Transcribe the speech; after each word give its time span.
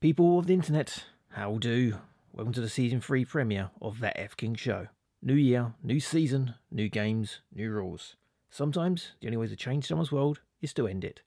People 0.00 0.38
of 0.38 0.46
the 0.46 0.54
internet, 0.54 1.04
how 1.30 1.58
do? 1.58 1.98
Welcome 2.32 2.52
to 2.52 2.60
the 2.60 2.68
season 2.68 3.00
3 3.00 3.24
premiere 3.24 3.70
of 3.82 4.00
That 4.00 4.18
F 4.18 4.36
King 4.36 4.54
Show. 4.54 4.86
New 5.20 5.34
year, 5.34 5.74
new 5.82 5.98
season, 5.98 6.54
new 6.70 6.88
games, 6.88 7.40
new 7.52 7.70
rules. 7.70 8.14
Sometimes 8.48 9.12
the 9.20 9.26
only 9.26 9.36
way 9.36 9.48
to 9.48 9.56
change 9.56 9.86
someone's 9.86 10.12
world 10.12 10.40
is 10.62 10.72
to 10.74 10.86
end 10.86 11.04
it. 11.04 11.22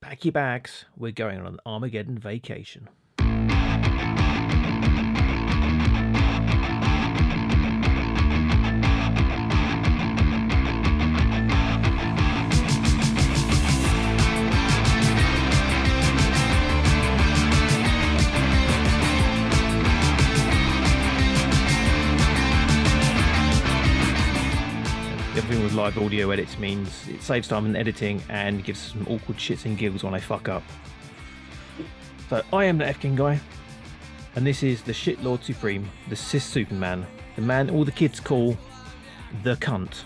Pack 0.00 0.24
your 0.24 0.32
bags, 0.32 0.84
we're 0.96 1.12
going 1.12 1.40
on 1.40 1.46
an 1.46 1.60
Armageddon 1.64 2.18
vacation. 2.18 2.88
The 25.54 25.60
thing 25.60 25.66
with 25.66 25.74
live 25.74 25.98
audio 25.98 26.32
edits 26.32 26.58
means 26.58 27.06
it 27.06 27.22
saves 27.22 27.46
time 27.46 27.64
in 27.64 27.76
editing 27.76 28.20
and 28.28 28.64
gives 28.64 28.90
some 28.90 29.02
awkward 29.02 29.36
shits 29.36 29.66
and 29.66 29.78
giggles 29.78 30.02
when 30.02 30.12
I 30.12 30.18
fuck 30.18 30.48
up. 30.48 30.64
So 32.28 32.42
I 32.52 32.64
am 32.64 32.78
the 32.78 32.88
F 32.88 32.98
King 32.98 33.14
guy, 33.14 33.38
and 34.34 34.44
this 34.44 34.64
is 34.64 34.82
the 34.82 34.92
Shit 34.92 35.22
Lord 35.22 35.44
Supreme, 35.44 35.88
the 36.08 36.16
Cis 36.16 36.42
Superman, 36.42 37.06
the 37.36 37.42
man 37.42 37.70
all 37.70 37.84
the 37.84 37.92
kids 37.92 38.18
call 38.18 38.58
the 39.44 39.54
cunt. 39.54 40.02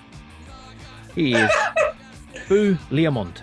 He 1.15 1.33
is 1.33 1.51
Boo 2.51 2.77
Lemont. 2.91 3.41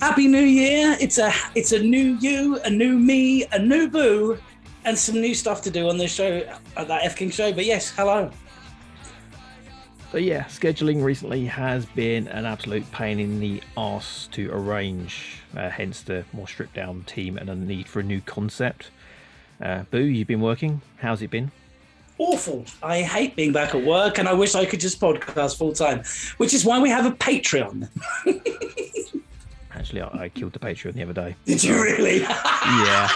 Happy 0.00 0.28
New 0.28 0.44
Year! 0.44 0.98
It's 1.00 1.16
a 1.16 1.32
it's 1.54 1.72
a 1.72 1.82
new 1.82 2.18
you, 2.20 2.58
a 2.66 2.68
new 2.68 2.98
me, 2.98 3.46
a 3.52 3.58
new 3.58 3.88
boo, 3.88 4.36
and 4.84 4.98
some 4.98 5.18
new 5.18 5.34
stuff 5.34 5.62
to 5.62 5.70
do 5.70 5.88
on 5.88 5.96
this 5.96 6.12
show, 6.12 6.46
at 6.76 6.88
that 6.88 7.04
F 7.06 7.16
King 7.16 7.30
show. 7.30 7.54
But 7.54 7.64
yes, 7.64 7.90
hello. 7.90 8.30
So 10.10 10.16
yeah, 10.16 10.44
scheduling 10.44 11.04
recently 11.04 11.44
has 11.44 11.84
been 11.84 12.28
an 12.28 12.46
absolute 12.46 12.90
pain 12.92 13.20
in 13.20 13.40
the 13.40 13.62
arse 13.76 14.26
to 14.32 14.50
arrange, 14.50 15.42
uh, 15.54 15.68
hence 15.68 16.00
the 16.00 16.24
more 16.32 16.48
stripped 16.48 16.72
down 16.72 17.02
team 17.02 17.36
and 17.36 17.50
a 17.50 17.54
need 17.54 17.86
for 17.86 18.00
a 18.00 18.02
new 18.02 18.22
concept. 18.22 18.90
Uh, 19.60 19.82
Boo, 19.90 20.00
you've 20.00 20.26
been 20.26 20.40
working. 20.40 20.80
How's 20.96 21.20
it 21.20 21.30
been? 21.30 21.50
Awful. 22.16 22.64
I 22.82 23.02
hate 23.02 23.36
being 23.36 23.52
back 23.52 23.74
at 23.74 23.84
work, 23.84 24.18
and 24.18 24.26
I 24.26 24.32
wish 24.32 24.54
I 24.54 24.64
could 24.64 24.80
just 24.80 24.98
podcast 24.98 25.58
full 25.58 25.74
time, 25.74 26.02
which 26.38 26.54
is 26.54 26.64
why 26.64 26.80
we 26.80 26.88
have 26.88 27.04
a 27.04 27.10
Patreon. 27.10 27.86
Actually, 29.72 30.00
I, 30.00 30.22
I 30.22 30.28
killed 30.30 30.54
the 30.54 30.58
Patreon 30.58 30.94
the 30.94 31.02
other 31.02 31.12
day. 31.12 31.36
Did 31.44 31.62
you 31.62 31.74
really? 31.74 32.20
yeah. 32.20 33.10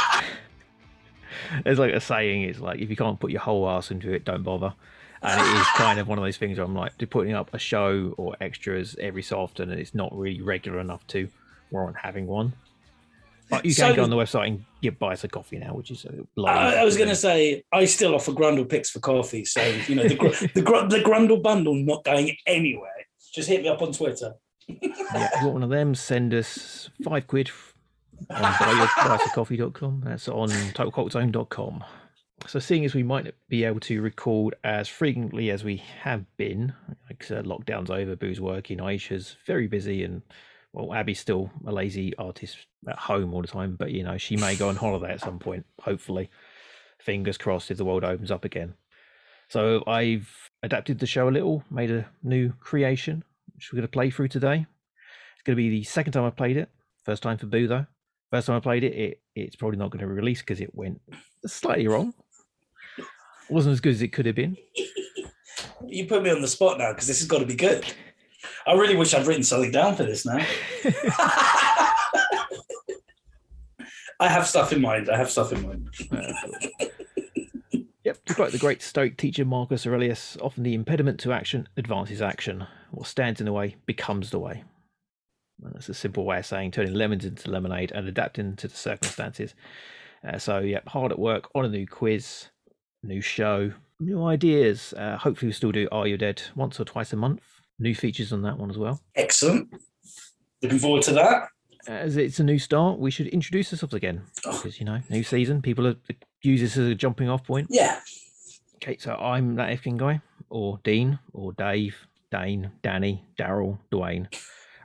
There's 1.65 1.79
like 1.79 1.95
a 1.95 2.01
saying, 2.01 2.43
it's 2.43 2.61
like 2.61 2.81
if 2.81 2.91
you 2.91 2.97
can't 2.97 3.19
put 3.19 3.31
your 3.31 3.41
whole 3.41 3.67
ass 3.67 3.91
into 3.91 4.13
it, 4.13 4.27
don't 4.27 4.43
bother. 4.43 4.75
And 5.23 5.41
it 5.41 5.61
is 5.61 5.67
kind 5.77 5.99
of 6.01 6.09
one 6.09 6.19
of 6.19 6.25
those 6.25 6.37
things 6.37 6.59
where 6.59 6.65
I'm 6.67 6.75
like, 6.75 6.93
putting 7.11 7.33
up 7.35 7.55
a 7.55 7.59
show 7.59 8.15
or 8.17 8.37
extras 8.41 8.97
every 9.01 9.23
so 9.23 9.39
often, 9.41 9.71
and 9.71 9.81
it's 9.81 9.95
not 9.95 10.13
really 10.17 10.41
regular 10.43 10.81
enough 10.81 11.07
to 11.09 11.29
warrant 11.71 11.97
having 11.97 12.27
one. 12.27 12.55
But 13.49 13.65
you 13.65 13.75
can 13.75 13.91
So- 13.91 13.97
go 13.97 14.03
on 14.05 14.11
the 14.11 14.17
website 14.17 14.47
and 14.49 14.65
get 14.81 14.99
buy 14.99 15.13
us 15.13 15.25
a 15.25 15.29
coffee 15.29 15.59
now, 15.59 15.75
which 15.75 15.91
is 15.91 16.05
a 16.07 16.43
I, 16.43 16.77
I 16.77 16.85
was 16.85 16.97
going 16.97 17.09
to 17.11 17.17
say 17.17 17.63
I 17.73 17.85
still 17.85 18.15
offer 18.15 18.33
Grundle 18.33 18.69
picks 18.69 18.91
for 18.91 18.99
coffee, 19.01 19.45
so 19.45 19.63
you 19.87 19.95
know 19.95 20.05
the 20.05 20.51
the, 20.55 20.63
gr- 20.63 20.87
the 20.89 21.03
Grundle 21.05 21.43
bundle 21.43 21.75
not 21.75 22.03
going 22.03 22.35
anywhere. 22.47 22.91
Just 23.35 23.49
hit 23.49 23.63
me 23.63 23.69
up 23.69 23.83
on 23.83 23.93
Twitter. 23.93 24.35
yeah, 24.69 24.79
if 24.83 25.41
you 25.41 25.47
want 25.47 25.55
one 25.55 25.63
of 25.63 25.71
them, 25.71 25.95
send 25.95 26.33
us 26.35 26.89
five 27.05 27.27
quid 27.27 27.51
on 28.31 28.43
buyyourpriceofcoffee.com. 28.43 30.03
That's 30.05 30.29
on 30.29 30.49
totalcultzone.com. 30.49 31.85
So, 32.47 32.59
seeing 32.59 32.85
as 32.85 32.95
we 32.95 33.03
might 33.03 33.25
not 33.25 33.35
be 33.49 33.65
able 33.65 33.81
to 33.81 34.03
record 34.03 34.57
as 34.65 34.89
frequently 34.89 35.51
as 35.51 35.65
we 35.65 35.77
have 36.03 36.25
been, 36.37 36.75
like 37.09 37.31
uh, 37.31 37.43
lockdown's 37.43 37.91
over, 37.91 38.17
Boo's 38.17 38.41
working, 38.41 38.81
Ayesha's 38.81 39.37
very 39.47 39.69
busy, 39.69 40.03
and 40.03 40.23
well, 40.73 40.93
Abbie's 40.93 41.21
still 41.21 41.51
a 41.67 41.73
lazy 41.73 42.17
artist 42.17 42.59
at 42.89 42.99
home 42.99 43.33
all 43.33 43.43
the 43.43 43.49
time, 43.49 43.77
but 43.77 43.93
you 43.93 44.03
know, 44.03 44.19
she 44.19 44.37
may 44.37 44.57
go 44.57 44.69
on 44.69 44.77
holiday 44.77 45.13
at 45.13 45.21
some 45.21 45.39
point, 45.39 45.65
hopefully. 45.81 46.31
Fingers 46.99 47.39
crossed 47.39 47.71
if 47.71 47.79
the 47.79 47.85
world 47.85 48.05
opens 48.05 48.31
up 48.31 48.45
again. 48.45 48.75
So, 49.49 49.85
I've 49.87 50.29
adapted 50.63 50.99
the 50.99 51.07
show 51.07 51.29
a 51.29 51.31
little, 51.31 51.65
made 51.71 51.91
a 51.91 52.07
new 52.23 52.53
creation, 52.61 53.25
which 53.55 53.73
we're 53.73 53.79
going 53.79 53.89
to 53.89 53.93
play 53.93 54.11
through 54.11 54.29
today. 54.29 54.67
It's 55.35 55.43
going 55.45 55.57
to 55.57 55.63
be 55.63 55.71
the 55.71 55.85
second 55.85 56.13
time 56.13 56.25
I've 56.25 56.37
played 56.37 56.57
it. 56.57 56.69
First 57.05 57.23
time 57.23 57.39
for 57.39 57.47
Boo 57.47 57.67
though. 57.67 57.87
First 58.31 58.47
time 58.47 58.57
I 58.57 58.61
played 58.61 58.85
it, 58.85 58.95
it 58.95 59.23
it's 59.35 59.57
probably 59.57 59.79
not 59.79 59.91
going 59.91 60.01
to 60.01 60.07
release 60.07 60.41
because 60.41 60.61
it 60.61 60.75
went 60.75 61.01
slightly 61.47 61.89
wrong. 61.89 62.15
Wasn't 63.53 63.73
as 63.73 63.81
good 63.81 63.93
as 63.93 64.03
it 64.03 64.09
could 64.09 64.27
have 64.27 64.37
been. 64.37 64.57
You 65.85 66.07
put 66.07 66.23
me 66.23 66.31
on 66.31 66.41
the 66.41 66.49
spot 66.49 66.79
now 66.79 66.93
because 66.93 67.07
this 67.07 67.19
has 67.19 67.29
got 67.29 67.41
to 67.41 67.45
be 67.45 67.57
good. 67.57 67.85
I 68.67 68.73
really 68.75 68.97
wish 68.97 69.13
I'd 69.13 69.27
written 69.27 69.43
something 69.43 69.73
down 69.73 69.95
for 69.97 70.05
this 70.05 70.25
now. 70.25 70.39
I 74.21 74.29
have 74.29 74.47
stuff 74.47 74.73
in 74.73 74.81
mind. 74.81 75.11
I 75.11 75.19
have 75.19 75.31
stuff 75.31 75.53
in 75.53 75.63
mind. 75.63 75.91
Yep, 78.05 78.19
just 78.27 78.39
like 78.41 78.51
the 78.51 78.59
great 78.59 78.83
Stoic 78.83 79.17
teacher 79.17 79.45
Marcus 79.45 79.87
Aurelius, 79.87 80.37
often 80.41 80.65
the 80.65 80.75
impediment 80.75 81.21
to 81.21 81.33
action 81.33 81.69
advances 81.77 82.21
action. 82.21 82.67
What 82.91 83.07
stands 83.07 83.41
in 83.41 83.47
the 83.47 83.53
way 83.53 83.77
becomes 83.87 84.31
the 84.31 84.41
way. 84.41 84.65
And 85.63 85.73
that's 85.73 85.89
a 85.89 85.95
simple 85.95 86.25
way 86.25 86.39
of 86.39 86.47
saying 86.47 86.73
turning 86.73 86.95
lemons 86.95 87.25
into 87.25 87.49
lemonade 87.49 87.93
and 87.93 88.09
adapting 88.09 88.57
to 88.57 88.67
the 88.67 88.75
circumstances. 88.75 89.55
Uh, 90.27 90.37
so, 90.37 90.59
yep, 90.59 90.89
hard 90.89 91.13
at 91.13 91.19
work 91.19 91.49
on 91.55 91.65
a 91.65 91.69
new 91.69 91.87
quiz, 91.87 92.49
new 93.03 93.21
show, 93.21 93.73
new 94.01 94.25
ideas. 94.25 94.95
Uh, 94.97 95.17
hopefully, 95.17 95.49
we'll 95.49 95.55
still 95.55 95.73
do 95.73 95.89
Are 95.93 96.07
You 96.07 96.17
Dead 96.17 96.43
once 96.55 96.79
or 96.81 96.85
twice 96.85 97.13
a 97.13 97.17
month. 97.17 97.43
New 97.79 97.95
features 97.95 98.33
on 98.33 98.43
that 98.43 98.59
one 98.59 98.71
as 98.71 98.79
well. 98.79 99.01
Excellent. 99.17 99.69
Looking 100.63 100.79
forward 100.79 101.03
to 101.03 101.13
that. 101.15 101.49
As 101.89 102.17
it's 102.17 102.39
a 102.39 102.45
new 102.45 102.59
start, 102.61 102.99
we 103.01 103.11
should 103.11 103.27
introduce 103.29 103.73
ourselves 103.73 103.95
again 103.95 104.23
Oh. 104.47 104.53
because 104.57 104.79
you 104.79 104.87
know, 104.87 105.01
new 105.11 105.25
season. 105.25 105.61
People 105.63 105.87
are, 105.89 105.97
use 106.43 106.61
this 106.61 106.77
as 106.77 106.87
a 106.89 106.95
jumping 106.95 107.29
off 107.29 107.45
point. 107.45 107.67
Yeah. 107.71 107.99
Okay, 108.77 108.97
so 108.99 109.15
I'm 109.17 109.57
that 109.57 109.71
F 109.71 109.83
King 109.83 109.97
guy, 109.97 110.21
or 110.49 110.79
Dean, 110.85 111.19
or 111.33 111.53
Dave, 111.55 111.97
Dane, 112.31 112.71
Danny, 112.83 113.25
Daryl, 113.37 113.79
Dwayne, 113.91 114.33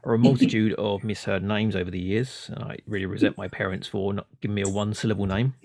or 0.03 0.16
a 0.16 0.17
multitude 0.27 0.73
of 0.73 1.03
misheard 1.03 1.44
names 1.44 1.75
over 1.75 1.91
the 1.91 2.00
years. 2.01 2.50
And 2.53 2.63
I 2.63 2.77
really 2.88 3.06
resent 3.06 3.38
my 3.38 3.47
parents 3.47 3.88
for 3.88 4.13
not 4.13 4.25
giving 4.41 4.56
me 4.56 4.63
a 4.63 4.69
one 4.69 4.94
syllable 4.95 5.27
name. 5.27 5.53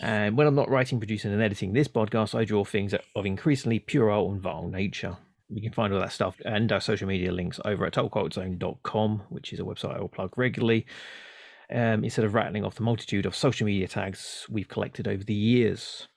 And 0.00 0.36
when 0.36 0.46
I'm 0.46 0.54
not 0.54 0.70
writing, 0.70 0.98
producing, 0.98 1.32
and 1.32 1.42
editing 1.42 1.72
this 1.72 1.88
podcast, 1.88 2.34
I 2.34 2.44
draw 2.44 2.64
things 2.64 2.94
of 3.14 3.26
increasingly 3.26 3.78
puerile 3.78 4.30
and 4.30 4.40
vile 4.40 4.68
nature. 4.68 5.16
You 5.48 5.62
can 5.62 5.72
find 5.72 5.92
all 5.92 6.00
that 6.00 6.12
stuff 6.12 6.36
and 6.44 6.72
our 6.72 6.80
social 6.80 7.06
media 7.06 7.30
links 7.32 7.60
over 7.64 7.86
at 7.86 7.94
totalcultzone.com, 7.94 9.22
which 9.28 9.52
is 9.52 9.60
a 9.60 9.62
website 9.62 9.96
I 9.96 10.00
will 10.00 10.08
plug 10.08 10.36
regularly. 10.36 10.86
Um, 11.70 12.04
instead 12.04 12.26
of 12.26 12.34
rattling 12.34 12.64
off 12.64 12.74
the 12.74 12.82
multitude 12.82 13.24
of 13.24 13.34
social 13.34 13.64
media 13.64 13.88
tags 13.88 14.46
we've 14.50 14.68
collected 14.68 15.08
over 15.08 15.24
the 15.24 15.34
years. 15.34 16.08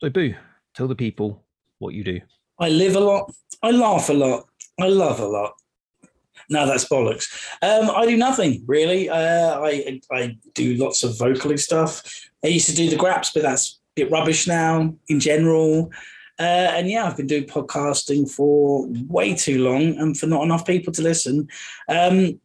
So, 0.00 0.10
Boo, 0.10 0.34
tell 0.74 0.88
the 0.88 0.96
people 0.96 1.44
what 1.78 1.94
you 1.94 2.02
do. 2.02 2.20
I 2.58 2.70
live 2.70 2.96
a 2.96 3.00
lot. 3.00 3.32
I 3.62 3.70
laugh 3.70 4.08
a 4.08 4.12
lot. 4.12 4.46
I 4.80 4.88
love 4.88 5.20
a 5.20 5.26
lot. 5.26 5.54
No, 6.48 6.66
that's 6.66 6.88
bollocks. 6.88 7.26
Um, 7.62 7.90
I 7.90 8.06
do 8.06 8.16
nothing 8.16 8.62
really. 8.66 9.08
Uh, 9.08 9.60
I 9.60 10.00
I 10.12 10.38
do 10.54 10.74
lots 10.74 11.02
of 11.02 11.18
vocally 11.18 11.56
stuff. 11.56 12.02
I 12.44 12.48
used 12.48 12.68
to 12.68 12.76
do 12.76 12.88
the 12.88 12.96
graps, 12.96 13.32
but 13.32 13.42
that's 13.42 13.80
a 13.96 14.02
bit 14.02 14.10
rubbish 14.10 14.46
now 14.46 14.94
in 15.08 15.20
general. 15.20 15.90
Uh, 16.38 16.42
and 16.76 16.88
yeah, 16.88 17.06
I've 17.06 17.16
been 17.16 17.26
doing 17.26 17.44
podcasting 17.44 18.30
for 18.30 18.86
way 19.08 19.34
too 19.34 19.64
long 19.64 19.98
and 19.98 20.16
for 20.16 20.26
not 20.26 20.42
enough 20.42 20.66
people 20.66 20.92
to 20.92 21.02
listen. 21.02 21.48
Um, 21.88 22.40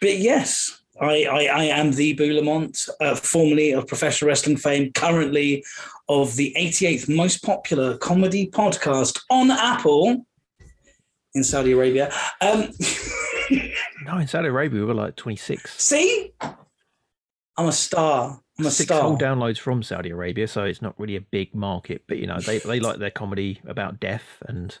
but 0.00 0.18
yes, 0.18 0.82
I, 1.00 1.24
I, 1.24 1.44
I 1.44 1.64
am 1.64 1.92
the 1.92 2.14
Boo 2.14 2.32
Lemont, 2.32 2.88
uh, 3.00 3.14
formerly 3.14 3.72
of 3.72 3.86
professional 3.86 4.28
wrestling 4.28 4.56
fame, 4.56 4.92
currently 4.92 5.64
of 6.08 6.36
the 6.36 6.54
88th 6.56 7.14
most 7.14 7.42
popular 7.42 7.98
comedy 7.98 8.50
podcast 8.50 9.20
on 9.30 9.50
Apple 9.50 10.24
in 11.34 11.44
Saudi 11.44 11.72
Arabia. 11.72 12.12
Um, 12.40 12.68
No, 14.04 14.18
in 14.18 14.26
Saudi 14.26 14.48
Arabia, 14.48 14.80
we 14.80 14.86
were 14.86 14.94
like 14.94 15.16
26. 15.16 15.82
see, 15.82 16.32
I'm 16.40 17.66
a 17.66 17.72
star. 17.72 18.40
I'm 18.58 18.66
a 18.66 18.70
Six 18.70 18.88
star. 18.88 19.02
whole 19.02 19.18
downloads 19.18 19.58
from 19.58 19.82
Saudi 19.82 20.10
Arabia, 20.10 20.46
so 20.46 20.64
it's 20.64 20.80
not 20.82 20.98
really 20.98 21.16
a 21.16 21.20
big 21.20 21.54
market. 21.54 22.04
But, 22.06 22.18
you 22.18 22.26
know, 22.26 22.38
they, 22.40 22.58
they 22.58 22.78
like 22.80 22.98
their 22.98 23.10
comedy 23.10 23.60
about 23.66 23.98
death 24.00 24.42
and, 24.46 24.76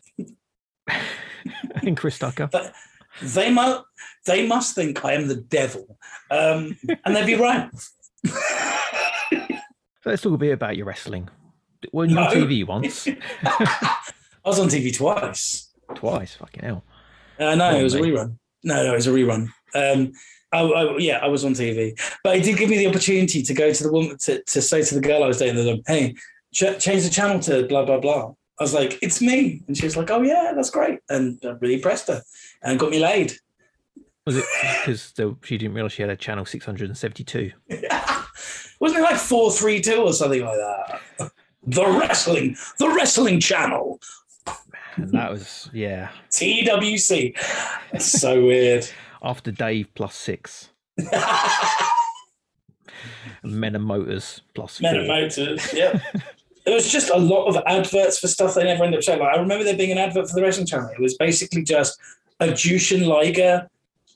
and 1.82 1.96
Chris 1.96 2.18
Tucker. 2.18 2.48
But 2.50 2.72
They 3.22 3.50
must. 3.50 3.82
They 4.26 4.46
must 4.46 4.74
think 4.74 5.04
I 5.04 5.12
am 5.12 5.28
the 5.28 5.36
devil, 5.36 5.98
um, 6.30 6.76
and 7.04 7.14
they'd 7.14 7.26
be 7.26 7.34
right. 7.34 7.70
So 10.02 10.10
let's 10.10 10.22
talk 10.22 10.32
a 10.34 10.38
bit 10.38 10.52
about 10.52 10.76
your 10.76 10.86
wrestling. 10.86 11.28
Weren't 11.92 12.10
you 12.10 12.18
on 12.18 12.30
TV 12.34 12.66
once? 12.66 13.06
I 13.44 13.98
was 14.44 14.58
on 14.58 14.68
TV 14.68 14.94
twice. 14.96 15.70
Twice, 15.94 16.34
fucking 16.34 16.62
hell. 16.62 16.84
Uh, 17.38 17.54
no, 17.54 17.76
it 17.76 17.82
was 17.82 17.94
a 17.94 18.00
rerun. 18.00 18.38
No, 18.64 18.82
no, 18.82 18.92
it 18.92 18.96
was 18.96 19.06
a 19.06 19.10
rerun. 19.10 19.48
Um, 19.74 20.12
Oh, 20.56 20.72
oh, 20.72 20.98
yeah, 20.98 21.18
I 21.18 21.26
was 21.26 21.44
on 21.44 21.52
TV, 21.52 21.98
but 22.22 22.36
it 22.36 22.44
did 22.44 22.56
give 22.56 22.70
me 22.70 22.78
the 22.78 22.86
opportunity 22.86 23.42
to 23.42 23.54
go 23.54 23.72
to 23.72 23.82
the 23.82 23.90
woman 23.90 24.16
to, 24.18 24.40
to 24.40 24.62
say 24.62 24.82
to 24.82 24.94
the 24.94 25.00
girl 25.00 25.24
I 25.24 25.26
was 25.26 25.38
dating, 25.38 25.64
them, 25.64 25.82
"Hey, 25.84 26.14
ch- 26.52 26.78
change 26.78 27.02
the 27.02 27.10
channel 27.10 27.40
to 27.40 27.66
blah 27.66 27.84
blah 27.84 27.98
blah." 27.98 28.32
I 28.60 28.62
was 28.62 28.72
like, 28.72 28.96
"It's 29.02 29.20
me," 29.20 29.62
and 29.66 29.76
she 29.76 29.84
was 29.84 29.96
like, 29.96 30.12
"Oh 30.12 30.22
yeah, 30.22 30.52
that's 30.54 30.70
great," 30.70 31.00
and 31.08 31.40
I 31.42 31.48
really 31.60 31.74
impressed 31.74 32.06
her 32.06 32.22
and 32.62 32.78
got 32.78 32.90
me 32.90 33.00
laid. 33.00 33.32
Was 34.26 34.36
it 34.36 34.44
because 34.80 35.12
she 35.42 35.58
didn't 35.58 35.74
realize 35.74 35.92
she 35.92 36.02
had 36.02 36.10
a 36.12 36.16
channel 36.16 36.44
672? 36.44 37.50
Wasn't 38.78 39.00
it 39.00 39.02
like 39.02 39.16
432 39.16 39.96
or 40.02 40.12
something 40.12 40.44
like 40.44 40.56
that? 40.56 41.32
The 41.66 41.84
wrestling, 41.84 42.56
the 42.78 42.90
wrestling 42.90 43.40
channel. 43.40 44.00
And 44.96 45.10
that 45.12 45.30
was, 45.30 45.68
yeah. 45.72 46.10
TWC. 46.30 47.36
It's 47.92 48.06
so 48.06 48.44
weird. 48.44 48.88
After 49.22 49.50
Dave 49.50 49.88
plus 49.94 50.14
six. 50.14 50.70
Men 53.42 53.74
and 53.74 53.84
Motors 53.84 54.42
plus 54.54 54.80
Men 54.80 54.96
and 54.96 55.08
Motors, 55.08 55.72
yeah. 55.72 55.98
There 56.64 56.74
was 56.74 56.90
just 56.90 57.10
a 57.10 57.16
lot 57.16 57.46
of 57.46 57.62
adverts 57.66 58.18
for 58.18 58.28
stuff 58.28 58.54
they 58.54 58.64
never 58.64 58.84
end 58.84 58.94
up 58.94 59.02
showing. 59.02 59.20
Like 59.20 59.36
I 59.36 59.40
remember 59.40 59.64
there 59.64 59.76
being 59.76 59.92
an 59.92 59.98
advert 59.98 60.28
for 60.28 60.34
the 60.34 60.42
wrestling 60.42 60.66
channel. 60.66 60.90
It 60.90 61.00
was 61.00 61.16
basically 61.16 61.62
just 61.62 61.98
a 62.40 62.48
Jushin 62.48 63.06
Liger 63.06 63.68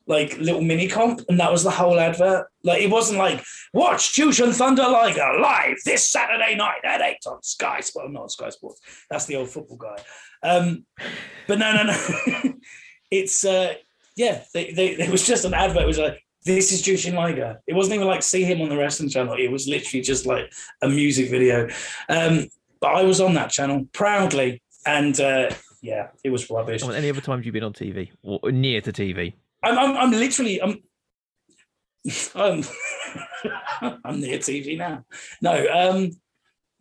like 0.09 0.39
little 0.39 0.63
mini 0.63 0.89
comp, 0.89 1.21
and 1.29 1.39
that 1.39 1.53
was 1.53 1.63
the 1.63 1.71
whole 1.71 2.01
advert. 2.01 2.49
Like 2.65 2.83
it 2.83 2.91
wasn't 2.91 3.19
like 3.19 3.45
watch 3.75 4.17
Jushin 4.17 4.55
Thunder 4.55 4.89
Liger 4.89 5.39
live 5.41 5.77
this 5.85 6.09
Saturday 6.09 6.57
night 6.57 6.81
at 6.83 7.03
eight 7.03 7.19
on 7.27 7.43
Sky 7.43 7.81
Sports. 7.81 8.11
Not 8.11 8.33
Sky 8.33 8.49
Sports. 8.49 8.81
That's 9.11 9.27
the 9.27 9.37
old 9.37 9.51
football 9.51 9.77
guy. 9.77 10.03
Um, 10.43 10.87
but 11.47 11.59
no, 11.59 11.73
no, 11.75 11.83
no. 11.85 12.55
it's 13.11 13.45
uh, 13.45 13.75
yeah. 14.17 14.43
They, 14.55 14.73
they, 14.73 14.89
it 14.93 15.11
was 15.11 15.27
just 15.27 15.45
an 15.45 15.55
advert. 15.55 15.83
It 15.83 15.87
was 15.87 15.99
like 15.99 16.25
this 16.45 16.73
is 16.73 16.83
Jushin 16.83 17.15
Liger. 17.15 17.61
It 17.67 17.75
wasn't 17.75 17.97
even 17.97 18.07
like 18.07 18.23
see 18.23 18.45
him 18.45 18.63
on 18.63 18.71
the 18.71 18.79
wrestling 18.79 19.11
channel. 19.11 19.35
It 19.39 19.53
was 19.53 19.69
literally 19.69 20.03
just 20.03 20.25
like 20.25 20.51
a 20.81 20.89
music 20.89 21.31
video. 21.31 21.69
Um, 22.09 22.49
but 22.81 22.95
I 22.95 23.03
was 23.03 23.21
on 23.21 23.35
that 23.35 23.51
channel 23.51 23.87
proudly, 23.93 24.63
and 24.87 25.21
uh, 25.21 25.51
yeah, 25.83 26.09
it 26.25 26.31
was 26.31 26.49
rubbish. 26.49 26.83
Oh, 26.83 26.91
any 26.91 27.11
other 27.11 27.21
times 27.21 27.45
you've 27.45 27.53
been 27.53 27.65
on 27.65 27.75
TV 27.75 28.11
or 28.23 28.51
near 28.51 28.81
to 28.81 28.93
TV? 28.93 29.35
I'm, 29.63 29.79
I'm, 29.79 29.97
I'm 29.97 30.11
literally, 30.11 30.63
I'm, 30.63 30.79
I'm, 32.35 32.65
I'm 34.05 34.21
near 34.21 34.39
TV 34.39 34.79
now. 34.79 35.05
No, 35.43 35.53
um, 35.53 36.11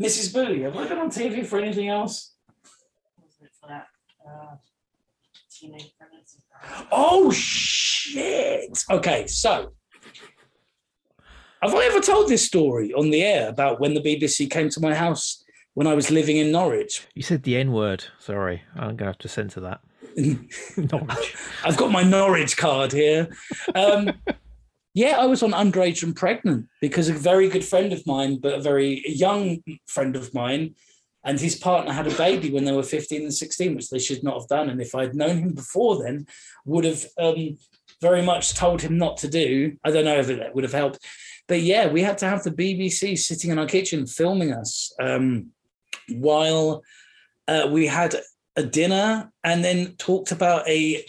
Mrs. 0.02 0.34
Booty, 0.34 0.62
have 0.62 0.76
I 0.76 0.88
been 0.88 1.00
on 1.00 1.10
TV 1.10 1.46
for 1.46 1.60
anything 1.60 1.90
else? 1.90 2.36
Oh 6.92 7.32
shit! 7.32 8.84
Okay, 8.90 9.28
so 9.28 9.74
have 11.62 11.74
I 11.74 11.86
ever 11.86 12.00
told 12.00 12.30
this 12.30 12.46
story 12.46 12.94
on 12.94 13.10
the 13.10 13.24
air 13.24 13.50
about 13.50 13.80
when 13.80 13.96
the 13.96 14.02
BBC 14.02 14.50
came 14.50 14.70
to 14.70 14.80
my 14.80 14.94
house 14.94 15.44
when 15.74 15.88
I 15.88 15.96
was 15.96 16.12
living 16.12 16.38
in 16.38 16.52
Norwich? 16.52 17.08
You 17.16 17.24
said 17.24 17.44
the 17.44 17.58
N 17.58 17.72
word. 17.72 18.06
Sorry, 18.20 18.62
I'm 18.76 18.96
going 18.96 18.98
to 18.98 19.06
have 19.06 19.18
to 19.20 19.28
censor 19.28 19.62
that. 19.62 19.82
Norwich. 20.78 21.36
I've 21.64 21.78
got 21.78 21.92
my 21.92 22.04
Norwich 22.04 22.58
card 22.58 22.92
here. 22.92 23.30
Um, 23.76 24.12
yeah, 24.94 25.18
I 25.20 25.28
was 25.28 25.44
on 25.44 25.52
underage 25.52 26.02
and 26.02 26.16
pregnant 26.16 26.68
because 26.82 27.08
a 27.08 27.14
very 27.14 27.50
good 27.50 27.64
friend 27.64 27.94
of 27.94 28.06
mine, 28.08 28.40
but 28.40 28.56
a 28.56 28.62
very 28.62 29.04
young 29.08 29.64
friend 29.88 30.16
of 30.16 30.34
mine, 30.34 30.74
and 31.24 31.40
his 31.40 31.56
partner 31.56 31.92
had 31.92 32.08
a 32.08 32.18
baby 32.18 32.52
when 32.52 32.66
they 32.66 32.72
were 32.72 32.82
15 32.82 33.22
and 33.22 33.34
16, 33.34 33.76
which 33.76 33.90
they 33.90 34.00
should 34.00 34.24
not 34.24 34.40
have 34.40 34.48
done. 34.48 34.70
And 34.70 34.82
if 34.82 34.96
I'd 34.96 35.14
known 35.14 35.38
him 35.38 35.54
before 35.54 36.02
then, 36.02 36.26
would 36.66 36.86
have 36.86 37.06
um, 37.20 37.58
very 38.02 38.24
much 38.24 38.56
told 38.56 38.82
him 38.82 38.98
not 38.98 39.18
to 39.18 39.28
do. 39.28 39.78
I 39.84 39.92
don't 39.92 40.06
know 40.06 40.18
if 40.18 40.28
that 40.28 40.56
would 40.56 40.64
have 40.64 40.74
helped. 40.74 41.06
But 41.48 41.62
yeah, 41.62 41.88
we 41.88 42.02
had 42.02 42.18
to 42.20 42.28
have 42.28 42.44
the 42.44 42.52
BBC 42.52 43.20
sitting 43.20 43.52
in 43.52 43.60
our 43.60 43.68
kitchen 43.68 44.08
filming 44.08 44.52
us 44.52 44.94
um, 45.00 45.52
while 46.10 46.82
uh, 47.48 47.68
we 47.70 47.86
had 47.86 48.16
a 48.58 48.64
dinner 48.64 49.32
and 49.44 49.64
then 49.64 49.96
talked 49.98 50.32
about 50.32 50.68
a, 50.68 51.06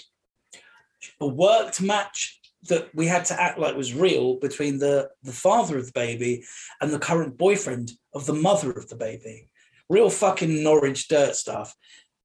a 1.20 1.26
worked 1.26 1.80
match 1.80 2.38
that 2.68 2.94
we 2.94 3.06
had 3.06 3.24
to 3.24 3.40
act 3.40 3.58
like 3.58 3.74
was 3.74 3.94
real 3.94 4.36
between 4.36 4.78
the, 4.78 5.08
the 5.22 5.32
father 5.32 5.78
of 5.78 5.86
the 5.86 5.92
baby 5.92 6.44
and 6.80 6.92
the 6.92 6.98
current 6.98 7.38
boyfriend 7.38 7.90
of 8.14 8.26
the 8.26 8.34
mother 8.34 8.70
of 8.70 8.88
the 8.88 8.96
baby. 8.96 9.48
Real 9.88 10.10
fucking 10.10 10.62
Norwich 10.62 11.08
dirt 11.08 11.34
stuff. 11.34 11.74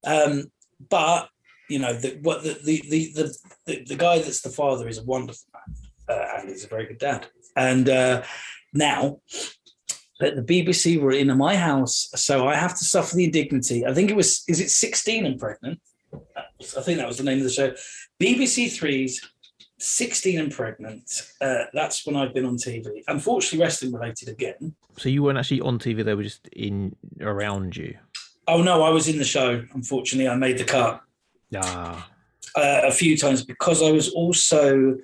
Um, 0.05 0.51
but 0.89 1.29
you 1.69 1.79
know, 1.79 1.93
the, 1.93 2.19
what 2.21 2.43
the, 2.43 2.59
the, 2.63 2.81
the, 2.89 3.37
the, 3.65 3.85
the 3.85 3.95
guy 3.95 4.19
that's 4.19 4.41
the 4.41 4.49
father 4.49 4.87
is 4.87 4.97
a 4.97 5.03
wonderful 5.03 5.47
man 5.53 5.75
uh, 6.09 6.37
and 6.37 6.49
he's 6.49 6.65
a 6.65 6.67
very 6.67 6.85
good 6.85 6.99
dad. 6.99 7.27
And 7.55 7.87
uh, 7.87 8.23
now 8.73 9.19
the 10.31 10.41
BBC 10.41 10.99
were 10.99 11.11
in 11.11 11.35
my 11.37 11.55
house, 11.55 12.09
so 12.15 12.47
I 12.47 12.55
have 12.55 12.77
to 12.77 12.83
suffer 12.83 13.15
the 13.15 13.25
indignity. 13.25 13.85
I 13.85 13.93
think 13.93 14.09
it 14.09 14.15
was, 14.15 14.43
is 14.47 14.59
it 14.59 14.69
16 14.69 15.25
and 15.25 15.39
pregnant? 15.39 15.79
I 16.13 16.81
think 16.81 16.97
that 16.99 17.07
was 17.07 17.17
the 17.17 17.23
name 17.23 17.39
of 17.39 17.43
the 17.43 17.49
show. 17.49 17.73
BBC 18.21 18.71
Three's 18.71 19.21
16 19.79 20.39
and 20.39 20.51
pregnant. 20.51 21.11
Uh, 21.41 21.65
that's 21.73 22.05
when 22.05 22.15
I've 22.15 22.33
been 22.33 22.45
on 22.45 22.55
TV. 22.55 23.03
Unfortunately, 23.07 23.59
wrestling 23.59 23.91
related 23.91 24.29
again. 24.29 24.75
So 24.97 25.09
you 25.09 25.23
weren't 25.23 25.37
actually 25.37 25.61
on 25.61 25.77
TV; 25.79 26.05
they 26.05 26.13
were 26.13 26.23
just 26.23 26.47
in 26.49 26.95
around 27.19 27.75
you. 27.75 27.97
Oh 28.47 28.61
no, 28.61 28.83
I 28.83 28.89
was 28.89 29.07
in 29.07 29.17
the 29.17 29.25
show. 29.25 29.63
Unfortunately, 29.73 30.29
I 30.29 30.35
made 30.35 30.57
the 30.57 30.63
cut 30.63 31.01
Ah, 31.55 32.09
uh, 32.55 32.81
a 32.83 32.91
few 32.91 33.17
times 33.17 33.43
because 33.43 33.81
I 33.83 33.91
was 33.91 34.09
also 34.09 34.97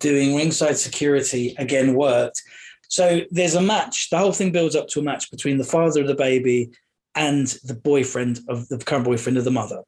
doing 0.00 0.36
ringside 0.36 0.76
security. 0.76 1.54
Again, 1.58 1.94
worked. 1.94 2.42
So 2.88 3.22
there's 3.30 3.54
a 3.54 3.62
match. 3.62 4.10
The 4.10 4.18
whole 4.18 4.32
thing 4.32 4.52
builds 4.52 4.76
up 4.76 4.88
to 4.88 5.00
a 5.00 5.02
match 5.02 5.30
between 5.30 5.58
the 5.58 5.64
father 5.64 6.00
of 6.00 6.06
the 6.06 6.14
baby 6.14 6.70
and 7.14 7.46
the 7.64 7.74
boyfriend 7.74 8.40
of 8.48 8.68
the 8.68 8.78
current 8.78 9.04
boyfriend 9.04 9.38
of 9.38 9.44
the 9.44 9.50
mother, 9.50 9.82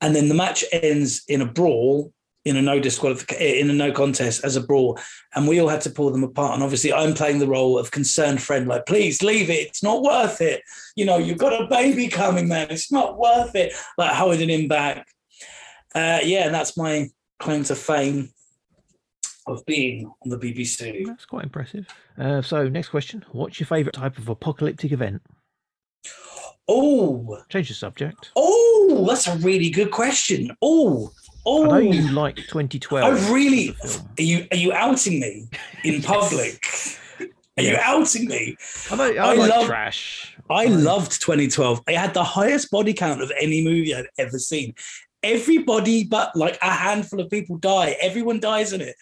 and 0.00 0.14
then 0.14 0.28
the 0.28 0.34
match 0.34 0.64
ends 0.72 1.22
in 1.28 1.40
a 1.40 1.46
brawl. 1.46 2.12
In 2.46 2.58
a 2.58 2.60
no 2.60 2.78
disqualification, 2.78 3.56
in 3.56 3.70
a 3.70 3.72
no 3.72 3.90
contest 3.90 4.44
as 4.44 4.54
a 4.54 4.60
brawl, 4.60 4.98
and 5.34 5.48
we 5.48 5.58
all 5.62 5.68
had 5.68 5.80
to 5.80 5.88
pull 5.88 6.10
them 6.10 6.24
apart. 6.24 6.52
And 6.52 6.62
obviously, 6.62 6.92
I'm 6.92 7.14
playing 7.14 7.38
the 7.38 7.46
role 7.46 7.78
of 7.78 7.90
concerned 7.90 8.42
friend, 8.42 8.68
like, 8.68 8.84
please 8.84 9.22
leave 9.22 9.48
it. 9.48 9.68
It's 9.68 9.82
not 9.82 10.02
worth 10.02 10.42
it. 10.42 10.60
You 10.94 11.06
know, 11.06 11.16
you've 11.16 11.38
got 11.38 11.58
a 11.58 11.66
baby 11.68 12.06
coming, 12.06 12.46
man. 12.46 12.66
It's 12.68 12.92
not 12.92 13.16
worth 13.16 13.54
it. 13.54 13.72
Like 13.96 14.12
holding 14.12 14.50
him 14.50 14.68
back. 14.68 15.06
Uh, 15.94 16.18
yeah, 16.22 16.44
and 16.44 16.54
that's 16.54 16.76
my 16.76 17.08
claim 17.38 17.64
to 17.64 17.74
fame 17.74 18.28
of 19.46 19.64
being 19.66 20.06
on 20.22 20.30
the 20.30 20.38
BBC. 20.38 21.06
that's 21.06 21.24
quite 21.26 21.44
impressive. 21.44 21.86
Uh, 22.18 22.42
so 22.42 22.68
next 22.68 22.88
question: 22.88 23.24
What's 23.32 23.60
your 23.60 23.66
favourite 23.66 23.94
type 23.94 24.18
of 24.18 24.28
apocalyptic 24.28 24.92
event? 24.92 25.22
Oh, 26.66 27.38
Change 27.50 27.68
the 27.68 27.74
subject. 27.74 28.30
oh, 28.36 29.04
that's 29.06 29.26
a 29.26 29.36
really 29.38 29.68
good 29.68 29.90
question. 29.90 30.50
Oh, 30.62 31.12
oh, 31.44 31.64
I 31.64 31.68
know 31.68 31.78
you 31.92 32.08
oh, 32.08 32.12
like 32.12 32.36
2012. 32.36 33.04
I 33.04 33.32
really. 33.32 33.76
as 33.84 33.96
a 33.96 33.98
film. 33.98 34.08
Are 34.18 34.22
you 34.22 34.46
are 34.50 34.56
you 34.56 34.72
outing 34.72 35.20
me 35.20 35.48
in 35.84 36.02
public? 36.02 36.64
Are 37.56 37.62
you 37.62 37.76
outing 37.80 38.26
me? 38.26 38.56
I, 38.90 38.96
know, 38.96 39.04
I, 39.04 39.16
I 39.16 39.34
like 39.34 39.50
love- 39.50 39.66
trash. 39.66 40.36
I 40.50 40.66
loved 40.66 41.20
2012. 41.22 41.82
I 41.88 41.92
had 41.92 42.12
the 42.12 42.24
highest 42.24 42.70
body 42.70 42.92
count 42.92 43.22
of 43.22 43.32
any 43.40 43.62
movie 43.64 43.94
I'd 43.94 44.06
ever 44.18 44.38
seen. 44.38 44.74
Everybody 45.22 46.04
but 46.04 46.36
like 46.36 46.58
a 46.60 46.70
handful 46.70 47.20
of 47.20 47.30
people 47.30 47.56
die. 47.56 47.96
Everyone 48.00 48.40
dies 48.40 48.72
in 48.74 48.82
it 48.82 48.94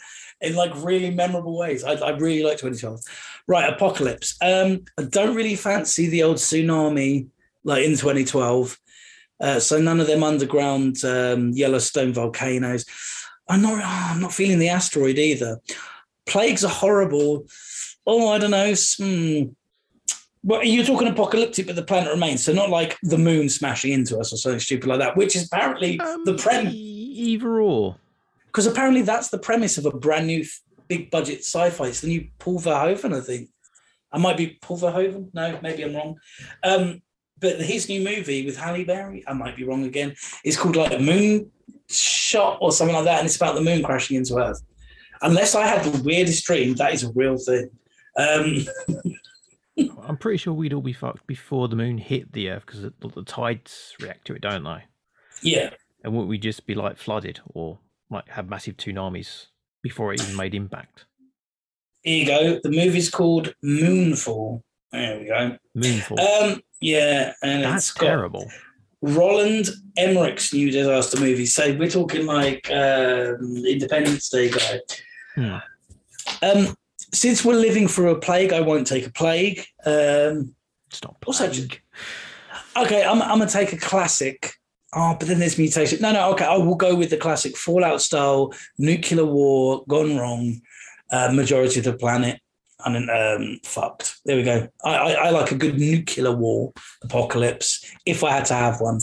in 0.43 0.55
like 0.57 0.73
really 0.85 1.11
memorable 1.11 1.57
ways. 1.57 1.85
I, 1.85 1.93
I 1.93 2.11
really 2.17 2.43
like 2.43 2.59
2012. 2.59 3.01
Right, 3.49 3.73
Apocalypse. 3.73 4.37
Um, 4.43 4.85
I 4.99 5.05
don't 5.05 5.35
really 5.37 5.57
fancy 5.57 6.09
the 6.09 6.23
old 6.25 6.37
tsunami 6.37 7.29
like 7.65 7.85
in 7.85 7.93
2012. 7.93 8.79
Uh, 9.41 9.59
so 9.59 9.81
none 9.81 10.01
of 10.01 10.07
them 10.07 10.23
underground 10.23 11.03
um, 11.05 11.51
Yellowstone 11.53 12.13
volcanoes. 12.13 12.85
I'm 13.49 13.63
not. 13.63 13.75
oh, 13.83 14.11
I'm 14.15 14.21
not 14.21 14.33
feeling 14.33 14.59
the 14.61 14.69
asteroid 14.69 15.19
either. 15.19 15.59
Plagues 16.27 16.65
are 16.65 16.71
horrible. 16.71 17.47
Oh, 18.07 18.29
I 18.31 18.39
don't 18.39 18.51
know. 18.53 18.75
Hmm. 18.99 19.43
Well, 20.45 20.65
you're 20.65 20.85
talking 20.85 21.07
apocalyptic, 21.09 21.67
but 21.69 21.77
the 21.77 21.85
planet 21.85 22.13
remains. 22.13 22.45
So 22.45 22.53
not 22.53 22.69
like 22.71 22.97
the 23.03 23.19
moon 23.19 23.49
smashing 23.49 23.93
into 23.93 24.19
us 24.19 24.33
or 24.33 24.37
something 24.37 24.59
stupid 24.61 24.89
like 24.89 24.99
that, 24.99 25.17
which 25.17 25.37
is 25.37 25.47
apparently 25.47 25.97
the 25.99 26.33
Um, 26.33 26.37
premise. 26.39 26.75
e- 26.75 26.79
Either 27.15 27.61
or. 27.61 27.97
Because 28.53 28.67
apparently 28.67 29.03
that's 29.03 29.31
the 29.31 29.39
premise 29.39 29.79
of 29.79 29.87
a 29.87 29.91
brand 29.91 30.27
new 30.27 30.45
big 30.89 31.11
budget 31.11 31.39
sci-fi. 31.39 31.87
It's 31.87 32.03
the 32.03 32.09
new 32.09 32.29
Paul 32.39 32.61
Verhoeven, 32.61 33.17
I 33.17 33.21
think. 33.21 33.49
I 34.13 34.19
might 34.19 34.37
be 34.37 34.59
Paul 34.61 34.79
Verhoeven. 34.79 35.31
No, 35.33 35.59
maybe 35.63 35.83
I'm 35.83 35.97
wrong. 35.97 36.19
Um, 36.63 37.01
but 37.41 37.61
his 37.61 37.89
new 37.89 38.05
movie 38.05 38.45
with 38.45 38.57
Halle 38.57 38.85
Berry, 38.85 39.25
I 39.27 39.33
might 39.33 39.57
be 39.57 39.65
wrong 39.65 39.85
again. 39.85 40.15
It's 40.45 40.57
called 40.57 40.77
like 40.77 40.93
a 40.93 40.99
Moon 40.99 41.51
Shot 41.89 42.59
or 42.61 42.73
something 42.73 42.95
like 42.95 43.07
that, 43.07 43.19
and 43.19 43.27
it's 43.27 43.37
about 43.37 43.55
the 43.55 43.63
moon 43.63 43.83
crashing 43.83 44.17
into 44.17 44.37
Earth. 44.37 44.63
Unless 45.23 45.55
I 45.55 45.67
had 45.67 45.85
the 45.85 46.03
weirdest 46.03 46.45
dream, 46.45 46.75
that 46.75 46.93
is 46.93 47.05
a 47.05 47.13
real 47.13 47.37
thing. 47.39 47.71
Um, 48.17 48.67
I'm 50.07 50.17
pretty 50.17 50.39
sure 50.39 50.53
we'd 50.53 50.73
all 50.73 50.83
be 50.83 50.93
fucked 50.93 51.27
before 51.27 51.69
the 51.69 51.77
moon 51.77 51.99
hit 51.99 52.33
the 52.33 52.51
Earth 52.51 52.65
because 52.67 52.83
the, 52.83 52.93
the 53.01 53.25
tides 53.25 53.95
react 54.01 54.27
to 54.27 54.35
it, 54.35 54.43
don't 54.43 54.65
they? 54.65 54.85
yeah, 55.43 55.71
And 56.05 56.15
would 56.15 56.29
we 56.29 56.39
just 56.39 56.67
be 56.67 56.75
like 56.75 56.99
flooded 56.99 57.41
or 57.55 57.79
like 58.13 58.29
have 58.29 58.49
massive 58.49 58.77
tsunamis 58.77 59.47
before 59.83 60.13
it 60.13 60.23
even 60.23 60.37
made 60.37 60.55
impact? 60.55 61.07
here 62.03 62.19
you 62.19 62.27
go. 62.27 62.61
The 62.63 62.71
movie's 62.71 63.11
called 63.11 63.55
Moonfall. 63.65 64.63
There 64.91 65.19
we 65.19 65.27
go. 65.27 65.57
Moonfall. 65.77 66.19
Um, 66.19 66.63
yeah, 66.81 67.33
and 67.43 67.65
That's 67.65 67.91
it's 67.91 67.93
got 67.93 68.07
terrible. 68.07 68.51
Roland 69.01 69.69
Emmerich's 69.97 70.53
new 70.53 70.71
disaster 70.71 71.19
movie. 71.19 71.47
So 71.47 71.75
we're 71.77 71.91
talking 71.91 72.27
like 72.27 72.71
um, 72.71 73.57
Independence 73.67 74.29
Day 74.29 74.51
guy. 74.51 74.81
Hmm. 75.35 75.57
Um, 76.43 76.75
since 77.13 77.45
we're 77.45 77.55
living 77.55 77.89
through 77.89 78.11
a 78.11 78.19
plague, 78.19 78.53
I 78.53 78.61
won't 78.61 78.87
take 78.87 79.07
a 79.07 79.13
plague. 79.13 79.65
Um, 79.85 80.55
It's 80.89 81.03
not 81.03 81.17
Also, 81.27 81.51
okay, 82.77 83.05
I'm, 83.05 83.23
I'm 83.23 83.39
gonna 83.39 83.49
take 83.49 83.73
a 83.73 83.79
classic. 83.79 84.55
Oh, 84.95 85.17
but 85.19 85.27
then 85.29 85.39
there's 85.39 85.59
mutation. 85.59 86.01
No, 86.03 86.13
no, 86.13 86.31
okay, 86.33 86.45
I 86.45 86.57
will 86.57 86.75
go 86.75 86.95
with 86.95 87.11
the 87.11 87.17
classic 87.17 87.57
Fallout 87.57 88.03
style, 88.03 88.53
nuclear 88.79 89.25
war 89.25 89.85
gone 89.89 90.19
wrong, 90.19 90.61
uh, 91.11 91.33
majority 91.33 91.79
of 91.79 91.85
the 91.85 91.95
planet 91.95 92.41
and 92.85 93.11
um, 93.11 93.61
fucked. 93.65 94.21
There 94.25 94.37
we 94.37 94.43
go. 94.43 94.69
I, 94.85 94.97
I, 94.97 95.13
I 95.13 95.31
like 95.31 95.53
a 95.53 95.57
good 95.57 95.79
nuclear 95.79 96.33
war 96.33 96.73
apocalypse 97.03 97.91
if 98.07 98.23
I 98.25 98.33
had 98.33 98.45
to 98.47 98.55
have 98.55 98.81
one. 98.81 99.01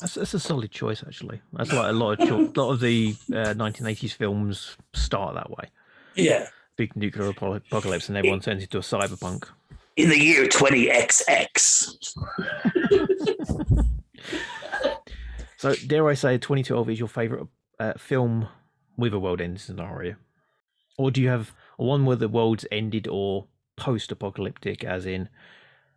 That's, 0.00 0.14
that's 0.14 0.34
a 0.34 0.40
solid 0.40 0.70
choice, 0.70 1.02
actually. 1.04 1.40
That's 1.52 1.72
like 1.72 1.90
a 1.90 1.92
lot 1.92 2.20
of 2.20 2.28
cho- 2.28 2.52
lot 2.60 2.72
of 2.72 2.80
the 2.80 3.16
uh, 3.32 3.54
1980s 3.54 4.12
films 4.12 4.76
start 4.92 5.34
that 5.34 5.50
way. 5.50 5.70
Yeah. 6.14 6.46
Big 6.76 6.94
nuclear 6.94 7.30
apocalypse, 7.30 8.08
and 8.08 8.16
everyone 8.16 8.40
turns 8.40 8.62
into 8.62 8.78
a 8.78 8.82
cyberpunk. 8.82 9.48
In 9.96 10.08
the 10.10 10.18
year 10.20 10.46
20XX. 10.46 11.96
So, 15.58 15.74
dare 15.74 16.08
I 16.08 16.14
say, 16.14 16.38
2012 16.38 16.90
is 16.90 16.98
your 17.00 17.08
favourite 17.08 17.48
uh, 17.80 17.94
film 17.94 18.46
with 18.96 19.12
a 19.12 19.18
world-end 19.18 19.60
scenario, 19.60 20.14
or 20.96 21.10
do 21.10 21.20
you 21.20 21.28
have 21.28 21.52
one 21.78 22.04
where 22.04 22.14
the 22.14 22.28
world's 22.28 22.64
ended 22.70 23.08
or 23.08 23.48
post-apocalyptic, 23.76 24.84
as 24.84 25.04
in 25.04 25.28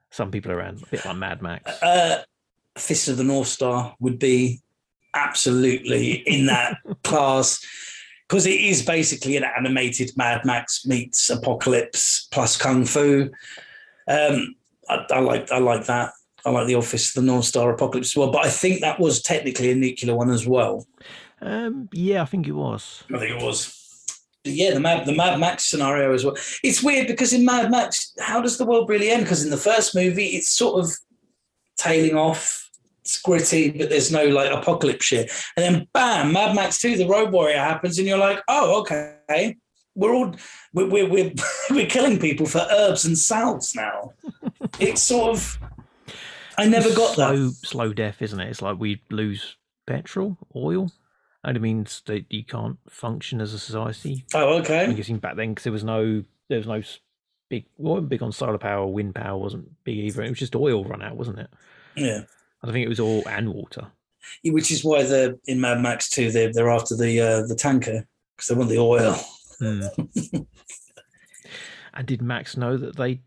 some 0.09 0.31
people 0.31 0.51
around, 0.51 0.81
a 0.81 0.85
bit 0.87 1.05
like 1.05 1.15
Mad 1.15 1.43
Max? 1.43 1.79
Uh, 1.83 2.23
Fist 2.75 3.07
of 3.07 3.17
the 3.17 3.23
North 3.23 3.49
Star 3.49 3.95
would 3.99 4.17
be 4.17 4.61
absolutely 5.13 6.13
in 6.25 6.47
that 6.47 6.77
class 7.03 7.63
because 8.27 8.47
it 8.47 8.61
is 8.61 8.83
basically 8.83 9.37
an 9.37 9.43
animated 9.43 10.09
Mad 10.15 10.43
Max 10.43 10.87
meets 10.87 11.29
Apocalypse 11.29 12.27
plus 12.31 12.57
Kung 12.57 12.85
Fu. 12.85 13.29
Um, 14.07 14.55
I, 14.89 15.05
I 15.11 15.19
like 15.19 15.51
I 15.51 15.59
like 15.59 15.85
that. 15.85 16.13
I 16.45 16.49
like 16.49 16.67
the 16.67 16.81
Fist 16.81 17.15
of 17.15 17.23
the 17.23 17.31
North 17.31 17.45
Star 17.45 17.71
Apocalypse 17.71 18.11
as 18.11 18.17
well, 18.17 18.31
but 18.31 18.45
I 18.45 18.49
think 18.49 18.81
that 18.81 18.99
was 18.99 19.21
technically 19.21 19.71
a 19.71 19.75
nuclear 19.75 20.15
one 20.15 20.31
as 20.31 20.47
well. 20.47 20.87
Um, 21.41 21.89
yeah, 21.91 22.21
I 22.21 22.25
think 22.25 22.47
it 22.47 22.53
was. 22.53 23.03
I 23.13 23.19
think 23.19 23.39
it 23.39 23.43
was. 23.43 23.77
But 24.43 24.53
yeah, 24.53 24.73
the 24.73 24.79
Mad 24.79 25.05
the 25.05 25.15
Mad 25.15 25.39
Max 25.39 25.65
scenario 25.65 26.13
as 26.13 26.25
well. 26.25 26.35
It's 26.63 26.81
weird 26.81 27.07
because 27.07 27.33
in 27.33 27.45
Mad 27.45 27.69
Max, 27.69 28.13
how 28.19 28.41
does 28.41 28.57
the 28.57 28.65
world 28.65 28.89
really 28.89 29.09
end? 29.09 29.23
Because 29.23 29.43
in 29.43 29.51
the 29.51 29.57
first 29.57 29.95
movie, 29.95 30.27
it's 30.27 30.49
sort 30.49 30.83
of 30.83 30.91
tailing 31.77 32.15
off. 32.15 32.69
It's 33.01 33.19
gritty, 33.21 33.71
but 33.71 33.89
there's 33.89 34.11
no 34.11 34.25
like 34.27 34.51
apocalypse 34.51 35.05
shit. 35.05 35.31
And 35.57 35.63
then 35.75 35.87
bam, 35.93 36.33
Mad 36.33 36.55
Max 36.55 36.79
2, 36.79 36.97
the 36.97 37.07
Road 37.07 37.31
Warrior 37.31 37.57
happens, 37.57 37.97
and 37.97 38.07
you're 38.07 38.17
like, 38.17 38.41
oh, 38.47 38.81
okay. 38.81 39.57
We're 39.93 40.13
all 40.13 40.35
we're 40.73 40.87
we're 40.87 41.09
we're, 41.09 41.31
we're 41.69 41.87
killing 41.87 42.19
people 42.19 42.45
for 42.45 42.65
herbs 42.71 43.05
and 43.05 43.17
salves 43.17 43.75
now. 43.75 44.13
it's 44.79 45.01
sort 45.01 45.35
of 45.35 45.59
I 46.61 46.67
never 46.67 46.93
got 46.93 47.15
slow, 47.15 47.47
that. 47.47 47.55
slow 47.55 47.93
death, 47.93 48.21
isn't 48.21 48.39
it? 48.39 48.49
It's 48.49 48.61
like 48.61 48.79
we 48.79 49.01
lose 49.09 49.57
petrol, 49.87 50.37
oil, 50.55 50.91
and 51.43 51.57
it 51.57 51.59
means 51.59 52.01
that 52.05 52.25
you 52.29 52.43
can't 52.45 52.77
function 52.89 53.41
as 53.41 53.53
a 53.53 53.59
society. 53.59 54.25
Oh, 54.33 54.59
okay. 54.59 54.85
I'm 54.85 54.95
guessing 54.95 55.17
back 55.17 55.35
then 55.35 55.49
because 55.49 55.63
there 55.63 55.73
was 55.73 55.83
no, 55.83 56.23
there 56.49 56.59
was 56.59 56.67
no 56.67 56.81
big, 57.49 57.65
wasn't 57.77 58.09
big 58.09 58.21
on 58.21 58.31
solar 58.31 58.57
power, 58.57 58.85
wind 58.85 59.15
power 59.15 59.37
wasn't 59.37 59.69
big 59.83 59.97
either. 59.97 60.23
It 60.23 60.29
was 60.29 60.39
just 60.39 60.55
oil 60.55 60.85
run 60.85 61.01
out, 61.01 61.17
wasn't 61.17 61.39
it? 61.39 61.49
Yeah. 61.95 62.21
I 62.63 62.71
think 62.71 62.85
it 62.85 62.89
was 62.89 62.99
all 62.99 63.23
and 63.27 63.49
water. 63.53 63.87
Yeah, 64.43 64.53
Which 64.53 64.71
is 64.71 64.83
why 64.83 65.03
they're 65.03 65.35
in 65.45 65.59
Mad 65.59 65.81
Max 65.81 66.09
2, 66.09 66.31
they're 66.31 66.53
they're 66.53 66.69
after 66.69 66.95
the 66.95 67.19
uh, 67.19 67.47
the 67.47 67.55
tanker 67.55 68.05
because 68.35 68.49
they 68.49 68.55
want 68.55 68.69
the 68.69 68.77
oil. 68.77 69.13
Hmm. 69.59 69.81
and 71.93 72.07
did 72.07 72.21
Max 72.21 72.55
know 72.55 72.77
that 72.77 72.95
they 72.95 73.21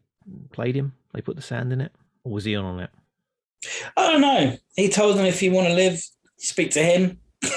played 0.52 0.76
him? 0.76 0.94
They 1.12 1.20
put 1.20 1.36
the 1.36 1.42
sand 1.42 1.72
in 1.72 1.80
it, 1.80 1.92
or 2.22 2.32
was 2.32 2.44
he 2.44 2.54
on 2.56 2.64
on 2.64 2.80
it? 2.80 2.90
I 3.97 4.11
don't 4.11 4.21
know. 4.21 4.56
He 4.76 4.88
told 4.88 5.16
them 5.16 5.26
if 5.26 5.42
you 5.42 5.52
want 5.52 5.68
to 5.68 5.75
live, 5.75 6.02
speak 6.38 6.71
to 6.73 6.83
him. 6.83 7.18
Do 7.42 7.49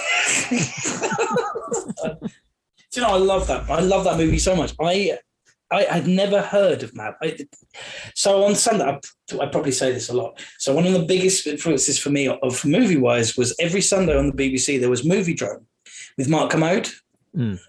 you 3.01 3.01
know? 3.01 3.13
I 3.13 3.17
love 3.17 3.47
that. 3.47 3.69
I 3.69 3.81
love 3.81 4.03
that 4.05 4.17
movie 4.17 4.39
so 4.39 4.55
much. 4.55 4.73
I 4.79 5.17
I 5.69 5.83
had 5.83 6.07
never 6.07 6.41
heard 6.41 6.83
of 6.83 6.95
Mad. 6.95 7.15
I, 7.21 7.37
so 8.15 8.45
on 8.45 8.55
Sunday, 8.55 8.85
I, 8.85 8.99
I 9.39 9.47
probably 9.47 9.71
say 9.71 9.91
this 9.91 10.09
a 10.09 10.13
lot. 10.13 10.41
So 10.57 10.73
one 10.73 10.87
of 10.87 10.93
the 10.93 11.03
biggest 11.03 11.45
influences 11.45 11.99
for 11.99 12.09
me 12.09 12.27
of 12.27 12.63
movie 12.63 12.97
wise 12.97 13.35
was 13.35 13.53
every 13.59 13.81
Sunday 13.81 14.17
on 14.17 14.27
the 14.27 14.33
BBC 14.33 14.79
there 14.79 14.89
was 14.89 15.03
Moviedrome 15.03 15.65
with 16.17 16.29
Mark 16.29 16.51
Kermode. 16.51 16.89
Mm. 17.35 17.59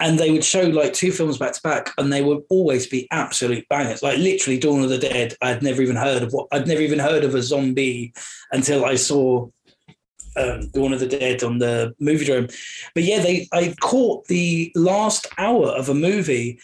And 0.00 0.18
they 0.18 0.30
would 0.30 0.44
show 0.44 0.62
like 0.62 0.92
two 0.92 1.10
films 1.10 1.38
back 1.38 1.52
to 1.54 1.62
back, 1.62 1.92
and 1.98 2.12
they 2.12 2.22
would 2.22 2.42
always 2.50 2.86
be 2.86 3.08
absolute 3.10 3.68
bangers. 3.68 4.02
Like 4.02 4.18
literally, 4.18 4.58
Dawn 4.58 4.84
of 4.84 4.90
the 4.90 4.98
Dead. 4.98 5.34
I'd 5.42 5.62
never 5.62 5.82
even 5.82 5.96
heard 5.96 6.22
of 6.22 6.32
what. 6.32 6.46
I'd 6.52 6.68
never 6.68 6.80
even 6.80 7.00
heard 7.00 7.24
of 7.24 7.34
a 7.34 7.42
zombie 7.42 8.12
until 8.52 8.84
I 8.84 8.94
saw 8.94 9.48
um, 10.36 10.68
Dawn 10.68 10.92
of 10.92 11.00
the 11.00 11.06
Dead 11.06 11.42
on 11.42 11.58
the 11.58 11.94
Moviedrome. 12.00 12.54
But 12.94 13.02
yeah, 13.02 13.20
they 13.20 13.48
I 13.52 13.74
caught 13.80 14.26
the 14.26 14.72
last 14.74 15.26
hour 15.36 15.66
of 15.68 15.88
a 15.88 15.94
movie 15.94 16.60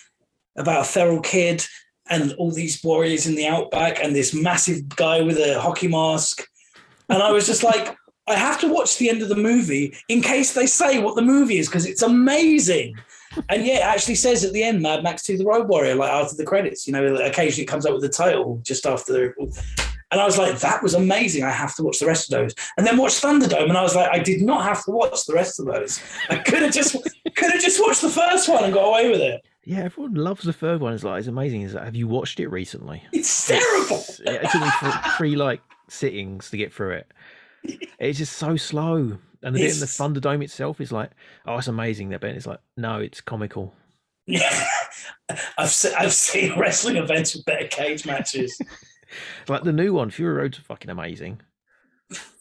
about 0.56 0.82
a 0.82 0.84
feral 0.84 1.20
kid 1.20 1.64
and 2.08 2.32
all 2.34 2.50
these 2.50 2.82
warriors 2.84 3.26
in 3.26 3.34
the 3.34 3.46
outback 3.46 4.02
and 4.02 4.14
this 4.14 4.34
massive 4.34 4.88
guy 4.90 5.22
with 5.22 5.38
a 5.38 5.60
hockey 5.60 5.88
mask. 5.88 6.46
And 7.08 7.22
I 7.22 7.32
was 7.32 7.46
just 7.46 7.62
like, 7.62 7.96
I 8.26 8.34
have 8.34 8.60
to 8.60 8.72
watch 8.72 8.98
the 8.98 9.10
end 9.10 9.22
of 9.22 9.28
the 9.28 9.36
movie 9.36 9.94
in 10.08 10.22
case 10.22 10.52
they 10.52 10.66
say 10.66 11.02
what 11.02 11.16
the 11.16 11.22
movie 11.22 11.58
is 11.58 11.68
because 11.68 11.86
it's 11.86 12.02
amazing. 12.02 12.94
And 13.48 13.64
yeah, 13.66 13.74
it 13.78 13.84
actually 13.84 14.14
says 14.16 14.44
at 14.44 14.52
the 14.52 14.62
end, 14.62 14.82
Mad 14.82 15.02
Max 15.02 15.22
2 15.24 15.36
The 15.38 15.44
Road 15.44 15.68
Warrior, 15.68 15.94
like 15.94 16.10
after 16.10 16.36
the 16.36 16.44
credits, 16.44 16.86
you 16.86 16.92
know, 16.92 17.16
occasionally 17.16 17.64
it 17.64 17.66
comes 17.66 17.86
up 17.86 17.92
with 17.92 18.02
the 18.02 18.08
title 18.08 18.60
just 18.62 18.86
after 18.86 19.12
the. 19.12 19.62
And 20.10 20.20
I 20.20 20.24
was 20.26 20.38
like, 20.38 20.58
that 20.60 20.82
was 20.82 20.94
amazing. 20.94 21.42
I 21.42 21.50
have 21.50 21.74
to 21.76 21.82
watch 21.82 21.98
the 21.98 22.06
rest 22.06 22.32
of 22.32 22.38
those. 22.38 22.54
And 22.76 22.86
then 22.86 22.96
watch 22.98 23.20
Thunderdome. 23.20 23.68
And 23.68 23.76
I 23.76 23.82
was 23.82 23.96
like, 23.96 24.08
I 24.12 24.20
did 24.20 24.42
not 24.42 24.62
have 24.62 24.84
to 24.84 24.92
watch 24.92 25.24
the 25.26 25.32
rest 25.34 25.58
of 25.58 25.66
those. 25.66 26.00
I 26.30 26.36
could 26.36 26.62
have 26.62 26.72
just 26.72 26.92
could 27.34 27.50
have 27.50 27.60
just 27.60 27.80
watched 27.80 28.02
the 28.02 28.10
first 28.10 28.48
one 28.48 28.62
and 28.64 28.72
got 28.72 28.84
away 28.88 29.10
with 29.10 29.20
it. 29.20 29.44
Yeah, 29.64 29.78
everyone 29.80 30.14
loves 30.14 30.44
the 30.44 30.52
third 30.52 30.80
one. 30.80 30.92
It's 30.92 31.02
like 31.04 31.18
it's 31.18 31.26
amazing. 31.28 31.62
Is 31.62 31.72
that 31.72 31.84
have 31.84 31.96
you 31.96 32.06
watched 32.06 32.38
it 32.38 32.48
recently? 32.48 33.02
It's 33.12 33.46
terrible. 33.48 33.96
It's- 33.96 34.20
It 34.20 34.50
took 34.50 34.60
me 34.62 34.68
three 35.16 35.36
like 35.36 35.62
sittings 35.88 36.50
to 36.50 36.56
get 36.58 36.72
through 36.72 36.90
it. 36.92 37.10
It's 37.98 38.18
just 38.18 38.34
so 38.34 38.56
slow. 38.56 39.16
And 39.44 39.54
the 39.54 39.60
bit 39.60 39.74
in 39.74 39.80
the 39.80 39.86
Thunderdome 39.86 40.42
itself 40.42 40.80
is 40.80 40.90
like, 40.90 41.10
oh, 41.46 41.58
it's 41.58 41.68
amazing. 41.68 42.08
That 42.08 42.20
bit. 42.20 42.34
It's 42.36 42.46
like, 42.46 42.60
no, 42.76 42.98
it's 42.98 43.20
comical. 43.20 43.74
Yeah, 44.26 44.66
I've 45.58 45.70
se- 45.70 45.94
I've 45.98 46.12
seen 46.14 46.58
wrestling 46.58 46.96
events 46.96 47.34
with 47.36 47.44
better 47.44 47.68
cage 47.68 48.06
matches. 48.06 48.58
Like 49.48 49.62
the 49.62 49.72
new 49.72 49.92
one, 49.92 50.10
Fury 50.10 50.34
Road's 50.34 50.58
fucking 50.58 50.90
amazing. 50.90 51.40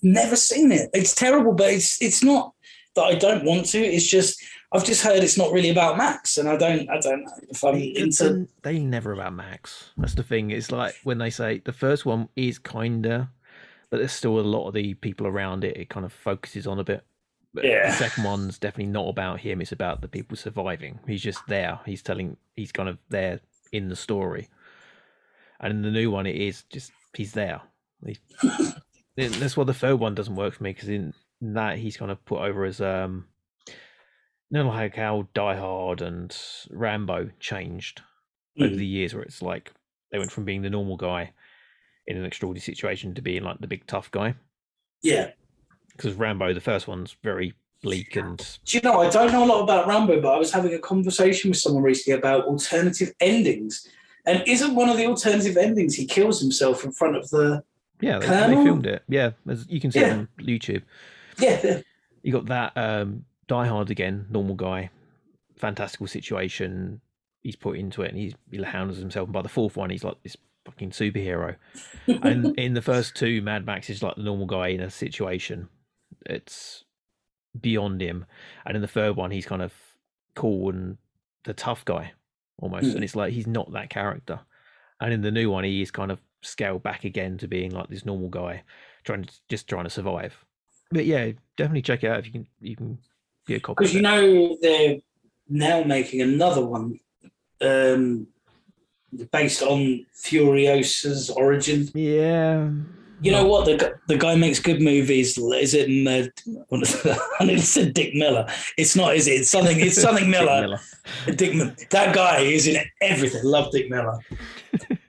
Never 0.01 0.35
seen 0.35 0.71
it. 0.71 0.89
It's 0.93 1.13
terrible, 1.13 1.53
but 1.53 1.69
it's 1.71 2.01
it's 2.01 2.23
not 2.23 2.53
that 2.95 3.03
I 3.03 3.13
don't 3.15 3.45
want 3.45 3.65
to. 3.67 3.79
It's 3.79 4.07
just 4.07 4.41
I've 4.71 4.85
just 4.85 5.03
heard 5.03 5.23
it's 5.23 5.37
not 5.37 5.51
really 5.51 5.69
about 5.69 5.97
Max, 5.97 6.37
and 6.37 6.49
I 6.49 6.57
don't 6.57 6.89
I 6.89 6.99
don't 6.99 7.25
know 7.25 7.31
if 7.49 7.63
I'm 7.63 7.75
into. 7.75 8.47
they 8.63 8.79
never 8.79 9.11
about 9.11 9.33
Max. 9.35 9.91
That's 9.97 10.15
the 10.15 10.23
thing. 10.23 10.49
It's 10.49 10.71
like 10.71 10.95
when 11.03 11.19
they 11.19 11.29
say 11.29 11.59
the 11.63 11.73
first 11.73 12.05
one 12.07 12.27
is 12.35 12.57
kinda, 12.57 13.29
but 13.93 13.99
there's 13.99 14.11
still 14.11 14.39
a 14.39 14.41
lot 14.41 14.67
of 14.67 14.73
the 14.73 14.95
people 14.95 15.27
around 15.27 15.63
it. 15.63 15.77
It 15.77 15.87
kind 15.89 16.03
of 16.03 16.11
focuses 16.11 16.65
on 16.65 16.79
a 16.79 16.83
bit. 16.83 17.03
But 17.53 17.63
Yeah. 17.63 17.91
The 17.91 17.95
second 17.95 18.23
one's 18.23 18.57
definitely 18.57 18.91
not 18.91 19.07
about 19.07 19.39
him. 19.39 19.61
It's 19.61 19.71
about 19.71 20.01
the 20.01 20.07
people 20.07 20.35
surviving. 20.35 20.99
He's 21.05 21.21
just 21.21 21.45
there. 21.47 21.79
He's 21.85 22.01
telling. 22.01 22.37
He's 22.55 22.71
kind 22.71 22.89
of 22.89 22.97
there 23.09 23.39
in 23.71 23.89
the 23.89 23.95
story. 23.95 24.49
And 25.59 25.71
in 25.73 25.81
the 25.83 25.91
new 25.91 26.09
one, 26.09 26.25
it 26.25 26.35
is 26.37 26.63
just 26.71 26.91
he's 27.15 27.33
there. 27.33 27.61
He, 28.03 28.17
that's 29.15 29.55
why 29.55 29.63
the 29.63 29.75
third 29.75 29.97
one 29.99 30.15
doesn't 30.15 30.35
work 30.35 30.55
for 30.55 30.63
me 30.63 30.73
because 30.73 30.89
in 30.89 31.13
that 31.41 31.77
he's 31.77 31.95
kind 31.95 32.09
of 32.09 32.25
put 32.25 32.41
over 32.41 32.65
as 32.65 32.81
um, 32.81 33.27
you 33.67 33.73
know, 34.57 34.67
like 34.69 34.95
how 34.95 35.27
Die 35.35 35.55
Hard 35.55 36.01
and 36.01 36.35
Rambo 36.71 37.29
changed 37.39 38.01
over 38.59 38.73
Mm. 38.73 38.77
the 38.77 38.87
years, 38.87 39.13
where 39.13 39.21
it's 39.21 39.43
like 39.43 39.71
they 40.11 40.17
went 40.17 40.31
from 40.31 40.45
being 40.45 40.63
the 40.63 40.71
normal 40.71 40.97
guy 40.97 41.33
in 42.07 42.17
an 42.17 42.25
extraordinary 42.25 42.61
situation 42.61 43.13
to 43.15 43.21
being 43.21 43.43
like 43.43 43.59
the 43.59 43.67
big 43.67 43.85
tough 43.87 44.11
guy. 44.11 44.35
Yeah. 45.01 45.31
Because 45.95 46.13
Rambo, 46.13 46.53
the 46.53 46.61
first 46.61 46.87
one's 46.87 47.15
very 47.23 47.53
bleak 47.81 48.15
and 48.15 48.37
Do 48.65 48.77
you 48.77 48.81
know, 48.81 49.01
I 49.01 49.09
don't 49.09 49.31
know 49.31 49.43
a 49.43 49.47
lot 49.47 49.61
about 49.63 49.87
Rambo, 49.87 50.21
but 50.21 50.33
I 50.33 50.37
was 50.37 50.51
having 50.51 50.73
a 50.73 50.79
conversation 50.79 51.49
with 51.51 51.57
someone 51.59 51.83
recently 51.83 52.17
about 52.17 52.45
alternative 52.45 53.11
endings. 53.19 53.87
And 54.25 54.41
isn't 54.47 54.73
one 54.75 54.89
of 54.89 54.97
the 54.97 55.05
alternative 55.05 55.57
endings 55.57 55.95
he 55.95 56.05
kills 56.05 56.39
himself 56.41 56.85
in 56.85 56.91
front 56.93 57.17
of 57.17 57.29
the. 57.29 57.63
yeah, 57.99 58.19
they, 58.19 58.27
they 58.55 58.63
filmed 58.63 58.85
it. 58.85 59.03
Yeah, 59.09 59.31
there's- 59.45 59.65
you 59.69 59.79
can 59.81 59.91
see 59.91 59.99
it 59.99 60.07
Yeah. 60.07 60.13
on 60.13 60.27
YouTube. 60.39 60.83
Yeah, 61.39 61.59
yeah. 61.63 61.81
You 62.21 62.31
got 62.31 62.45
that 62.45 62.71
um, 62.77 63.25
Die 63.47 63.67
Hard 63.67 63.91
again, 63.91 64.27
normal 64.29 64.55
guy, 64.55 64.89
fantastical 65.57 66.07
situation, 66.07 67.01
he's 67.41 67.57
put 67.57 67.77
into 67.77 68.01
it, 68.01 68.09
and 68.11 68.17
he's 68.17 68.33
he 68.49 68.61
hounds 68.63 68.97
himself. 68.97 69.25
And 69.27 69.33
by 69.33 69.41
the 69.41 69.49
fourth 69.49 69.75
one, 69.75 69.89
he's 69.89 70.03
like 70.05 70.21
this 70.23 70.37
fucking 70.65 70.91
superhero. 70.91 71.55
and 72.07 72.57
in 72.59 72.73
the 72.73 72.81
first 72.81 73.15
two, 73.15 73.41
Mad 73.41 73.65
Max 73.65 73.89
is 73.89 74.03
like 74.03 74.15
the 74.15 74.23
normal 74.23 74.45
guy 74.45 74.69
in 74.69 74.81
a 74.81 74.89
situation. 74.89 75.67
It's 76.25 76.83
beyond 77.59 78.01
him, 78.01 78.25
and 78.65 78.75
in 78.75 78.81
the 78.81 78.87
third 78.87 79.15
one, 79.15 79.31
he's 79.31 79.45
kind 79.45 79.61
of 79.61 79.73
cool 80.35 80.69
and 80.69 80.97
the 81.43 81.53
tough 81.53 81.83
guy 81.85 82.13
almost, 82.57 82.85
Mm. 82.87 82.95
and 82.95 83.03
it's 83.03 83.15
like 83.15 83.33
he's 83.33 83.47
not 83.47 83.71
that 83.73 83.89
character. 83.89 84.39
And 84.99 85.13
in 85.13 85.21
the 85.21 85.31
new 85.31 85.51
one, 85.51 85.63
he 85.63 85.81
is 85.81 85.91
kind 85.91 86.11
of 86.11 86.19
scaled 86.41 86.83
back 86.83 87.03
again 87.03 87.37
to 87.39 87.47
being 87.47 87.71
like 87.71 87.89
this 87.89 88.05
normal 88.05 88.29
guy, 88.29 88.63
trying 89.03 89.25
to 89.25 89.33
just 89.49 89.67
trying 89.67 89.83
to 89.83 89.89
survive. 89.89 90.45
But 90.91 91.05
yeah, 91.05 91.31
definitely 91.57 91.81
check 91.81 92.03
it 92.03 92.07
out 92.11 92.19
if 92.19 92.25
you 92.27 92.31
can. 92.31 92.47
You 92.61 92.75
can 92.75 92.97
get 93.47 93.57
a 93.57 93.59
copy. 93.59 93.75
Because 93.79 93.93
you 93.93 94.01
know 94.01 94.57
they're 94.61 94.97
now 95.49 95.83
making 95.83 96.21
another 96.21 96.65
one 96.65 96.99
um, 97.61 98.27
based 99.31 99.61
on 99.61 100.05
Furiosa's 100.15 101.29
origin. 101.29 101.89
Yeah. 101.93 102.69
You 103.21 103.31
know 103.31 103.45
what? 103.45 103.65
The, 103.65 103.95
the 104.07 104.17
guy 104.17 104.35
makes 104.35 104.59
good 104.59 104.81
movies. 104.81 105.37
Is 105.37 105.73
it? 105.73 105.87
I 107.39 107.43
nearly 107.45 107.61
said 107.61 107.93
Dick 107.93 108.13
Miller. 108.15 108.45
It's 108.77 108.97
not, 108.97 109.15
is 109.15 109.27
it? 109.27 109.31
It's 109.41 109.49
something. 109.49 109.79
It's 109.79 110.01
something 110.01 110.29
Dick 110.29 110.41
Miller. 110.41 110.79
Dick 111.35 111.55
Miller. 111.55 111.73
That 111.91 112.13
guy 112.13 112.39
is 112.39 112.67
in 112.67 112.83
everything. 112.99 113.41
Love 113.45 113.71
Dick 113.71 113.89
Miller. 113.89 114.19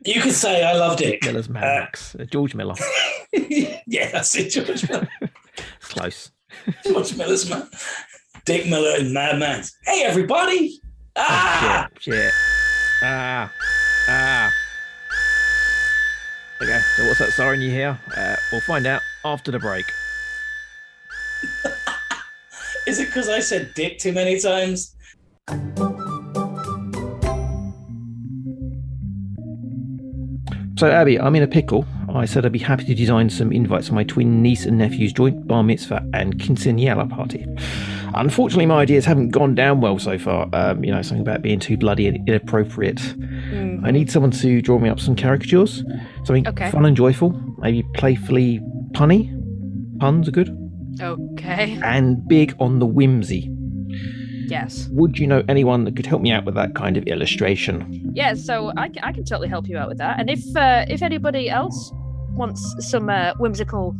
You 0.04 0.20
could 0.20 0.32
say 0.32 0.62
I 0.64 0.75
love 0.75 0.96
Dick. 0.96 1.23
Dick 1.23 1.32
Miller's 1.32 1.49
Mad 1.49 1.64
Uh, 1.64 1.80
Max. 1.80 2.14
Uh, 2.14 2.25
George 2.25 2.54
Miller. 2.54 2.75
yeah, 3.32 4.11
that's 4.12 4.34
it. 4.37 4.50
George 4.50 4.88
Miller. 4.88 5.08
It's 5.20 5.88
close. 5.88 6.30
George 6.87 7.16
Miller's 7.16 7.50
man. 7.50 7.68
Dick 8.44 8.66
Miller 8.68 8.94
and 8.99 9.12
Mad 9.12 9.38
Max. 9.40 9.76
Hey, 9.84 10.04
everybody! 10.04 10.78
Ah! 11.16 11.88
Shit. 11.99 12.14
Shit. 12.14 12.32
Ah. 13.02 13.50
Ah. 14.08 14.52
Okay, 16.62 16.80
so 16.96 17.06
what's 17.06 17.18
that 17.18 17.32
siren 17.32 17.61
you 17.61 17.70
hear? 17.70 17.99
Uh, 18.16 18.37
we'll 18.52 18.61
find 18.61 18.87
out 18.87 19.02
after 19.25 19.50
the 19.50 19.58
break. 19.58 19.84
Is 22.87 23.00
it 23.00 23.06
because 23.06 23.28
I 23.28 23.40
said 23.40 23.73
dick 23.75 23.99
too 23.99 24.12
many 24.12 24.38
times? 24.40 24.94
So, 30.76 30.90
Abbie, 30.90 31.18
I'm 31.18 31.34
in 31.37 31.42
a 31.42 31.46
pickle. 31.46 31.87
I 32.14 32.26
said 32.26 32.44
I'd 32.44 32.52
be 32.52 32.58
happy 32.58 32.84
to 32.84 32.94
design 32.94 33.30
some 33.30 33.52
invites 33.52 33.88
for 33.88 33.94
my 33.94 34.04
twin 34.04 34.42
niece 34.42 34.66
and 34.66 34.78
nephew's 34.78 35.12
joint 35.12 35.46
bar 35.46 35.62
mitzvah 35.62 36.08
and 36.12 36.38
quinceañera 36.38 37.08
party. 37.11 37.46
Unfortunately, 38.16 38.66
my 38.66 38.80
ideas 38.80 39.04
haven't 39.04 39.30
gone 39.30 39.54
down 39.54 39.80
well 39.80 39.99
so 39.99 40.18
far. 40.18 40.49
Um, 40.52 40.85
you 40.85 40.90
know, 40.92 41.02
something 41.02 41.21
about 41.23 41.42
being 41.42 41.59
too 41.59 41.76
bloody 41.76 42.06
and 42.06 42.26
inappropriate. 42.28 43.00
I 43.85 43.90
need 43.90 44.11
someone 44.11 44.30
to 44.33 44.62
draw 44.62 44.78
me 44.78 44.88
up 44.88 44.99
some 45.00 45.14
caricatures, 45.16 45.85
something 46.25 46.47
Okay. 46.49 46.71
fun 46.71 46.85
and 46.87 46.97
joyful, 46.97 47.30
maybe 47.59 47.83
playfully 47.94 48.61
punny. 48.92 49.30
Puns 49.99 50.28
are 50.28 50.33
good. 50.33 50.50
Okay. 51.00 51.78
And 51.85 52.26
big 52.26 52.54
on 52.59 52.78
the 52.78 52.87
whimsy. 52.87 53.50
Yes. 54.47 54.88
Would 54.92 55.18
you 55.18 55.26
know 55.26 55.42
anyone 55.49 55.85
that 55.85 55.97
could 55.97 56.06
help 56.06 56.21
me 56.23 56.30
out 56.30 56.44
with 56.44 56.54
that 56.54 56.75
kind 56.75 56.97
of 56.97 57.04
illustration? 57.04 58.12
Yeah. 58.14 58.35
So 58.35 58.73
I 58.76 58.88
can 58.88 59.25
totally 59.25 59.49
help 59.49 59.68
you 59.68 59.76
out 59.78 59.88
with 59.88 59.99
that. 59.99 60.18
And 60.21 60.28
if 60.30 60.40
uh, 60.56 60.85
if 60.88 61.02
anybody 61.02 61.49
else 61.49 61.92
wants 62.37 62.75
some 62.80 63.09
uh, 63.09 63.33
whimsical 63.38 63.94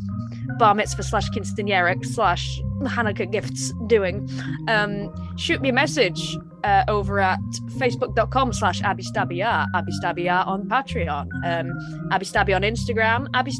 bar 0.59 0.75
mitzvah 0.75 1.02
slash 1.02 1.28
quinceañera 1.30 2.04
slash 2.04 2.61
Hanukkah 2.83 3.31
gifts 3.31 3.73
doing, 3.87 4.28
um, 4.69 5.12
shoot 5.37 5.61
me 5.61 5.69
a 5.71 5.73
message 5.73 6.37
uh, 6.64 6.85
over 6.88 7.21
at 7.21 7.38
facebook.com 7.76 8.52
slash 8.52 8.83
Abbie 8.83 9.04
Stabby 9.04 9.47
Art, 9.47 9.69
Abbie 9.75 10.28
on 10.28 10.69
Patreon, 10.69 11.28
um, 11.45 11.71
on 12.54 12.63
Instagram, 12.63 13.28
Abbie 13.34 13.52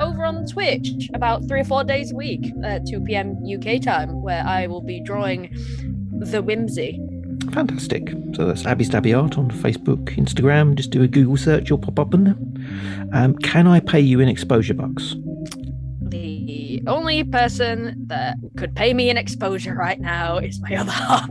over 0.00 0.24
on 0.24 0.46
Twitch 0.46 1.08
about 1.14 1.46
three 1.48 1.60
or 1.60 1.64
four 1.64 1.84
days 1.84 2.12
a 2.12 2.14
week 2.14 2.52
at 2.62 2.86
2 2.86 3.00
p.m. 3.00 3.36
UK 3.44 3.80
time, 3.82 4.22
where 4.22 4.44
I 4.46 4.66
will 4.66 4.82
be 4.82 5.00
drawing 5.00 5.50
the 6.18 6.42
whimsy. 6.42 7.00
Fantastic. 7.52 8.10
So 8.34 8.46
that's 8.46 8.66
Abbie 8.94 9.14
Art 9.14 9.38
on 9.38 9.50
Facebook, 9.50 10.16
Instagram. 10.16 10.74
Just 10.74 10.90
do 10.90 11.02
a 11.02 11.08
Google 11.08 11.36
search, 11.36 11.70
you'll 11.70 11.78
pop 11.78 11.98
up 11.98 12.14
in 12.14 12.24
there. 12.24 12.36
Um, 13.12 13.36
can 13.36 13.66
I 13.66 13.80
pay 13.80 14.00
you 14.00 14.20
in 14.20 14.28
exposure 14.28 14.74
bucks? 14.74 15.14
Only 16.86 17.24
person 17.24 17.96
that 18.06 18.36
could 18.56 18.74
pay 18.74 18.92
me 18.92 19.10
an 19.10 19.16
exposure 19.16 19.74
right 19.74 20.00
now 20.00 20.38
is 20.38 20.60
my 20.60 20.76
other 20.76 20.90
half. 20.90 21.28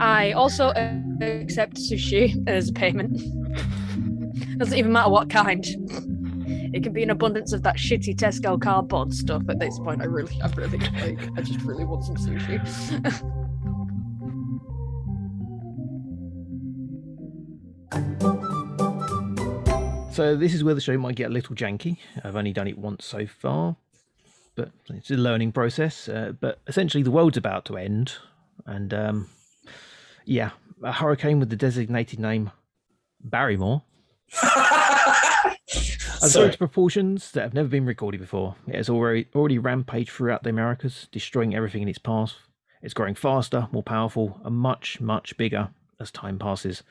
I 0.00 0.32
also 0.32 0.72
accept 1.20 1.76
sushi 1.76 2.36
as 2.48 2.70
payment. 2.70 3.18
Doesn't 4.58 4.76
even 4.78 4.92
matter 4.92 5.10
what 5.10 5.30
kind. 5.30 5.64
It 6.74 6.82
can 6.82 6.92
be 6.92 7.02
an 7.02 7.10
abundance 7.10 7.52
of 7.52 7.62
that 7.62 7.76
shitty 7.76 8.16
Tesco 8.16 8.60
cardboard 8.60 9.14
stuff. 9.14 9.42
At 9.48 9.60
this 9.60 9.78
point, 9.78 10.02
I 10.02 10.06
really, 10.06 10.36
I 10.42 10.48
really, 10.48 10.78
like, 10.78 11.18
I 11.36 11.40
just 11.40 11.62
really 11.62 11.84
want 11.84 12.04
some 12.04 12.16
sushi. 12.16 12.60
So 20.14 20.36
this 20.36 20.54
is 20.54 20.62
where 20.62 20.76
the 20.76 20.80
show 20.80 20.96
might 20.96 21.16
get 21.16 21.30
a 21.30 21.32
little 21.32 21.56
janky. 21.56 21.96
I've 22.22 22.36
only 22.36 22.52
done 22.52 22.68
it 22.68 22.78
once 22.78 23.04
so 23.04 23.26
far, 23.26 23.74
but 24.54 24.70
it's 24.88 25.10
a 25.10 25.14
learning 25.14 25.50
process. 25.50 26.08
Uh, 26.08 26.34
but 26.38 26.60
essentially, 26.68 27.02
the 27.02 27.10
world's 27.10 27.36
about 27.36 27.64
to 27.64 27.76
end, 27.76 28.12
and 28.64 28.94
um, 28.94 29.28
yeah, 30.24 30.50
a 30.84 30.92
hurricane 30.92 31.40
with 31.40 31.50
the 31.50 31.56
designated 31.56 32.20
name 32.20 32.52
Barrymore 33.24 33.82
Sorry. 36.20 36.52
to 36.52 36.58
proportions 36.58 37.32
that 37.32 37.42
have 37.42 37.54
never 37.54 37.68
been 37.68 37.84
recorded 37.84 38.20
before. 38.20 38.54
It 38.68 38.76
has 38.76 38.88
already 38.88 39.26
already 39.34 39.58
rampaged 39.58 40.10
throughout 40.10 40.44
the 40.44 40.50
Americas, 40.50 41.08
destroying 41.10 41.56
everything 41.56 41.82
in 41.82 41.88
its 41.88 41.98
path. 41.98 42.34
It's 42.82 42.94
growing 42.94 43.16
faster, 43.16 43.66
more 43.72 43.82
powerful, 43.82 44.40
and 44.44 44.54
much, 44.54 45.00
much 45.00 45.36
bigger 45.36 45.70
as 45.98 46.12
time 46.12 46.38
passes. 46.38 46.84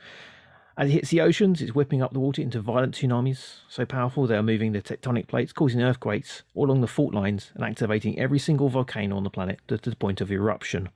As 0.76 0.90
it 0.90 0.94
hits 0.94 1.10
the 1.12 1.22
oceans, 1.22 1.62
it's 1.62 1.76
whipping 1.76 2.02
up 2.02 2.14
the 2.14 2.20
water 2.20 2.42
into 2.42 2.60
violent 2.60 2.96
tsunamis, 2.96 3.58
so 3.70 3.86
powerful 3.86 4.26
they 4.26 4.36
are 4.36 4.42
moving 4.42 4.72
the 4.72 4.82
tectonic 4.82 5.28
plates, 5.28 5.54
causing 5.54 5.84
earthquakes 5.84 6.42
all 6.56 6.66
along 6.66 6.82
the 6.82 6.88
fault 6.88 7.14
lines 7.14 7.52
and 7.54 7.64
activating 7.64 8.18
every 8.18 8.40
single 8.40 8.70
volcano 8.70 9.16
on 9.16 9.24
the 9.24 9.30
planet 9.30 9.60
to 9.68 9.78
the 9.78 9.96
point 9.96 10.20
of 10.20 10.32
eruption. 10.32 10.90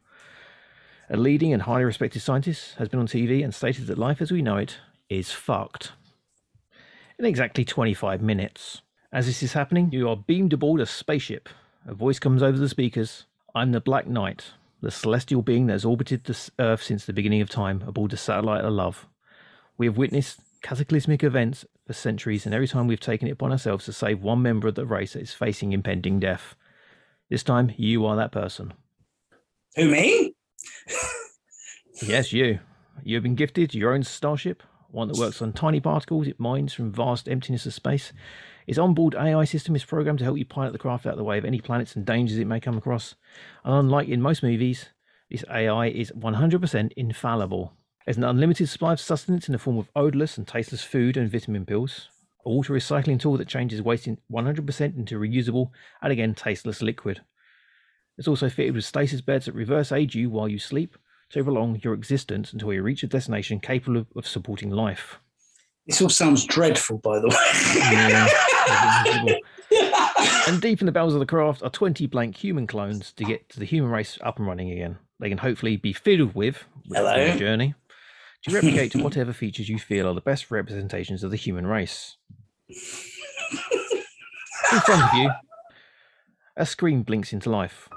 A 1.12 1.16
leading 1.16 1.54
and 1.54 1.62
highly 1.62 1.86
respected 1.86 2.24
scientist 2.24 2.74
has 2.80 2.90
been 2.90 3.00
on 3.00 3.06
TV 3.06 3.44
and 3.44 3.54
stated 3.54 3.86
that 3.86 4.00
life 4.00 4.20
as 4.20 4.32
we 4.32 4.42
know 4.42 4.58
it 4.58 4.80
is 5.10 5.32
fucked. 5.32 5.92
In 7.20 7.26
exactly 7.26 7.64
25 7.64 8.20
minutes. 8.20 8.82
As 9.14 9.28
this 9.28 9.44
is 9.44 9.54
happening, 9.54 9.92
you 9.92 10.10
are 10.10 10.18
beamed 10.18 10.54
aboard 10.54 10.82
a 10.82 10.88
spaceship. 10.88 11.50
A 11.86 11.94
voice 11.94 12.18
comes 12.18 12.42
over 12.42 12.58
the 12.58 12.68
speakers. 12.68 13.26
I'm 13.54 13.74
the 13.74 13.80
Black 13.80 14.08
Knight, 14.08 14.54
the 14.82 14.90
celestial 14.90 15.44
being 15.44 15.68
that 15.68 15.74
has 15.74 15.86
orbited 15.86 16.24
the 16.24 16.50
Earth 16.58 16.82
since 16.82 17.06
the 17.06 17.14
beginning 17.14 17.42
of 17.42 17.50
time 17.50 17.84
aboard 17.86 18.10
the 18.10 18.18
satellite 18.18 18.66
of 18.66 18.74
love. 18.74 19.08
We 19.78 19.86
have 19.86 19.98
witnessed 19.98 20.40
cataclysmic 20.62 21.24
events 21.24 21.66
for 21.86 21.94
centuries, 21.94 22.46
and 22.46 22.56
every 22.56 22.68
time 22.68 22.88
we've 22.88 23.00
taken 23.00 23.28
it 23.28 23.32
upon 23.32 23.52
ourselves 23.52 23.86
to 23.86 23.94
save 23.94 24.22
one 24.22 24.42
member 24.42 24.68
of 24.68 24.76
the 24.76 24.86
race 24.86 25.14
that 25.14 25.22
is 25.22 25.34
facing 25.34 25.72
impending 25.72 26.20
death. 26.20 26.56
This 27.30 27.44
time, 27.44 27.72
you 27.78 28.06
are 28.06 28.16
that 28.16 28.32
person. 28.32 28.74
Who, 29.76 29.90
me? 29.90 30.36
Yes, 32.02 32.34
you. 32.34 32.60
You 33.04 33.16
have 33.16 33.24
been 33.24 33.36
gifted 33.36 33.76
your 33.76 33.94
own 33.94 34.04
starship, 34.04 34.64
one 34.90 35.08
that 35.08 35.18
works 35.18 35.42
on 35.42 35.54
tiny 35.54 35.80
particles 35.80 36.28
it 36.28 36.40
mines 36.40 36.74
from 36.74 36.92
vast 36.92 37.28
emptiness 37.28 37.66
of 37.66 37.74
space. 37.74 38.14
Its 38.66 38.78
onboard 38.78 39.16
AI 39.16 39.46
system 39.46 39.76
is 39.76 39.86
programmed 39.86 40.20
to 40.20 40.26
help 40.26 40.38
you 40.38 40.46
pilot 40.46 40.72
the 40.72 40.80
craft 40.80 41.06
out 41.06 41.14
of 41.14 41.18
the 41.18 41.24
way 41.24 41.38
of 41.38 41.46
any 41.46 41.62
planets 41.62 41.96
and 41.96 42.06
dangers 42.06 42.38
it 42.38 42.46
may 42.46 42.60
come 42.60 42.78
across. 42.78 43.16
And 43.64 43.74
unlike 43.74 44.08
in 44.08 44.22
most 44.22 44.44
movies, 44.44 44.90
this 45.30 45.46
AI 45.50 45.88
is 45.88 46.12
100% 46.12 46.92
infallible. 46.96 47.74
There's 48.08 48.16
an 48.16 48.24
unlimited 48.24 48.70
supply 48.70 48.94
of 48.94 49.02
sustenance 49.02 49.50
in 49.50 49.52
the 49.52 49.60
form 49.60 49.78
of 49.78 49.90
odorless 49.94 50.38
and 50.38 50.48
tasteless 50.48 50.82
food 50.82 51.18
and 51.18 51.30
vitamin 51.30 51.66
pills. 51.66 52.08
A 52.46 52.50
water 52.50 52.72
recycling 52.72 53.20
tool 53.20 53.36
that 53.36 53.50
changes 53.50 53.82
waste 53.82 54.08
in 54.08 54.18
100% 54.32 54.98
into 54.98 55.20
reusable 55.20 55.72
and 56.02 56.14
again 56.14 56.34
tasteless 56.34 56.82
liquid. 56.82 57.20
It's 58.18 58.30
also 58.30 58.48
fitted 58.48 58.76
with 58.76 58.86
stasis 58.86 59.20
beds 59.20 59.48
that 59.48 59.56
reverse 59.56 59.92
age 59.92 60.16
you 60.16 60.30
while 60.30 60.48
you 60.48 60.58
sleep 60.58 60.98
to 61.32 61.44
prolong 61.44 61.82
your 61.84 61.94
existence 61.94 62.54
until 62.54 62.72
you 62.72 62.82
reach 62.82 63.04
a 63.04 63.08
destination 63.08 63.60
capable 63.60 63.98
of, 63.98 64.08
of 64.16 64.26
supporting 64.26 64.70
life. 64.70 65.20
This 65.86 66.02
all 66.02 66.08
sounds 66.08 66.46
dreadful, 66.46 67.00
by 67.00 67.20
the 67.20 67.28
way. 67.28 67.36
and 70.48 70.62
deep 70.62 70.82
in 70.82 70.86
the 70.86 70.94
bowels 70.94 71.14
of 71.14 71.20
the 71.20 71.26
craft 71.26 71.62
are 71.62 71.70
20 71.70 72.08
blank 72.08 72.38
human 72.38 72.68
clones 72.68 73.12
to 73.18 73.26
get 73.26 73.50
to 73.50 73.60
the 73.60 73.66
human 73.66 73.92
race 73.92 74.18
up 74.22 74.38
and 74.38 74.48
running 74.48 74.72
again. 74.72 74.98
They 75.20 75.28
can 75.28 75.40
hopefully 75.40 75.76
be 75.76 75.92
filled 75.92 76.36
with, 76.36 76.64
with 76.88 77.00
Hello. 77.00 77.34
the 77.34 77.38
journey, 77.38 77.76
to 78.44 78.52
replicate 78.52 78.96
whatever 78.96 79.34
features 79.34 79.70
you 79.70 79.80
feel 79.80 80.08
are 80.08 80.14
the 80.14 80.22
best 80.22 80.52
representations 80.52 81.24
of 81.24 81.32
the 81.32 81.38
human 81.38 81.66
race. 81.66 82.18
In 82.70 82.76
front 84.82 85.04
of 85.04 85.14
you, 85.14 85.32
a 86.58 86.66
screen 86.66 87.04
blinks 87.04 87.34
into 87.34 87.50
life. 87.50 87.90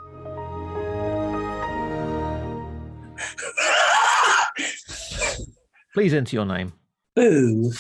Please 5.95 6.15
enter 6.15 6.37
your 6.37 6.47
name. 6.47 6.73
Boo. 7.17 7.73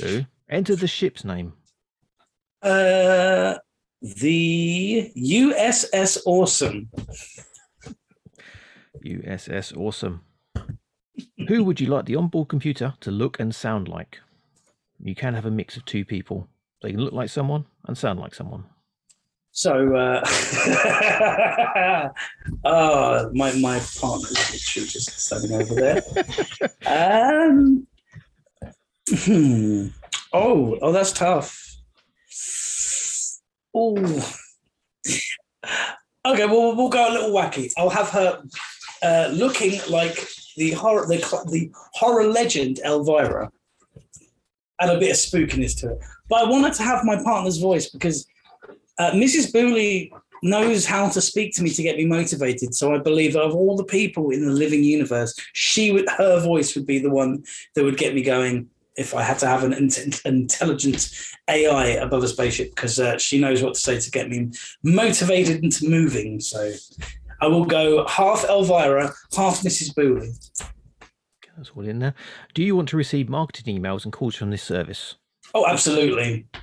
Boo. 0.00 0.26
Enter 0.50 0.76
the 0.76 0.86
ship's 0.86 1.24
name. 1.24 1.54
Uh, 2.62 3.54
the 4.02 5.10
USS 5.16 6.18
Awesome. 6.26 6.90
USS 9.04 9.76
Awesome. 9.76 10.22
Who 11.48 11.64
would 11.64 11.80
you 11.80 11.88
like 11.88 12.06
the 12.06 12.16
onboard 12.16 12.48
computer 12.48 12.94
to 13.00 13.10
look 13.10 13.38
and 13.38 13.54
sound 13.54 13.88
like? 13.88 14.20
You 14.98 15.14
can 15.14 15.34
have 15.34 15.46
a 15.46 15.50
mix 15.50 15.76
of 15.76 15.84
two 15.84 16.04
people. 16.04 16.48
They 16.82 16.90
can 16.92 17.00
look 17.00 17.12
like 17.12 17.28
someone 17.28 17.66
and 17.86 17.96
sound 17.96 18.18
like 18.18 18.34
someone. 18.34 18.64
So, 19.52 19.94
uh, 19.94 20.20
oh, 22.64 23.30
my 23.32 23.52
my 23.52 23.78
partner 24.00 24.28
is 24.30 24.90
just 24.92 25.20
standing 25.20 25.52
over 25.52 25.74
there. 25.74 26.02
Um, 26.86 27.86
hmm. 29.08 29.86
Oh, 30.32 30.76
oh, 30.82 30.90
that's 30.90 31.12
tough. 31.12 31.76
Oh, 33.72 33.94
okay. 36.26 36.46
Well, 36.46 36.74
we'll 36.74 36.88
go 36.88 37.08
a 37.08 37.12
little 37.12 37.30
wacky. 37.30 37.70
I'll 37.78 37.90
have 37.90 38.10
her 38.10 38.42
uh, 39.04 39.28
looking 39.32 39.80
like 39.88 40.26
the 40.56 40.72
horror, 40.72 41.06
the, 41.06 41.18
the 41.50 41.70
horror 41.92 42.24
legend 42.24 42.80
Elvira, 42.84 43.50
and 44.80 44.90
a 44.90 44.98
bit 44.98 45.10
of 45.10 45.16
spookiness 45.16 45.78
to 45.80 45.92
it. 45.92 45.98
But 46.28 46.46
I 46.46 46.50
wanted 46.50 46.72
to 46.74 46.82
have 46.82 47.04
my 47.04 47.22
partner's 47.22 47.58
voice 47.58 47.90
because 47.90 48.26
uh, 48.98 49.10
Mrs. 49.12 49.52
Booley 49.52 50.10
knows 50.42 50.84
how 50.84 51.08
to 51.08 51.20
speak 51.20 51.54
to 51.54 51.62
me 51.62 51.70
to 51.70 51.82
get 51.82 51.96
me 51.96 52.06
motivated. 52.06 52.74
So 52.74 52.94
I 52.94 52.98
believe 52.98 53.36
of 53.36 53.54
all 53.54 53.76
the 53.76 53.84
people 53.84 54.30
in 54.30 54.44
the 54.44 54.52
living 54.52 54.84
universe, 54.84 55.34
she 55.52 55.90
would 55.90 56.08
her 56.08 56.40
voice 56.40 56.74
would 56.74 56.86
be 56.86 56.98
the 56.98 57.10
one 57.10 57.44
that 57.74 57.84
would 57.84 57.96
get 57.96 58.14
me 58.14 58.22
going 58.22 58.68
if 58.96 59.14
I 59.14 59.22
had 59.22 59.38
to 59.40 59.46
have 59.46 59.64
an 59.64 59.72
int- 59.72 60.20
intelligent 60.24 61.10
AI 61.48 61.86
above 61.86 62.22
a 62.22 62.28
spaceship 62.28 62.74
because 62.74 63.00
uh, 63.00 63.18
she 63.18 63.40
knows 63.40 63.62
what 63.62 63.74
to 63.74 63.80
say 63.80 63.98
to 63.98 64.10
get 64.10 64.28
me 64.28 64.50
motivated 64.82 65.64
into 65.64 65.88
moving. 65.88 66.40
So 66.40 66.72
I 67.44 67.46
will 67.46 67.66
go 67.66 68.06
half 68.06 68.42
Elvira, 68.48 69.12
half 69.36 69.60
Mrs. 69.60 69.94
Booley. 69.94 70.32
That's 71.58 71.70
all 71.76 71.86
in 71.86 71.98
there. 71.98 72.14
Do 72.54 72.62
you 72.62 72.74
want 72.74 72.88
to 72.88 72.96
receive 72.96 73.28
marketing 73.28 73.78
emails 73.78 74.04
and 74.04 74.12
calls 74.14 74.34
from 74.34 74.50
this 74.50 74.62
service? 74.62 75.16
Oh, 75.54 75.66
absolutely. 75.66 76.46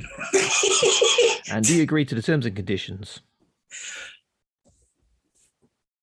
And 1.51 1.65
do 1.65 1.75
you 1.75 1.83
agree 1.83 2.05
to 2.05 2.15
the 2.15 2.21
terms 2.21 2.45
and 2.45 2.55
conditions? 2.55 3.19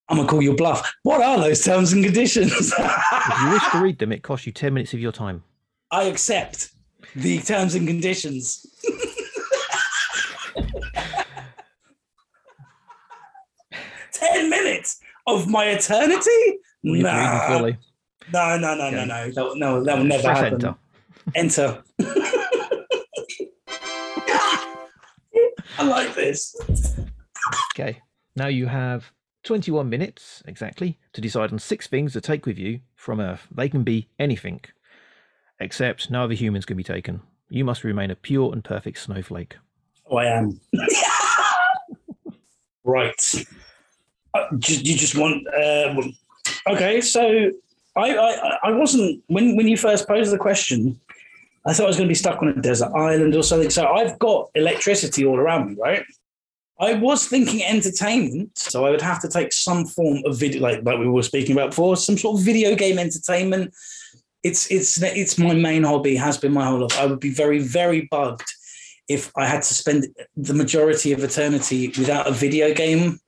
I'm 0.09 0.19
gonna 0.19 0.29
call 0.29 0.43
your 0.43 0.55
bluff. 0.55 0.93
What 1.05 1.23
are 1.23 1.39
those 1.39 1.65
terms 1.65 1.93
and 1.93 2.05
conditions? 2.05 2.73
If 2.79 3.43
you 3.43 3.51
wish 3.51 3.63
to 3.73 3.81
read 3.81 3.99
them, 3.99 4.13
it 4.13 4.23
costs 4.23 4.47
you 4.47 4.53
10 4.53 4.75
minutes 4.75 4.95
of 4.95 5.01
your 5.01 5.13
time. 5.13 5.43
I 5.91 6.05
accept 6.05 6.71
the 7.17 7.39
terms 7.41 7.75
and 7.75 7.87
conditions. 7.87 8.67
Ten 14.19 14.51
minutes 14.51 15.01
of 15.27 15.49
my 15.49 15.67
eternity? 15.67 16.59
Will 16.85 16.97
you 16.97 17.05
read 17.05 17.63
them 17.63 17.79
Nah. 18.33 18.57
No, 18.59 18.59
no, 18.59 18.75
no, 18.75 18.91
no, 18.91 19.05
no. 19.05 19.31
That, 19.31 19.53
no, 19.57 19.85
that 19.85 19.97
will 19.97 20.05
never 20.05 20.23
Press 20.23 20.39
happen. 20.39 20.55
enter. 20.55 20.75
Enter. 21.35 21.83
I 25.79 25.85
like 25.85 26.15
this. 26.15 26.55
Okay. 27.75 28.01
Now 28.37 28.49
you 28.49 28.67
have 28.67 29.11
21 29.45 29.89
minutes 29.89 30.43
exactly 30.47 30.99
to 31.13 31.21
decide 31.21 31.53
on 31.53 31.59
six 31.59 31.87
things 31.87 32.13
to 32.13 32.21
take 32.21 32.45
with 32.45 32.59
you 32.59 32.81
from 32.97 33.21
Earth. 33.21 33.47
They 33.51 33.69
can 33.69 33.85
be 33.85 34.09
anything, 34.19 34.61
except 35.61 36.11
no 36.11 36.25
other 36.25 36.35
humans 36.35 36.67
can 36.67 36.77
be 36.77 36.85
taken. 36.85 37.23
You 37.49 37.65
must 37.65 37.85
remain 37.85 38.11
a 38.11 38.17
pure 38.17 38.53
and 38.53 38.63
perfect 38.63 38.99
snowflake. 38.99 39.57
Oh, 40.11 40.19
I 40.19 40.27
am. 40.27 40.61
right. 42.85 43.45
Uh, 44.35 44.47
you 44.53 44.97
just 44.97 45.17
want. 45.17 45.47
Uh, 45.49 46.03
okay, 46.69 47.01
so 47.01 47.51
I, 47.97 48.17
I 48.17 48.59
I 48.65 48.71
wasn't 48.73 49.23
when 49.27 49.57
when 49.57 49.69
you 49.69 49.77
first 49.77 50.07
posed 50.07 50.33
the 50.33 50.39
question. 50.39 51.01
I 51.67 51.73
thought 51.73 51.85
I 51.85 51.89
was 51.89 51.97
going 51.97 52.09
to 52.09 52.11
be 52.11 52.15
stuck 52.15 52.41
on 52.41 52.49
a 52.49 52.63
desert 52.63 52.93
island 52.95 53.35
or 53.35 53.43
something. 53.43 53.71
So 53.71 53.87
I've 53.87 54.19
got 54.19 54.49
electricity 54.55 55.27
all 55.27 55.39
around 55.39 55.69
me, 55.69 55.77
right? 55.79 56.05
I 56.81 56.95
was 56.95 57.27
thinking 57.27 57.65
entertainment, 57.65 58.57
so 58.57 58.87
I 58.87 58.91
would 58.91 59.03
have 59.03 59.21
to 59.23 59.29
take 59.29 59.53
some 59.53 59.85
form 59.85 60.23
of 60.25 60.39
video, 60.39 60.63
like 60.63 60.85
like 60.85 60.99
we 60.99 61.09
were 61.09 61.23
speaking 61.23 61.53
about 61.53 61.71
before, 61.71 61.97
some 61.97 62.17
sort 62.17 62.39
of 62.39 62.45
video 62.45 62.77
game 62.77 62.99
entertainment. 62.99 63.75
It's 64.45 64.71
it's 64.71 65.03
it's 65.03 65.39
my 65.39 65.55
main 65.55 65.83
hobby, 65.83 66.15
has 66.17 66.39
been 66.39 66.53
my 66.53 66.67
whole 66.67 66.81
life. 66.81 66.99
I 66.99 67.07
would 67.07 67.21
be 67.21 67.31
very 67.31 67.59
very 67.59 68.03
bugged 68.11 68.49
if 69.09 69.33
I 69.37 69.47
had 69.47 69.63
to 69.63 69.75
spend 69.75 70.07
the 70.37 70.55
majority 70.55 71.13
of 71.13 71.25
eternity 71.25 71.89
without 71.89 72.29
a 72.29 72.33
video 72.33 72.73
game. 72.73 73.19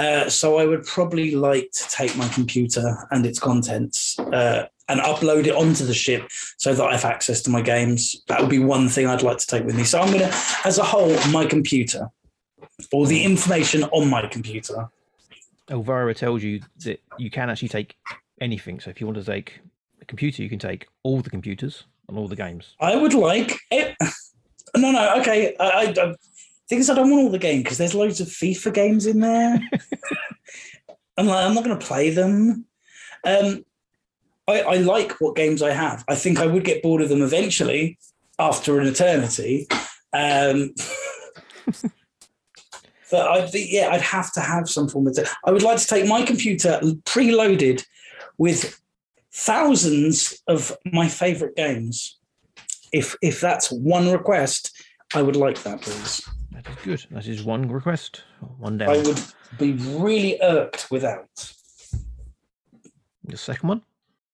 Uh, 0.00 0.30
so 0.30 0.56
I 0.56 0.64
would 0.64 0.86
probably 0.86 1.32
like 1.32 1.72
to 1.72 1.88
take 1.90 2.16
my 2.16 2.26
computer 2.28 3.06
and 3.10 3.26
its 3.26 3.38
contents 3.38 4.18
uh, 4.18 4.66
and 4.88 4.98
upload 5.00 5.46
it 5.46 5.54
onto 5.54 5.84
the 5.84 5.92
ship 5.92 6.26
so 6.56 6.74
that 6.74 6.82
I 6.82 6.92
have 6.92 7.04
access 7.04 7.42
to 7.42 7.50
my 7.50 7.60
games. 7.60 8.24
That 8.28 8.40
would 8.40 8.48
be 8.48 8.60
one 8.60 8.88
thing 8.88 9.06
I'd 9.06 9.20
like 9.20 9.36
to 9.36 9.46
take 9.46 9.64
with 9.64 9.76
me. 9.76 9.84
So 9.84 10.00
I'm 10.00 10.08
going 10.08 10.20
to, 10.20 10.34
as 10.64 10.78
a 10.78 10.84
whole, 10.84 11.14
my 11.30 11.44
computer 11.44 12.08
or 12.92 13.06
the 13.06 13.22
information 13.22 13.84
on 13.84 14.08
my 14.08 14.26
computer. 14.26 14.88
Elvira 15.70 16.14
tells 16.14 16.42
you 16.42 16.62
that 16.84 17.02
you 17.18 17.30
can 17.30 17.50
actually 17.50 17.68
take 17.68 17.94
anything. 18.40 18.80
So 18.80 18.88
if 18.88 19.02
you 19.02 19.06
want 19.06 19.18
to 19.18 19.24
take 19.24 19.60
a 20.00 20.06
computer, 20.06 20.42
you 20.42 20.48
can 20.48 20.58
take 20.58 20.86
all 21.02 21.20
the 21.20 21.28
computers 21.28 21.84
and 22.08 22.16
all 22.16 22.26
the 22.26 22.36
games. 22.36 22.74
I 22.80 22.96
would 22.96 23.12
like 23.12 23.54
it. 23.70 23.96
No, 24.76 24.92
no, 24.92 25.20
okay. 25.20 25.56
I, 25.58 25.64
I, 25.64 25.94
I 26.00 26.14
thing 26.70 26.78
is, 26.78 26.88
I 26.88 26.94
don't 26.94 27.10
want 27.10 27.24
all 27.24 27.30
the 27.30 27.38
game 27.38 27.62
because 27.62 27.78
there's 27.78 27.94
loads 27.94 28.20
of 28.20 28.28
FIFA 28.28 28.72
games 28.72 29.06
in 29.06 29.20
there. 29.20 29.60
I'm 31.18 31.26
like, 31.26 31.44
I'm 31.44 31.54
not 31.54 31.64
going 31.64 31.78
to 31.78 31.84
play 31.84 32.10
them. 32.10 32.64
Um, 33.26 33.64
I, 34.48 34.60
I 34.62 34.76
like 34.76 35.20
what 35.20 35.36
games 35.36 35.62
I 35.62 35.72
have. 35.72 36.04
I 36.08 36.14
think 36.14 36.38
I 36.38 36.46
would 36.46 36.64
get 36.64 36.82
bored 36.82 37.02
of 37.02 37.08
them 37.08 37.22
eventually 37.22 37.98
after 38.38 38.78
an 38.78 38.86
eternity. 38.86 39.66
Um, 40.12 40.72
but 43.10 43.28
I'd 43.28 43.52
be, 43.52 43.68
yeah, 43.70 43.90
I'd 43.90 44.00
have 44.00 44.32
to 44.34 44.40
have 44.40 44.70
some 44.70 44.88
form 44.88 45.08
of. 45.08 45.18
I 45.44 45.50
would 45.50 45.62
like 45.62 45.78
to 45.78 45.86
take 45.86 46.06
my 46.06 46.22
computer 46.22 46.80
preloaded 47.04 47.84
with 48.38 48.80
thousands 49.32 50.40
of 50.46 50.76
my 50.92 51.08
favorite 51.08 51.56
games. 51.56 52.16
If 52.92 53.16
if 53.22 53.40
that's 53.40 53.70
one 53.70 54.10
request, 54.10 54.72
I 55.14 55.22
would 55.22 55.36
like 55.36 55.62
that, 55.64 55.82
please. 55.82 56.22
That 56.62 56.78
is 56.78 56.84
good. 56.84 57.06
That 57.14 57.26
is 57.26 57.42
one 57.42 57.68
request, 57.68 58.22
one 58.58 58.78
down. 58.78 58.90
I 58.90 58.98
would 59.02 59.20
be 59.58 59.72
really 59.72 60.38
irked 60.42 60.90
without. 60.90 61.28
The 63.24 63.36
second 63.36 63.68
one. 63.68 63.82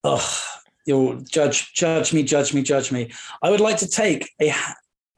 Oh, 0.04 0.42
you'll 0.86 1.20
judge, 1.20 1.72
judge 1.74 2.12
me, 2.12 2.22
judge 2.22 2.54
me, 2.54 2.62
judge 2.62 2.90
me. 2.90 3.12
I 3.42 3.50
would 3.50 3.60
like 3.60 3.78
to 3.78 3.88
take 3.88 4.30
a 4.40 4.52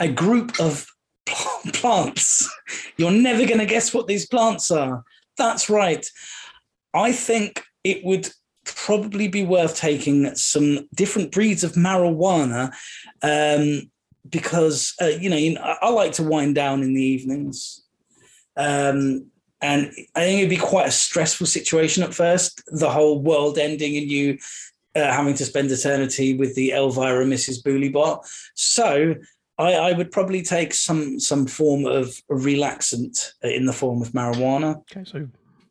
a 0.00 0.08
group 0.08 0.60
of 0.60 0.86
plants. 1.72 2.48
You're 2.96 3.10
never 3.10 3.44
going 3.46 3.58
to 3.58 3.66
guess 3.66 3.92
what 3.92 4.06
these 4.06 4.26
plants 4.26 4.70
are. 4.70 5.02
That's 5.36 5.68
right. 5.68 6.06
I 6.94 7.12
think 7.12 7.64
it 7.84 8.04
would 8.04 8.28
probably 8.64 9.28
be 9.28 9.44
worth 9.44 9.76
taking 9.76 10.34
some 10.34 10.88
different 10.94 11.32
breeds 11.32 11.64
of 11.64 11.72
marijuana 11.72 12.72
um, 13.22 13.90
because 14.30 14.94
uh, 15.00 15.06
you 15.06 15.30
know, 15.30 15.36
you 15.36 15.54
know 15.54 15.60
I, 15.62 15.76
I 15.82 15.90
like 15.90 16.12
to 16.12 16.22
wind 16.22 16.54
down 16.54 16.82
in 16.82 16.94
the 16.94 17.02
evenings. 17.02 17.84
Um, 18.56 19.30
and 19.60 19.92
I 20.14 20.20
think 20.20 20.38
it'd 20.38 20.50
be 20.50 20.56
quite 20.56 20.88
a 20.88 20.92
stressful 20.92 21.46
situation 21.46 22.02
at 22.02 22.14
first, 22.14 22.62
the 22.68 22.90
whole 22.90 23.20
world 23.20 23.58
ending 23.58 23.96
and 23.96 24.10
you 24.10 24.38
uh, 24.94 25.12
having 25.12 25.34
to 25.34 25.44
spend 25.44 25.70
eternity 25.70 26.36
with 26.36 26.54
the 26.54 26.72
Elvira 26.72 27.24
Mrs. 27.24 27.62
Boolybot. 27.62 28.24
So 28.54 29.14
I, 29.58 29.74
I 29.74 29.92
would 29.92 30.10
probably 30.10 30.42
take 30.42 30.74
some 30.74 31.18
some 31.18 31.46
form 31.46 31.86
of 31.86 32.20
relaxant 32.30 33.32
in 33.42 33.66
the 33.66 33.72
form 33.72 34.00
of 34.00 34.10
marijuana. 34.10 34.76
Okay, 34.92 35.04
so 35.04 35.28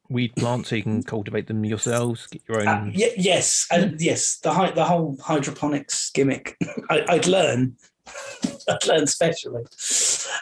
weed 0.10 0.36
plants, 0.36 0.70
so 0.70 0.76
you 0.76 0.84
can 0.84 1.04
cultivate 1.04 1.48
them 1.48 1.63
yourselves, 1.63 2.28
get 2.28 2.41
your 2.48 2.62
own. 2.62 2.67
Uh, 2.67 2.91
ye- 2.93 3.13
yes, 3.17 3.67
uh, 3.72 3.89
yes, 3.98 4.39
the 4.39 4.72
the 4.76 4.84
whole 4.84 5.17
hydroponics 5.22 6.12
gimmick. 6.12 6.58
I, 6.89 7.06
I'd 7.08 7.28
learn. 7.28 7.78
I'd 8.70 8.88
learn 8.88 9.08
specially. 9.08 9.63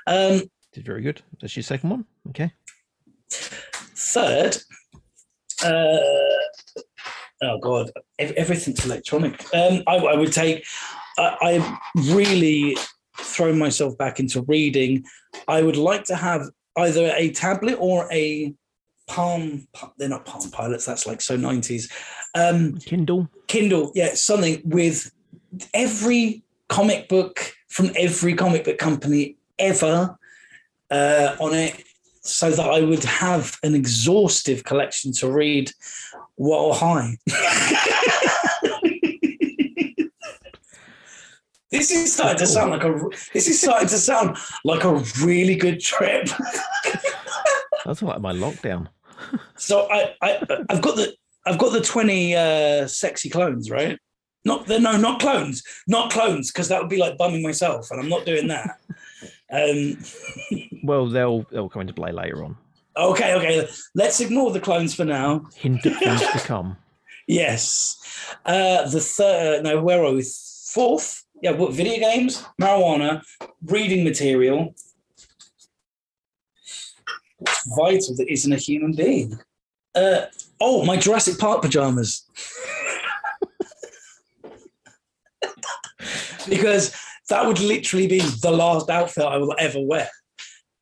Um, 0.08 0.42
Did 0.74 0.86
very 0.86 1.02
good. 1.02 1.22
That's 1.42 1.56
your 1.56 1.64
second 1.64 1.90
one. 1.90 2.06
Okay. 2.30 2.52
Third, 3.30 4.58
uh, 5.64 5.98
oh 7.44 7.60
god, 7.62 7.92
everything's 8.20 8.86
electronic. 8.86 9.42
Um, 9.54 9.84
I, 9.88 9.98
I 9.98 10.16
would 10.16 10.32
take. 10.32 10.66
I, 11.18 11.38
I 11.42 11.80
really 12.14 12.78
thrown 13.18 13.58
myself 13.58 13.98
back 13.98 14.20
into 14.20 14.42
reading. 14.44 15.06
I 15.48 15.62
would 15.62 15.78
like 15.78 16.04
to 16.06 16.16
have 16.16 16.50
either 16.78 17.14
a 17.16 17.32
tablet 17.32 17.78
or 17.80 18.12
a 18.12 18.54
Palm. 19.08 19.68
They're 19.98 20.10
not 20.10 20.26
Palm 20.26 20.50
Pilots. 20.52 20.86
That's 20.86 21.06
like 21.06 21.22
so 21.22 21.36
nineties. 21.36 21.92
Um, 22.34 22.78
Kindle. 22.80 23.30
Kindle, 23.48 23.92
yeah, 23.96 24.14
something 24.16 24.62
with 24.66 25.12
every 25.74 26.44
comic 26.68 27.08
book 27.08 27.55
from 27.76 27.92
every 27.98 28.34
comic 28.34 28.64
book 28.64 28.78
company 28.78 29.36
ever 29.60 30.18
uh, 30.90 31.36
on 31.42 31.54
it, 31.54 31.84
so 32.22 32.50
that 32.50 32.70
I 32.70 32.80
would 32.80 33.04
have 33.04 33.58
an 33.64 33.76
exhaustive 33.76 34.64
collection 34.64 35.12
to 35.14 35.30
read. 35.30 35.72
What 36.36 36.78
high? 36.78 37.18
this 41.70 41.92
is 41.92 42.14
starting 42.14 42.38
to 42.38 42.48
sound 42.48 42.72
like 42.72 42.86
a. 42.86 42.98
This 43.34 43.50
is 43.50 43.62
starting 43.62 43.90
to 43.90 43.98
sound 43.98 44.38
like 44.64 44.86
a 44.86 44.96
really 45.22 45.56
good 45.56 45.82
trip. 45.82 46.30
That's 47.86 48.02
like 48.02 48.22
my 48.22 48.32
lockdown. 48.32 48.88
So 49.58 49.92
I, 49.92 50.16
I 50.22 50.40
I've 50.70 50.82
got 50.82 50.96
the 50.96 51.14
I've 51.46 51.58
got 51.58 51.74
the 51.74 51.82
20 51.82 52.36
uh 52.36 52.88
sexy 52.88 53.30
clones, 53.30 53.70
right? 53.70 54.00
Not 54.46 54.68
the 54.68 54.80
no, 54.80 54.96
not 54.98 55.20
clones, 55.20 55.64
not 55.88 56.12
clones, 56.12 56.52
because 56.52 56.68
that 56.70 56.80
would 56.80 56.90
be 56.90 56.98
like 56.98 57.18
bumming 57.18 57.42
myself, 57.42 57.90
and 57.92 58.00
I'm 58.00 58.10
not 58.10 58.26
doing 58.26 58.48
that. 58.48 58.80
um 59.52 59.98
Well, 60.84 61.08
they'll 61.10 61.44
they'll 61.52 61.70
come 61.70 61.82
into 61.82 61.94
play 61.94 62.12
later 62.12 62.44
on. 62.44 62.56
okay, 62.96 63.34
okay. 63.34 63.68
Let's 63.96 64.20
ignore 64.20 64.52
the 64.52 64.60
clones 64.60 64.94
for 64.96 65.04
now. 65.06 65.46
Hint 65.56 65.82
things 65.82 66.22
to 66.22 66.40
come. 66.46 66.78
Yes. 67.28 67.98
Uh 68.46 68.88
the 68.88 69.00
third 69.02 69.64
no, 69.64 69.82
where 69.82 70.04
are 70.04 70.14
we? 70.14 70.24
Fourth? 70.74 71.24
Yeah, 71.42 71.52
what 71.52 71.74
video 71.74 71.98
games, 72.00 72.44
marijuana, 72.62 73.22
reading 73.66 74.04
material. 74.04 74.74
What's 77.40 77.76
vital 77.78 78.16
that 78.18 78.28
isn't 78.32 78.54
a 78.54 78.58
human 78.58 78.94
being? 78.94 79.40
Uh 79.96 80.26
oh, 80.62 80.86
my 80.86 80.98
Jurassic 80.98 81.38
Park 81.40 81.62
pajamas. 81.62 82.24
because 86.46 86.96
that 87.30 87.46
would 87.46 87.60
literally 87.60 88.08
be 88.08 88.20
the 88.20 88.52
last 88.52 88.90
outfit 88.90 89.24
I 89.24 89.38
will 89.38 89.56
ever 89.58 89.80
wear. 89.80 90.10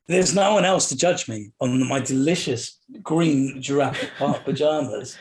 There's 0.08 0.36
no 0.36 0.54
one 0.54 0.66
else 0.66 0.90
to 0.90 0.98
judge 0.98 1.30
me 1.30 1.52
on 1.62 1.88
my 1.88 2.00
delicious 2.00 2.80
green 3.02 3.62
Jurassic 3.62 4.12
Park 4.18 4.44
pajamas 4.46 5.18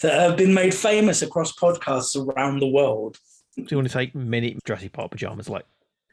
that 0.00 0.20
have 0.20 0.36
been 0.36 0.52
made 0.52 0.74
famous 0.74 1.22
across 1.22 1.54
podcasts 1.54 2.16
around 2.16 2.58
the 2.58 2.66
world. 2.66 3.16
Do 3.56 3.64
you 3.70 3.76
want 3.76 3.88
to 3.88 3.94
take 3.94 4.14
many 4.14 4.58
Jurassic 4.64 4.92
Park 4.92 5.12
pajamas, 5.12 5.48
like 5.48 5.64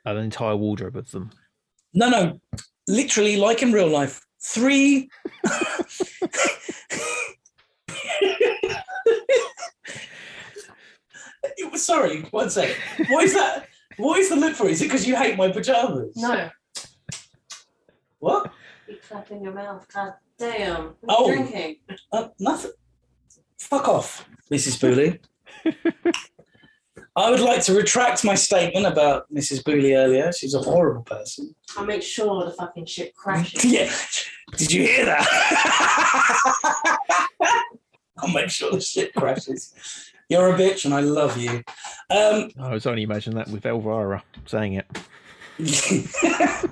an 0.05 0.17
entire 0.17 0.55
wardrobe 0.55 0.97
of 0.97 1.11
them. 1.11 1.31
No, 1.93 2.09
no, 2.09 2.41
literally, 2.87 3.37
like 3.37 3.61
in 3.61 3.71
real 3.71 3.87
life, 3.87 4.25
three. 4.41 5.07
Sorry, 11.75 12.21
one 12.31 12.49
second. 12.49 12.75
What 13.09 13.25
is 13.25 13.33
that? 13.33 13.67
What 13.97 14.19
is 14.19 14.29
the 14.29 14.35
look 14.35 14.55
for? 14.55 14.67
Is 14.69 14.81
it 14.81 14.85
because 14.85 15.07
you 15.07 15.15
hate 15.15 15.37
my 15.37 15.49
pajamas? 15.51 16.15
No, 16.15 16.49
What? 18.19 18.51
you 18.87 18.97
clapping 19.07 19.43
your 19.43 19.53
mouth. 19.53 19.85
God 19.93 20.13
damn. 20.37 20.95
What 21.01 21.17
Oh. 21.19 21.25
are 21.29 21.35
you 21.35 21.35
drinking? 21.43 21.75
Uh, 22.11 22.27
nothing. 22.39 22.71
Fuck 23.59 23.87
off, 23.87 24.25
Mrs. 24.51 24.79
Booley. 24.79 25.19
I 27.15 27.29
would 27.29 27.41
like 27.41 27.61
to 27.63 27.73
retract 27.73 28.23
my 28.23 28.35
statement 28.35 28.85
about 28.85 29.31
Mrs. 29.33 29.63
Booley 29.63 29.95
earlier. 29.95 30.31
She's 30.31 30.53
a 30.53 30.59
horrible 30.61 31.03
person. 31.03 31.53
I'll 31.77 31.85
make 31.85 32.01
sure 32.03 32.45
the 32.45 32.51
fucking 32.51 32.85
ship 32.85 33.13
crashes. 33.13 33.65
Yeah. 33.71 33.91
Did 34.57 34.71
you 34.71 34.83
hear 34.83 35.05
that? 35.05 35.25
I'll 38.17 38.29
make 38.33 38.49
sure 38.49 38.71
the 38.71 38.81
ship 38.81 39.13
crashes. 39.15 39.73
You're 40.31 40.55
a 40.55 40.57
bitch 40.57 40.85
and 40.85 40.93
I 40.93 41.01
love 41.01 41.35
you. 41.37 41.61
Um, 42.09 42.51
I 42.57 42.69
was 42.71 42.85
only 42.85 43.03
imagining 43.03 43.35
that 43.37 43.49
with 43.49 43.65
Elvira 43.65 44.23
saying 44.45 44.75
it. 44.75 44.87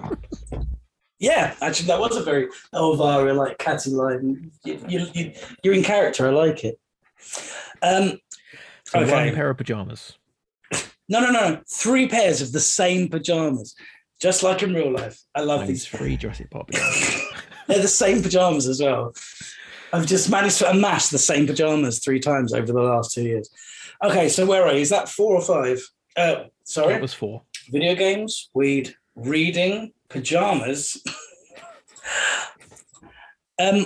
yeah, 1.20 1.54
actually, 1.62 1.88
that 1.88 2.00
was 2.00 2.16
a 2.16 2.24
very 2.24 2.48
Elvira 2.74 3.34
like 3.34 3.58
catty 3.58 3.90
line. 3.90 4.50
You, 4.64 4.80
you, 4.88 5.08
you, 5.14 5.34
you're 5.62 5.74
in 5.74 5.84
character. 5.84 6.26
I 6.26 6.32
like 6.32 6.64
it. 6.64 6.80
Um, 7.82 8.18
So 8.86 9.02
Okay. 9.02 9.12
one 9.12 9.36
pair 9.36 9.50
of 9.50 9.58
pajamas. 9.58 10.18
no, 11.10 11.20
no, 11.20 11.30
no. 11.30 11.62
Three 11.70 12.08
pairs 12.08 12.42
of 12.42 12.54
the 12.54 12.62
same 12.62 13.10
pajamas, 13.10 13.76
just 14.22 14.42
like 14.42 14.64
in 14.64 14.74
real 14.74 14.92
life. 14.94 15.20
I 15.36 15.42
love 15.42 15.68
These 15.68 15.84
these. 15.84 16.00
three 16.00 16.16
Jurassic 16.16 16.50
Park. 16.50 16.70
They're 17.68 17.82
the 17.82 17.90
same 17.90 18.22
pajamas 18.24 18.68
as 18.70 18.82
well. 18.82 19.14
I've 19.92 20.06
just 20.06 20.30
managed 20.30 20.60
to 20.60 20.70
amass 20.70 21.10
the 21.10 21.18
same 21.18 21.48
pajamas 21.48 22.00
three 22.00 22.20
times 22.20 22.54
over 22.54 22.72
the 22.72 22.82
last 22.82 23.14
two 23.14 23.24
years. 23.24 23.50
Okay, 24.04 24.30
so 24.30 24.46
where 24.46 24.66
are 24.66 24.74
you? 24.74 24.82
Is 24.82 24.90
that 24.90 25.10
four 25.10 25.36
or 25.36 25.42
five? 25.42 25.82
Uh, 26.16 26.44
sorry. 26.64 26.94
That 26.94 27.02
was 27.02 27.14
four. 27.14 27.42
video 27.72 27.96
games, 27.96 28.50
weed, 28.54 28.94
reading, 29.16 29.92
pajamas. 30.10 31.02
um, 33.60 33.86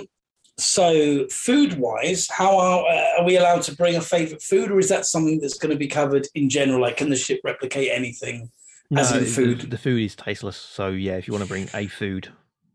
so 0.56 1.26
food 1.28 1.78
wise, 1.78 2.28
how 2.30 2.56
are, 2.58 2.84
uh, 2.86 3.20
are 3.20 3.24
we 3.24 3.36
allowed 3.36 3.62
to 3.62 3.74
bring 3.74 3.96
a 3.96 4.00
favorite 4.00 4.42
food, 4.42 4.70
or 4.70 4.78
is 4.78 4.88
that 4.88 5.06
something 5.06 5.40
that's 5.40 5.58
going 5.58 5.72
to 5.72 5.78
be 5.78 5.88
covered 5.88 6.28
in 6.34 6.48
general? 6.48 6.80
Like, 6.80 6.96
can 6.96 7.10
the 7.10 7.16
ship 7.16 7.40
replicate 7.44 7.90
anything? 7.92 8.50
As 8.96 9.12
in 9.12 9.20
the- 9.20 9.26
food. 9.26 9.70
The, 9.70 9.78
food 9.78 10.02
is 10.02 10.14
tasteless. 10.14 10.56
So 10.56 10.88
yeah, 10.88 11.16
if 11.16 11.26
you 11.26 11.32
want 11.32 11.44
to 11.44 11.48
bring 11.48 11.68
a 11.74 11.88
food, 11.88 12.28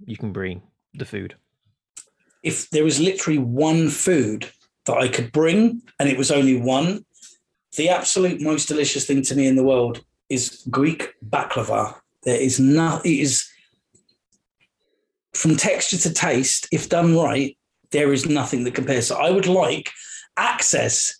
you 0.05 0.17
can 0.17 0.33
bring 0.33 0.61
the 0.93 1.05
food. 1.05 1.35
If 2.43 2.69
there 2.69 2.83
was 2.83 2.99
literally 2.99 3.39
one 3.39 3.89
food 3.89 4.49
that 4.85 4.97
I 4.97 5.07
could 5.07 5.31
bring, 5.31 5.81
and 5.99 6.09
it 6.09 6.17
was 6.17 6.31
only 6.31 6.59
one, 6.59 7.05
the 7.77 7.89
absolute 7.89 8.41
most 8.41 8.67
delicious 8.67 9.05
thing 9.05 9.21
to 9.23 9.35
me 9.35 9.47
in 9.47 9.55
the 9.55 9.63
world 9.63 10.03
is 10.29 10.65
Greek 10.69 11.13
baklava. 11.27 11.95
There 12.23 12.39
is 12.39 12.59
no, 12.59 13.01
it 13.03 13.09
is 13.09 13.47
from 15.33 15.55
texture 15.55 15.97
to 15.97 16.13
taste. 16.13 16.67
If 16.71 16.89
done 16.89 17.15
right, 17.15 17.57
there 17.91 18.13
is 18.13 18.25
nothing 18.25 18.63
that 18.63 18.75
compares. 18.75 19.07
So 19.07 19.17
I 19.17 19.31
would 19.31 19.47
like 19.47 19.91
access 20.37 21.17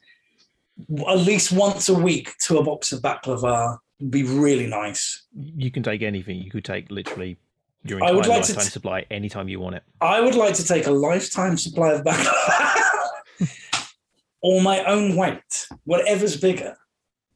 at 1.07 1.17
least 1.17 1.51
once 1.51 1.89
a 1.89 1.93
week 1.93 2.37
to 2.45 2.57
a 2.57 2.63
box 2.63 2.91
of 2.91 3.01
baklava. 3.01 3.77
Would 3.99 4.11
be 4.11 4.23
really 4.23 4.67
nice. 4.67 5.25
You 5.35 5.71
can 5.71 5.83
take 5.83 6.01
anything. 6.01 6.41
You 6.41 6.49
could 6.49 6.63
take 6.63 6.89
literally 6.89 7.37
your 7.83 8.03
I 8.03 8.11
would 8.11 8.27
like 8.27 8.43
to 8.43 8.53
lifetime 8.53 8.65
t- 8.65 8.69
supply 8.69 9.05
anytime 9.09 9.49
you 9.49 9.59
want 9.59 9.75
it. 9.75 9.83
I 10.01 10.21
would 10.21 10.35
like 10.35 10.53
to 10.55 10.65
take 10.65 10.87
a 10.87 10.91
lifetime 10.91 11.57
supply 11.57 11.93
of 11.93 12.03
baklava 12.03 13.47
or 14.41 14.61
my 14.61 14.83
own 14.83 15.15
weight, 15.15 15.67
whatever's 15.85 16.37
bigger. 16.37 16.75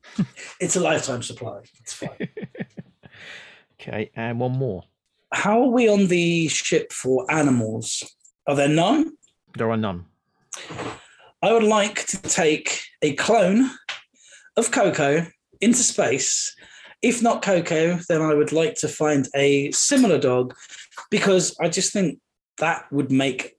it's 0.59 0.75
a 0.75 0.79
lifetime 0.79 1.23
supply. 1.23 1.61
It's 1.79 1.93
fine. 1.93 2.29
Okay, 3.81 4.11
and 4.15 4.39
one 4.39 4.53
more. 4.53 4.83
How 5.33 5.61
are 5.61 5.69
we 5.69 5.89
on 5.89 6.07
the 6.07 6.47
ship 6.47 6.93
for 6.93 7.29
animals? 7.29 8.01
Are 8.47 8.55
there 8.55 8.69
none? 8.69 9.17
There 9.57 9.69
are 9.69 9.75
none. 9.75 10.05
I 11.41 11.51
would 11.51 11.63
like 11.63 12.05
to 12.07 12.21
take 12.21 12.81
a 13.01 13.13
clone 13.15 13.69
of 14.55 14.71
Coco 14.71 15.27
into 15.59 15.79
space. 15.79 16.55
If 17.03 17.21
not 17.21 17.41
Coco, 17.41 17.99
then 18.07 18.21
I 18.21 18.33
would 18.33 18.51
like 18.53 18.75
to 18.75 18.87
find 18.87 19.27
a 19.35 19.69
similar 19.71 20.17
dog 20.17 20.55
because 21.11 21.55
I 21.59 21.67
just 21.67 21.91
think 21.91 22.19
that 22.59 22.89
would 22.91 23.11
make 23.11 23.57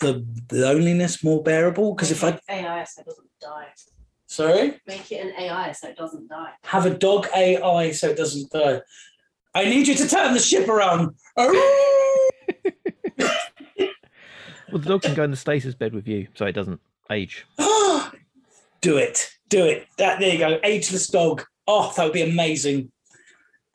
the 0.00 0.24
loneliness 0.50 1.22
more 1.22 1.42
bearable. 1.42 1.94
Because 1.94 2.10
if 2.10 2.24
I, 2.24 2.40
AI 2.48 2.84
so 2.84 3.02
it 3.02 3.06
doesn't 3.06 3.28
die. 3.42 3.66
sorry, 4.26 4.80
Make 4.86 5.12
it 5.12 5.20
an 5.26 5.32
AI 5.38 5.72
so 5.72 5.88
it 5.88 5.96
doesn't 5.98 6.28
die. 6.28 6.52
have 6.64 6.86
a 6.86 6.90
dog 6.94 7.26
AI 7.36 7.92
so 7.92 8.08
it 8.08 8.16
doesn't 8.16 8.50
die. 8.50 8.80
I 9.54 9.64
need 9.66 9.86
you 9.86 9.94
to 9.94 10.08
turn 10.08 10.32
the 10.32 10.40
ship 10.40 10.68
around. 10.68 11.14
Well, 14.70 14.82
the 14.82 14.88
dog 14.90 15.00
can 15.00 15.14
go 15.14 15.24
in 15.24 15.30
the 15.30 15.36
stasis 15.36 15.74
bed 15.74 15.94
with 15.94 16.06
you, 16.06 16.28
so 16.34 16.44
it 16.44 16.52
doesn't 16.52 16.78
age. 17.10 17.46
do 17.58 18.98
it. 18.98 19.30
Do 19.48 19.64
it. 19.64 19.86
That 19.96 20.20
there 20.20 20.30
you 20.30 20.38
go. 20.38 20.60
Ageless 20.62 21.06
dog. 21.06 21.44
Oh, 21.68 21.92
that 21.94 22.02
would 22.02 22.14
be 22.14 22.22
amazing. 22.22 22.90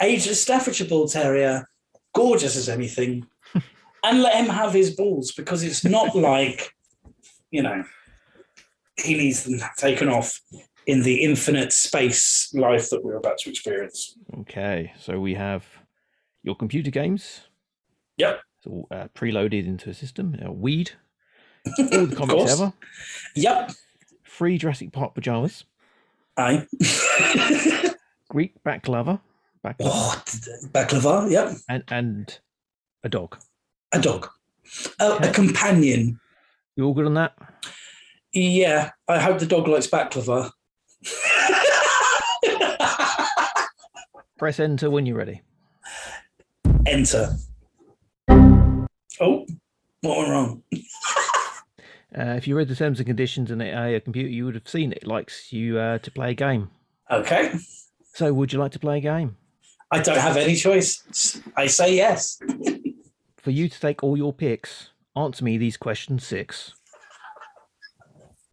Ageless 0.02 0.42
Staffordshire 0.42 0.88
Bull 0.88 1.08
Terrier. 1.08 1.66
Gorgeous 2.14 2.56
as 2.56 2.68
anything. 2.68 3.26
and 4.04 4.22
let 4.22 4.36
him 4.36 4.48
have 4.48 4.74
his 4.74 4.96
balls 4.96 5.32
because 5.32 5.64
it's 5.64 5.86
not 5.86 6.16
like, 6.16 6.74
you 7.52 7.62
know, 7.62 7.84
he 8.98 9.14
needs 9.14 9.44
them 9.44 9.60
taken 9.78 10.10
off 10.10 10.40
in 10.88 11.04
the 11.04 11.24
infinite 11.24 11.72
space 11.72 12.52
life 12.54 12.90
that 12.90 13.04
we're 13.04 13.16
about 13.16 13.38
to 13.40 13.50
experience. 13.50 14.18
Okay, 14.40 14.92
so 15.00 15.20
we 15.20 15.36
have 15.36 15.66
your 16.42 16.56
computer 16.56 16.92
games. 16.92 17.42
Yep. 18.18 18.42
It's 18.58 18.68
all 18.68 18.88
uh, 18.92 19.08
preloaded 19.16 19.66
into 19.68 19.90
a 19.90 19.94
system. 19.94 20.36
Uh, 20.44 20.52
weed, 20.52 20.92
all 21.80 22.06
the 22.06 22.16
comics 22.16 22.52
ever. 22.52 22.74
Yep. 23.36 23.72
Free 24.24 24.58
Jurassic 24.58 24.92
Park 24.92 25.14
pajamas. 25.16 25.64
Aye. 26.38 26.66
Greek 28.30 28.54
baklava, 28.66 29.22
baklava 29.64 29.82
oh, 29.84 30.24
baklava. 30.72 31.30
Yep. 31.30 31.58
and 31.70 31.84
and 31.90 32.40
a 33.04 33.10
dog. 33.10 33.38
A 33.92 34.00
dog. 34.02 34.30
A, 35.00 35.12
a 35.18 35.32
companion. 35.32 36.20
You 36.76 36.86
all 36.86 36.94
good 36.94 37.06
on 37.06 37.14
that? 37.14 37.34
Yeah, 38.34 38.90
I 39.08 39.20
hope 39.20 39.38
the 39.38 39.46
dog 39.46 39.68
likes 39.68 39.86
baklava. 39.88 40.50
Press 44.40 44.60
enter 44.60 44.90
when 44.90 45.06
you're 45.06 45.18
ready. 45.18 45.42
Enter. 46.88 47.36
Oh, 49.20 49.46
what 50.02 50.18
went 50.18 50.30
wrong? 50.30 50.64
Uh, 52.18 52.36
if 52.38 52.48
you 52.48 52.56
read 52.56 52.68
the 52.68 52.76
terms 52.76 53.00
and 53.00 53.08
conditions 53.08 53.50
in 53.50 53.60
a, 53.62 53.96
a 53.96 54.00
computer, 54.00 54.30
you 54.30 54.46
would 54.46 54.56
have 54.56 54.68
seen 54.68 54.92
it 54.92 55.08
likes 55.08 55.52
you 55.52 55.80
uh, 55.80 55.98
to 55.98 56.12
play 56.12 56.32
a 56.32 56.34
game. 56.36 56.70
Okay. 57.10 57.54
So, 58.14 58.32
would 58.34 58.54
you 58.54 58.60
like 58.60 58.72
to 58.74 58.80
play 58.80 59.00
a 59.00 59.02
game? 59.02 59.38
I 59.92 60.00
don't 60.00 60.20
have 60.20 60.38
any 60.38 60.56
choice. 60.56 61.42
I 61.58 61.68
say 61.68 61.96
yes. 61.96 62.40
For 63.38 63.52
you 63.52 63.68
to 63.68 63.80
take 63.80 64.04
all 64.04 64.16
your 64.16 64.34
picks, 64.34 64.90
answer 65.16 65.44
me 65.44 65.58
these 65.58 65.78
questions 65.78 66.26
six. 66.26 66.74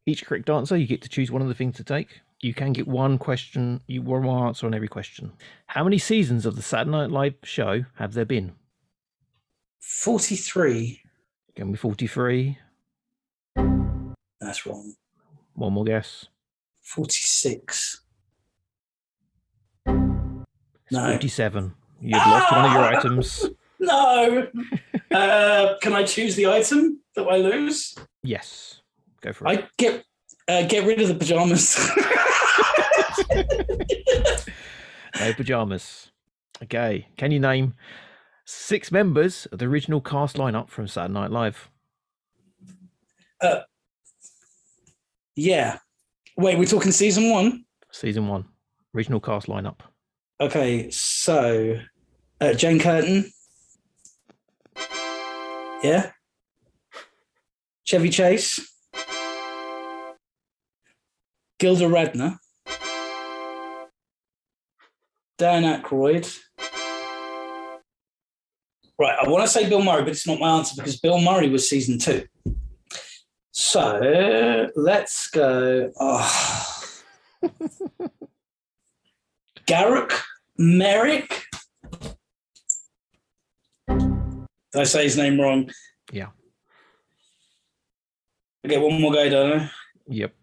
Each 0.07 0.25
correct 0.25 0.49
answer, 0.49 0.77
you 0.77 0.87
get 0.87 1.03
to 1.03 1.09
choose 1.09 1.31
one 1.31 1.43
of 1.43 1.49
the 1.49 1.55
things 1.55 1.77
to 1.77 1.85
take. 1.85 2.21
You 2.41 2.55
can 2.55 2.73
get 2.73 2.89
one 2.89 3.19
question, 3.19 3.83
you 3.87 4.01
one 4.01 4.23
more 4.23 4.47
answer 4.47 4.67
on 4.67 4.75
every 4.75 4.89
question. 4.89 5.33
How 5.67 5.85
many 5.85 5.99
seasons 5.99 6.47
of 6.47 6.57
the 6.57 6.63
Saturday 6.63 6.91
Night 6.91 7.11
Live 7.11 7.35
show 7.45 7.85
have 7.97 8.15
there 8.15 8.25
been? 8.25 8.53
43. 9.81 11.03
Can 11.55 11.73
be 11.73 11.77
43. 11.77 12.59
That's 14.41 14.65
wrong. 14.67 14.95
One 15.55 15.73
more 15.75 15.85
guess. 15.85 16.27
46. 16.83 18.03
No. 19.87 20.07
47. 20.91 21.75
You've 22.01 22.13
lost 22.17 22.53
one 22.53 22.65
of 22.65 22.73
your 22.73 22.83
Ah! 22.85 22.99
items. 22.99 23.47
No. 23.83 24.47
uh, 25.11 25.75
can 25.81 25.95
I 25.95 26.03
choose 26.05 26.37
the 26.37 26.47
item 26.49 27.01
that 27.17 27.23
I 27.27 27.39
lose? 27.39 27.95
Yes. 28.23 28.83
Go 29.23 29.33
for 29.33 29.47
it. 29.47 29.59
I 29.59 29.69
get 29.79 30.05
uh, 30.49 30.67
get 30.67 30.85
rid 30.87 31.01
of 31.01 31.09
the 31.09 31.15
pajamas. 31.15 31.79
No 35.19 35.33
pajamas. 35.35 36.11
Okay. 36.63 37.09
Can 37.17 37.31
you 37.31 37.41
name 37.41 37.73
six 38.45 38.93
members 38.93 39.47
of 39.47 39.59
the 39.59 39.65
original 39.67 40.01
cast 40.03 40.37
lineup 40.37 40.69
from 40.69 40.87
Saturday 40.87 41.15
Night 41.15 41.31
Live? 41.31 41.71
Yeah. 45.41 45.79
Wait, 46.37 46.59
we're 46.59 46.67
talking 46.67 46.93
season 46.93 47.31
one? 47.31 47.65
Season 47.93 48.29
one. 48.29 48.45
Original 48.95 49.21
cast 49.21 49.47
lineup. 49.47 49.81
Okay, 50.41 50.91
so 50.91 51.79
uh, 52.41 52.53
Jane 52.53 52.79
Curtin. 52.79 53.31
Yeah. 55.83 56.11
Chevy 57.85 58.11
Chase. 58.11 58.61
Gilda 61.59 61.87
Radner. 61.87 62.37
Dan 65.39 65.63
Aykroyd. 65.63 66.39
Right, 68.99 69.17
I 69.19 69.29
want 69.29 69.43
to 69.45 69.49
say 69.49 69.67
Bill 69.67 69.83
Murray, 69.83 70.03
but 70.03 70.11
it's 70.11 70.27
not 70.27 70.39
my 70.39 70.59
answer 70.59 70.75
because 70.77 71.01
Bill 71.01 71.19
Murray 71.19 71.49
was 71.49 71.69
season 71.69 71.99
two. 71.99 72.27
So 73.61 74.71
let's 74.75 75.29
go. 75.29 75.93
Oh. 76.01 76.83
Garrick 79.67 80.15
Merrick. 80.57 81.45
Did 83.87 84.49
I 84.75 84.85
say 84.85 85.03
his 85.05 85.19
name 85.19 85.39
wrong? 85.39 85.71
Yeah. 86.11 86.29
I 88.65 88.69
get 88.69 88.81
one 88.81 88.99
more 88.99 89.13
go, 89.13 89.29
don't 89.29 89.61
I? 89.61 89.71
Yep. 90.09 90.35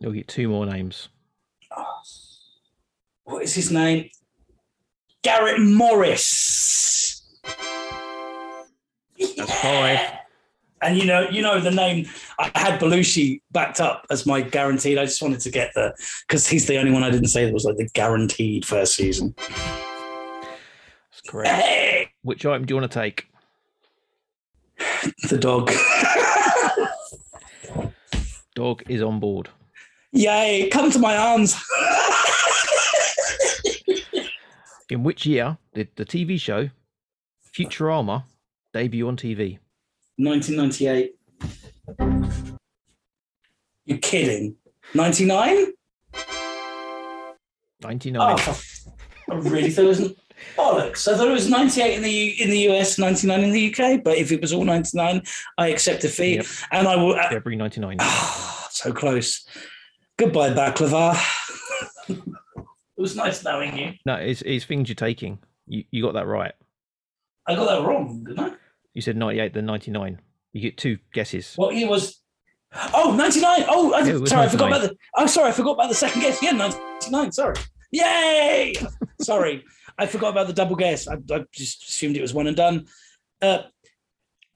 You'll 0.00 0.12
get 0.12 0.26
two 0.26 0.48
more 0.48 0.64
names. 0.64 1.10
Ah. 1.70 2.00
What 3.24 3.42
is 3.42 3.52
his 3.54 3.70
name? 3.70 4.08
Garrett 5.22 5.60
Morris. 5.60 7.22
That's 9.36 9.60
five. 9.60 10.23
And 10.84 10.98
you 10.98 11.06
know, 11.06 11.26
you 11.30 11.40
know 11.40 11.60
the 11.60 11.70
name. 11.70 12.06
I 12.38 12.50
had 12.54 12.78
Belushi 12.78 13.40
backed 13.52 13.80
up 13.80 14.06
as 14.10 14.26
my 14.26 14.42
guaranteed. 14.42 14.98
I 14.98 15.06
just 15.06 15.22
wanted 15.22 15.40
to 15.40 15.50
get 15.50 15.72
the 15.74 15.94
because 16.28 16.46
he's 16.46 16.66
the 16.66 16.76
only 16.78 16.92
one 16.92 17.02
I 17.02 17.10
didn't 17.10 17.28
say 17.28 17.46
that 17.46 17.54
was 17.54 17.64
like 17.64 17.78
the 17.78 17.88
guaranteed 17.94 18.66
first 18.66 18.94
season. 18.94 19.34
That's 19.38 21.22
correct. 21.26 21.48
Hey, 21.62 22.10
Which 22.22 22.44
item 22.44 22.66
do 22.66 22.74
you 22.74 22.80
want 22.80 22.92
to 22.92 22.98
take? 23.00 23.28
the 25.28 25.38
dog. 25.38 25.72
Dog 28.54 28.82
is 28.88 29.02
on 29.02 29.18
board. 29.18 29.48
Yay! 30.12 30.68
Come 30.70 30.90
to 30.92 30.98
my 31.00 31.16
arms. 31.16 31.56
In 34.90 35.02
which 35.02 35.26
year 35.26 35.56
did 35.74 35.88
the 35.96 36.04
TV 36.04 36.38
show 36.38 36.68
Futurama 37.56 38.24
debut 38.72 39.08
on 39.08 39.16
TV? 39.16 39.58
1998. 40.16 41.14
You're 43.84 43.98
kidding. 43.98 44.56
99? 44.94 45.72
99. 47.82 48.20
Oh, 48.22 48.60
I 49.30 49.34
really 49.36 49.70
thought 49.70 49.84
it 49.84 49.88
was 49.88 50.14
bollocks. 50.56 51.12
I 51.12 51.16
thought 51.16 51.28
it 51.28 51.32
was 51.32 51.48
98 51.50 51.96
in 51.96 52.02
the 52.02 52.10
U- 52.10 52.44
in 52.44 52.50
the 52.50 52.58
US, 52.70 52.98
99 52.98 53.40
in 53.44 53.50
the 53.50 53.74
UK. 53.74 54.02
But 54.02 54.18
if 54.18 54.32
it 54.32 54.40
was 54.40 54.52
all 54.52 54.64
99, 54.64 55.22
I 55.58 55.68
accept 55.68 56.02
defeat. 56.02 56.36
Yep. 56.36 56.46
And 56.72 56.88
I 56.88 56.96
will. 56.96 57.14
Uh, 57.14 57.28
February 57.28 57.56
99. 57.56 57.98
so 58.70 58.92
close. 58.92 59.46
Goodbye, 60.16 60.50
baklava. 60.50 61.18
it 62.08 62.20
was 62.96 63.16
nice 63.16 63.42
knowing 63.44 63.76
you. 63.76 63.92
No, 64.06 64.14
it's, 64.14 64.42
it's 64.42 64.64
things 64.64 64.88
you're 64.88 64.94
taking. 64.94 65.38
You, 65.66 65.84
you 65.90 66.02
got 66.02 66.14
that 66.14 66.26
right. 66.26 66.52
I 67.46 67.54
got 67.54 67.66
that 67.66 67.86
wrong, 67.86 68.24
didn't 68.24 68.40
I? 68.40 68.52
You 68.94 69.02
said 69.02 69.16
98, 69.16 69.52
then 69.54 69.66
99. 69.66 70.20
You 70.52 70.60
get 70.60 70.76
two 70.76 70.98
guesses. 71.12 71.54
What 71.56 71.74
year 71.74 71.88
was? 71.88 72.20
Oh, 72.92 73.14
99. 73.16 73.64
Oh, 73.68 73.92
I, 73.92 74.00
Yeah, 74.00 74.24
sorry, 74.24 74.46
I 74.46 74.48
forgot 74.48 74.68
about 74.68 74.82
the. 74.82 74.96
Oh, 75.16 75.26
sorry, 75.26 75.48
I 75.48 75.52
forgot 75.52 75.72
about 75.72 75.88
the 75.88 75.94
second 75.94 76.22
guess. 76.22 76.42
Yeah, 76.42 76.52
99. 76.52 77.32
Sorry. 77.32 77.56
Yay! 77.90 78.74
sorry, 79.20 79.64
I 79.98 80.06
forgot 80.06 80.30
about 80.30 80.46
the 80.46 80.52
double 80.52 80.76
guess. 80.76 81.06
I, 81.06 81.14
I 81.30 81.44
just 81.52 81.88
assumed 81.88 82.16
it 82.16 82.22
was 82.22 82.34
one 82.34 82.46
and 82.46 82.56
done. 82.56 82.86
Uh, 83.42 83.62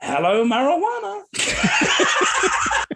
hello, 0.01 0.44
marijuana. 0.44 1.22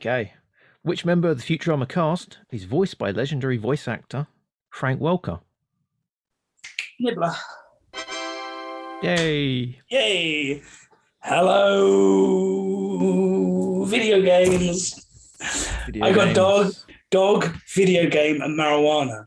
Okay. 0.00 0.32
Which 0.80 1.04
member 1.04 1.28
of 1.28 1.36
the 1.36 1.44
Futurama 1.44 1.86
cast 1.86 2.38
is 2.50 2.64
voiced 2.64 2.96
by 2.96 3.10
legendary 3.10 3.58
voice 3.58 3.86
actor 3.86 4.28
Frank 4.70 4.98
Welker? 4.98 5.40
Nibbler. 6.98 7.34
Yay! 9.02 9.78
Yay! 9.88 10.62
Hello, 11.20 11.84
video 13.86 14.20
games. 14.20 15.06
Video 15.86 16.04
I 16.04 16.12
got 16.12 16.24
games. 16.26 16.36
dog. 16.36 16.72
Dog, 17.10 17.48
video 17.74 18.08
game, 18.08 18.40
and 18.42 18.56
marijuana. 18.58 19.26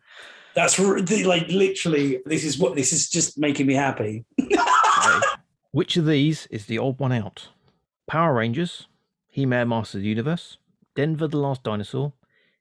That's 0.56 0.80
r- 0.80 1.02
the- 1.02 1.24
like 1.26 1.48
literally. 1.50 2.22
This 2.26 2.44
is 2.46 2.58
what 2.60 2.76
this 2.76 2.94
is 2.94 3.10
just 3.10 3.38
making 3.38 3.66
me 3.66 3.74
happy. 3.74 4.24
Okay. 4.40 4.56
Which 5.72 5.98
of 5.98 6.06
these 6.06 6.46
is 6.52 6.68
the 6.68 6.78
old 6.80 7.00
one 7.00 7.12
out? 7.12 7.50
Power 8.08 8.34
Rangers, 8.36 8.88
He 9.28 9.46
Man 9.46 9.68
Master 9.70 9.98
of 9.98 10.04
the 10.04 10.10
Universe, 10.10 10.58
Denver 10.96 11.28
the 11.28 11.38
Last 11.40 11.64
Dinosaur, 11.64 12.14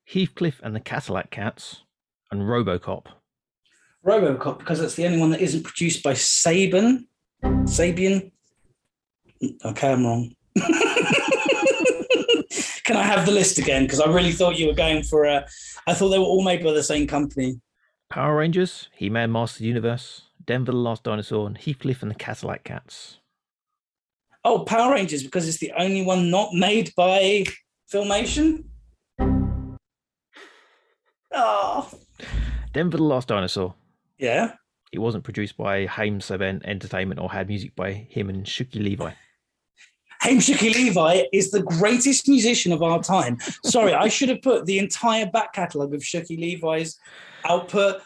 Heathcliff 0.04 0.60
and 0.62 0.74
the 0.74 0.80
Catillac 0.80 1.30
Cats, 1.30 1.82
and 2.30 2.42
Robocop. 2.42 3.04
RoboCop 4.05 4.59
because 4.59 4.80
it's 4.80 4.94
the 4.94 5.07
only 5.07 5.18
one 5.18 5.30
that 5.30 5.40
isn't 5.40 5.62
produced 5.62 6.03
by 6.03 6.12
Saban. 6.12 7.07
Sabian. 7.42 8.32
Okay, 9.64 9.92
I'm 9.92 10.05
wrong. 10.05 10.34
Can 12.84 12.96
I 12.96 13.03
have 13.03 13.26
the 13.26 13.32
list 13.32 13.59
again? 13.59 13.84
Because 13.84 14.00
I 14.00 14.11
really 14.11 14.32
thought 14.32 14.59
you 14.59 14.66
were 14.66 14.74
going 14.74 15.03
for 15.03 15.24
a. 15.24 15.46
I 15.86 15.94
thought 15.94 16.09
they 16.11 16.18
were 16.18 16.24
all 16.24 16.42
made 16.42 16.64
by 16.64 16.72
the 16.72 16.82
same 16.82 17.07
company. 17.07 17.61
Power 18.11 18.36
Rangers, 18.36 18.88
He 18.94 19.09
Man 19.09 19.32
Master 19.32 19.64
Universe, 19.64 20.22
Denver 20.44 20.72
the 20.72 20.78
Last 20.78 21.05
Dinosaur, 21.05 21.46
and 21.46 21.57
Heathcliff 21.57 22.03
and 22.03 22.11
the 22.11 22.16
Catillac 22.16 22.64
Cats. 22.64 23.18
Oh, 24.44 24.64
Power 24.64 24.92
Rangers 24.92 25.22
because 25.22 25.48
it's 25.48 25.59
the 25.59 25.72
only 25.78 26.05
one 26.05 26.30
not 26.30 26.53
made 26.53 26.92
by 26.96 27.44
Filmation. 27.90 28.64
Oh, 31.32 31.88
Denver 32.72 32.96
the 32.96 33.03
Last 33.05 33.28
Dinosaur. 33.28 33.74
Yeah. 34.22 34.52
It 34.92 35.00
wasn't 35.00 35.24
produced 35.24 35.56
by 35.56 35.86
Haim 35.86 36.20
Saban 36.20 36.64
Entertainment 36.64 37.18
or 37.20 37.30
had 37.30 37.48
music 37.48 37.74
by 37.74 37.92
him 37.92 38.28
and 38.28 38.44
Shuki 38.44 38.76
Levi. 38.82 39.12
Haim 40.20 40.38
Shuki 40.38 40.72
Levi 40.72 41.24
is 41.32 41.50
the 41.50 41.62
greatest 41.62 42.28
musician 42.28 42.72
of 42.72 42.82
our 42.82 43.02
time. 43.02 43.38
Sorry, 43.64 43.92
I 43.92 44.06
should 44.08 44.28
have 44.28 44.40
put 44.42 44.66
the 44.66 44.78
entire 44.78 45.26
back 45.26 45.52
catalogue 45.52 45.92
of 45.94 46.02
Shuki 46.02 46.38
Levi's 46.38 46.96
output. 47.44 48.00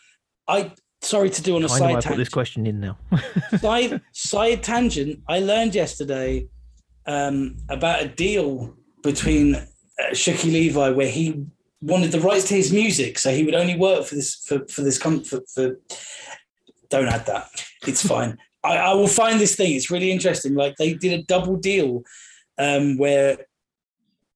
I 0.49 0.73
sorry 1.03 1.29
to 1.29 1.43
do 1.43 1.57
on 1.57 1.65
a 1.65 1.69
Kind 1.69 1.83
of 1.83 1.83
why 1.83 1.89
I 1.89 2.01
side 2.01 2.09
put 2.09 2.17
this 2.17 2.29
tangent. 2.29 2.33
question 2.33 2.67
in 2.67 2.81
now. 2.81 2.99
side 3.61 4.01
side 4.13 4.63
tangent. 4.63 5.21
I 5.29 5.41
learned 5.41 5.75
yesterday 5.75 6.47
um, 7.07 7.57
about 7.69 8.03
a 8.03 8.09
deal 8.09 8.75
between 9.03 9.57
uh, 9.57 9.67
Shuki 10.13 10.51
Levi 10.51 10.91
where 10.91 11.11
he 11.11 11.45
wanted 11.87 12.13
the 12.13 12.21
rights 12.21 12.49
to 12.49 12.55
his 12.55 12.73
music, 12.73 13.19
so 13.19 13.31
he 13.31 13.45
would 13.45 13.55
only 13.55 13.77
work 13.77 14.05
for 14.05 14.15
this 14.15 14.35
for 14.35 14.67
for 14.69 14.83
this 14.83 14.99
com- 14.99 15.25
for, 15.25 15.41
for 15.53 15.79
Don't 16.91 17.09
add 17.09 17.27
that. 17.27 17.49
It's 17.87 18.07
fine. 18.15 18.39
I, 18.63 18.77
I 18.77 18.95
will 18.95 19.09
find 19.09 19.41
this 19.41 19.57
thing. 19.57 19.75
It's 19.75 19.91
really 19.91 20.11
interesting. 20.11 20.55
Like 20.55 20.77
they 20.77 20.95
did 20.95 21.19
a 21.19 21.23
double 21.23 21.57
deal 21.57 22.03
um, 22.59 22.99
where 22.99 23.39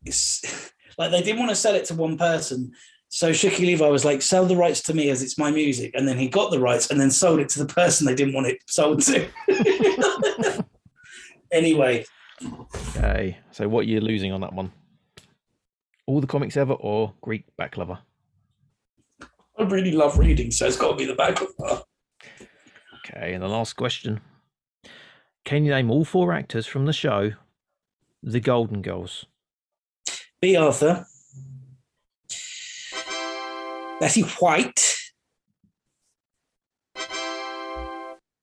it's 0.05 0.73
like 0.99 1.11
they 1.11 1.23
didn't 1.23 1.41
want 1.41 1.51
to 1.51 1.57
sell 1.57 1.75
it 1.75 1.85
to 1.87 1.95
one 1.95 2.17
person. 2.17 2.73
So 3.13 3.31
Shuki 3.31 3.61
Levi 3.61 3.89
was 3.89 4.05
like, 4.05 4.23
sell 4.23 4.47
the 4.47 4.55
rights 4.55 4.83
to 4.83 4.95
me 4.95 5.11
as 5.11 5.21
it's 5.21 5.37
my 5.37 5.51
music. 5.51 5.91
And 5.95 6.07
then 6.07 6.17
he 6.17 6.29
got 6.29 6.53
the 6.53 6.61
rights 6.61 6.93
and 6.93 7.01
then 7.01 7.11
sold 7.11 7.41
it 7.41 7.49
to 7.51 7.59
the 7.59 7.75
person 7.75 8.07
they 8.07 8.15
didn't 8.15 8.35
want 8.35 8.47
it 8.47 8.59
sold 8.69 9.03
to. 9.03 9.27
anyway, 11.51 12.05
Okay, 12.97 13.39
so 13.51 13.69
what 13.69 13.81
are 13.81 13.89
you're 13.89 14.01
losing 14.01 14.33
on 14.33 14.41
that 14.41 14.53
one? 14.53 14.73
All 16.11 16.21
the 16.21 16.27
comics 16.27 16.57
ever 16.57 16.73
or 16.73 17.15
Greek 17.21 17.45
baklava? 17.57 18.01
I 19.57 19.63
really 19.63 19.93
love 19.93 20.19
reading, 20.19 20.51
so 20.51 20.67
it's 20.67 20.77
got 20.77 20.91
to 20.91 20.97
be 20.97 21.05
the 21.05 21.15
back 21.15 21.41
of 21.41 21.47
her. 21.61 21.85
Okay, 23.07 23.33
and 23.33 23.41
the 23.41 23.47
last 23.47 23.75
question. 23.77 24.21
Can 25.45 25.65
you 25.65 25.71
name 25.71 25.89
all 25.89 26.05
four 26.05 26.33
actors 26.33 26.67
from 26.67 26.87
the 26.87 26.93
show 26.93 27.35
The 28.25 28.41
Golden 28.41 28.83
Girls? 28.83 29.27
Bea 30.43 30.57
Arthur. 30.57 31.07
Betty 34.01 34.23
White. 34.23 34.97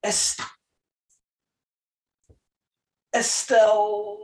Es- 0.06 0.38
Estelle. 3.14 4.24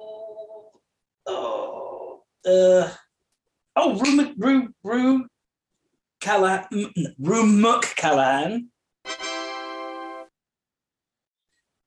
Oh, 1.26 2.24
uh, 2.46 2.90
oh, 3.76 4.00
Rue, 4.00 4.34
Rue, 4.38 4.74
Rue 4.84 5.26
Callahan, 6.22 6.68
Rue 7.20 7.46
McClanahan, 7.46 8.68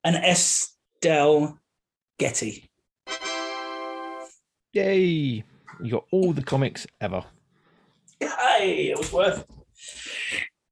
and 0.04 0.16
Estelle 0.16 1.58
Getty. 2.18 2.64
Yay! 4.72 5.44
You 5.82 5.90
got 5.90 6.04
all 6.10 6.32
the 6.32 6.42
comics 6.42 6.86
ever. 7.00 7.24
Hey, 8.20 8.90
it 8.90 8.98
was 8.98 9.12
worth 9.12 9.40
it. 9.40 9.50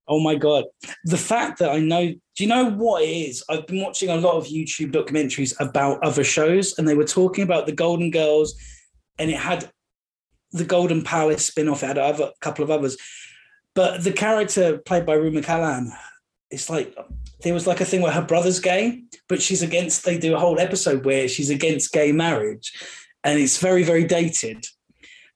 Oh 0.06 0.20
my 0.20 0.34
god. 0.34 0.64
The 1.04 1.16
fact 1.16 1.58
that 1.60 1.70
I 1.70 1.78
know 1.78 2.06
do 2.36 2.42
you 2.42 2.48
know 2.48 2.70
what 2.70 3.02
it 3.02 3.06
is? 3.06 3.44
I've 3.48 3.66
been 3.66 3.80
watching 3.80 4.10
a 4.10 4.16
lot 4.16 4.34
of 4.34 4.46
YouTube 4.46 4.92
documentaries 4.92 5.54
about 5.60 6.02
other 6.02 6.24
shows, 6.24 6.76
and 6.78 6.86
they 6.86 6.96
were 6.96 7.04
talking 7.04 7.44
about 7.44 7.66
the 7.66 7.72
Golden 7.72 8.10
Girls, 8.10 8.54
and 9.18 9.30
it 9.30 9.38
had 9.38 9.70
the 10.54 10.64
Golden 10.64 11.02
Palace 11.02 11.46
spin-off, 11.46 11.82
it 11.82 11.86
had 11.86 11.98
other, 11.98 12.24
a 12.24 12.38
couple 12.40 12.64
of 12.64 12.70
others. 12.70 12.96
But 13.74 14.04
the 14.04 14.12
character 14.12 14.78
played 14.78 15.04
by 15.04 15.14
Rue 15.14 15.32
McCallum, 15.32 15.88
it's 16.50 16.70
like 16.70 16.96
there 17.42 17.52
was 17.52 17.66
like 17.66 17.80
a 17.80 17.84
thing 17.84 18.00
where 18.00 18.12
her 18.12 18.22
brother's 18.22 18.60
gay, 18.60 19.02
but 19.28 19.42
she's 19.42 19.62
against 19.62 20.04
they 20.04 20.16
do 20.16 20.36
a 20.36 20.38
whole 20.38 20.60
episode 20.60 21.04
where 21.04 21.26
she's 21.28 21.50
against 21.50 21.92
gay 21.92 22.12
marriage. 22.12 22.72
And 23.24 23.40
it's 23.40 23.58
very, 23.58 23.82
very 23.82 24.04
dated. 24.04 24.64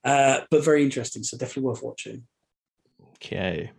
Uh, 0.05 0.41
but 0.49 0.63
very 0.63 0.83
interesting. 0.83 1.23
So 1.23 1.37
definitely 1.37 1.63
worth 1.63 1.83
watching. 1.83 2.23
Okay, 3.15 3.71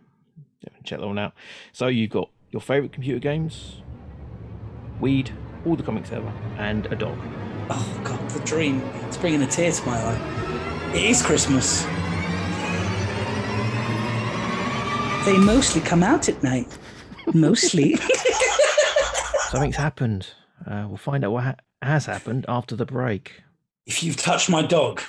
check 0.83 0.99
that 0.99 1.07
one 1.07 1.17
out. 1.17 1.33
So 1.73 1.87
you've 1.87 2.11
got 2.11 2.29
your 2.51 2.61
favorite 2.61 2.93
computer 2.93 3.19
games, 3.19 3.81
weed, 4.99 5.31
all 5.65 5.75
the 5.75 5.81
comics 5.81 6.11
ever, 6.11 6.31
and 6.59 6.85
a 6.87 6.95
dog. 6.95 7.17
Oh 7.71 8.01
God, 8.03 8.29
the 8.29 8.39
dream! 8.41 8.81
It's 9.07 9.17
bringing 9.17 9.41
a 9.41 9.47
tear 9.47 9.71
to 9.71 9.85
my 9.87 9.97
eye. 9.97 10.40
It 10.93 11.03
is 11.05 11.21
Christmas. 11.21 11.83
They 15.25 15.37
mostly 15.37 15.81
come 15.81 16.03
out 16.03 16.27
at 16.27 16.41
night. 16.43 16.77
Mostly. 17.33 17.95
Something's 19.49 19.75
happened. 19.75 20.27
Uh, 20.65 20.85
we'll 20.87 20.97
find 20.97 21.23
out 21.23 21.31
what 21.31 21.43
ha- 21.43 21.55
has 21.81 22.05
happened 22.07 22.45
after 22.49 22.75
the 22.75 22.85
break. 22.85 23.41
if 23.85 24.03
you've 24.03 24.17
touched 24.17 24.49
my 24.49 24.61
dog, 24.61 25.01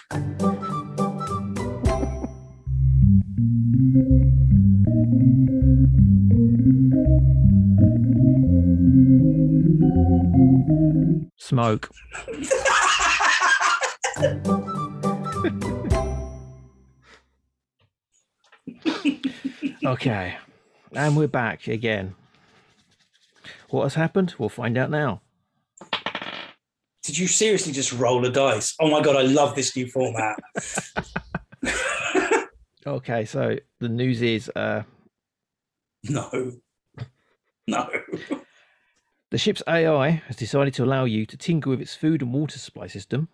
Smoke. 11.39 11.91
okay, 19.85 20.37
and 20.93 21.17
we're 21.17 21.29
back 21.29 21.67
again. 21.69 22.15
What 23.71 23.85
has 23.85 23.95
happened? 23.95 24.35
We'll 24.39 24.49
find 24.49 24.77
out 24.79 24.91
now. 24.91 25.23
did 27.03 27.19
you 27.19 27.27
seriously 27.27 27.73
just 27.73 27.93
roll 27.93 28.25
a 28.25 28.31
dice? 28.31 28.75
Oh 28.81 28.91
my 28.91 29.01
God, 29.01 29.17
I 29.17 29.23
love 29.23 29.55
this 29.55 29.77
new 29.77 29.87
format. 29.89 30.39
Okay, 32.85 33.25
so 33.25 33.57
the 33.79 33.89
news 33.89 34.23
is 34.23 34.51
uh, 34.57 34.83
no. 36.03 36.53
No. 37.69 37.89
the 39.31 39.39
ship's 39.39 39.63
AI 39.69 40.11
has 40.27 40.35
decided 40.35 40.75
to 40.75 40.85
allow 40.85 41.05
you 41.05 41.25
to 41.27 41.37
tinker 41.37 41.71
with 41.71 41.81
its 41.81 41.95
food 41.95 42.23
and 42.23 42.33
water 42.33 42.59
supply 42.59 42.89
system. 42.89 43.29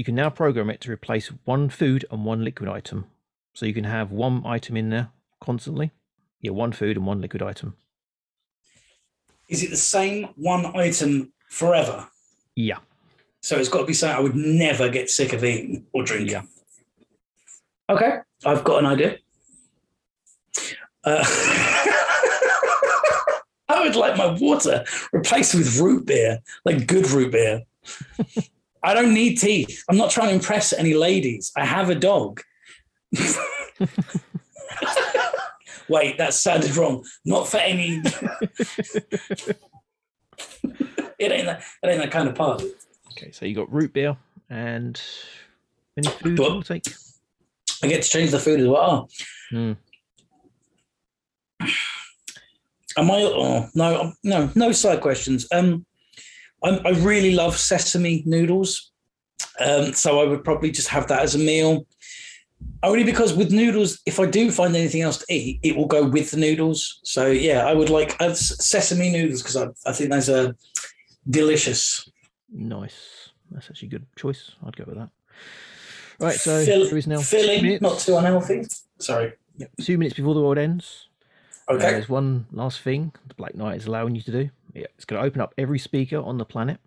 You 0.00 0.04
can 0.04 0.14
now 0.14 0.30
program 0.30 0.70
it 0.70 0.80
to 0.80 0.90
replace 0.90 1.26
one 1.44 1.68
food 1.68 2.06
and 2.10 2.24
one 2.24 2.42
liquid 2.42 2.70
item. 2.70 3.04
So 3.52 3.66
you 3.66 3.74
can 3.74 3.84
have 3.84 4.10
one 4.10 4.42
item 4.46 4.78
in 4.78 4.88
there 4.88 5.10
constantly. 5.42 5.90
Yeah, 6.40 6.52
one 6.52 6.72
food 6.72 6.96
and 6.96 7.04
one 7.04 7.20
liquid 7.20 7.42
item. 7.42 7.76
Is 9.50 9.62
it 9.62 9.68
the 9.68 9.76
same 9.76 10.30
one 10.36 10.74
item 10.74 11.34
forever? 11.50 12.08
Yeah. 12.56 12.78
So 13.42 13.58
it's 13.58 13.68
got 13.68 13.80
to 13.80 13.84
be 13.84 13.92
something 13.92 14.16
I 14.16 14.22
would 14.22 14.34
never 14.34 14.88
get 14.88 15.10
sick 15.10 15.34
of 15.34 15.44
eating 15.44 15.84
or 15.92 16.02
drinking. 16.02 16.30
Yeah. 16.30 16.42
Okay, 17.90 18.20
I've 18.46 18.64
got 18.64 18.78
an 18.78 18.86
idea. 18.86 19.18
Uh, 21.04 21.22
I 23.68 23.82
would 23.82 23.96
like 23.96 24.16
my 24.16 24.34
water 24.40 24.82
replaced 25.12 25.54
with 25.54 25.78
root 25.78 26.06
beer, 26.06 26.38
like 26.64 26.86
good 26.86 27.10
root 27.10 27.32
beer. 27.32 27.64
I 28.82 28.94
don't 28.94 29.12
need 29.14 29.36
teeth. 29.36 29.84
I'm 29.88 29.96
not 29.96 30.10
trying 30.10 30.28
to 30.28 30.34
impress 30.34 30.72
any 30.72 30.94
ladies. 30.94 31.52
I 31.56 31.64
have 31.64 31.90
a 31.90 31.94
dog. 31.94 32.40
Wait, 35.88 36.18
that 36.18 36.32
sounded 36.34 36.76
wrong. 36.76 37.04
Not 37.24 37.48
for 37.48 37.56
any. 37.58 38.00
it 41.18 41.32
ain't 41.32 41.46
that. 41.46 41.62
It 41.82 41.88
ain't 41.88 42.00
that 42.00 42.10
kind 42.10 42.28
of 42.28 42.34
party. 42.34 42.72
Okay, 43.12 43.30
so 43.32 43.44
you 43.44 43.54
got 43.54 43.72
root 43.72 43.92
beer 43.92 44.16
and 44.48 45.00
any 45.96 46.08
food 46.08 46.36
Do 46.36 46.44
I- 46.44 46.48
you 46.48 46.54
will 46.54 46.62
take? 46.62 46.84
I 47.82 47.86
get 47.88 48.02
to 48.02 48.08
change 48.10 48.30
the 48.30 48.38
food 48.38 48.60
as 48.60 48.68
well. 48.68 49.08
Hmm. 49.50 49.72
Am 52.96 53.10
I? 53.10 53.22
Oh, 53.22 53.68
no, 53.74 54.12
no, 54.22 54.50
no 54.54 54.72
side 54.72 55.00
questions. 55.00 55.46
Um, 55.52 55.86
I'm, 56.62 56.84
I 56.86 56.90
really 56.90 57.34
love 57.34 57.56
sesame 57.56 58.22
noodles, 58.26 58.92
um, 59.60 59.92
so 59.92 60.20
I 60.20 60.24
would 60.24 60.44
probably 60.44 60.70
just 60.70 60.88
have 60.88 61.06
that 61.08 61.20
as 61.22 61.34
a 61.34 61.38
meal. 61.38 61.86
Only 62.82 63.04
because 63.04 63.32
with 63.34 63.52
noodles, 63.52 64.00
if 64.06 64.20
I 64.20 64.26
do 64.26 64.50
find 64.50 64.74
anything 64.76 65.00
else 65.02 65.18
to 65.18 65.34
eat, 65.34 65.60
it 65.62 65.74
will 65.76 65.86
go 65.86 66.06
with 66.06 66.30
the 66.30 66.36
noodles. 66.36 67.00
So 67.04 67.26
yeah, 67.28 67.66
I 67.66 67.72
would 67.74 67.88
like 67.90 68.16
uh, 68.20 68.34
sesame 68.34 69.10
noodles 69.10 69.42
because 69.42 69.56
I, 69.56 69.68
I 69.86 69.92
think 69.92 70.10
those 70.10 70.28
are 70.28 70.54
delicious. 71.28 72.08
Nice. 72.52 73.30
That's 73.50 73.68
actually 73.70 73.88
a 73.88 73.90
good 73.92 74.06
choice. 74.16 74.52
I'd 74.64 74.76
go 74.76 74.84
with 74.86 74.96
that. 74.98 75.10
Right, 76.18 76.34
so 76.36 76.64
Fill- 76.64 76.86
there 76.86 76.98
is 76.98 77.06
now 77.06 77.20
filling, 77.20 77.62
minutes, 77.62 77.82
not 77.82 77.98
too 77.98 78.16
unhealthy. 78.16 78.64
Sorry. 78.98 79.32
two 79.80 79.96
minutes 79.98 80.16
before 80.16 80.34
the 80.34 80.40
world 80.42 80.58
ends. 80.58 81.08
Uh, 81.68 81.74
Okay. 81.74 81.92
there's 81.92 82.08
one 82.08 82.46
last 82.52 82.80
thing 82.80 83.12
the 83.28 83.34
Black 83.34 83.54
Knight 83.54 83.76
is 83.76 83.86
allowing 83.86 84.14
you 84.14 84.22
to 84.22 84.32
do. 84.32 84.50
Yeah, 84.74 84.86
it's 84.94 85.04
going 85.04 85.20
to 85.20 85.26
open 85.26 85.40
up 85.40 85.54
every 85.58 85.78
speaker 85.78 86.18
on 86.18 86.38
the 86.38 86.44
planet. 86.44 86.78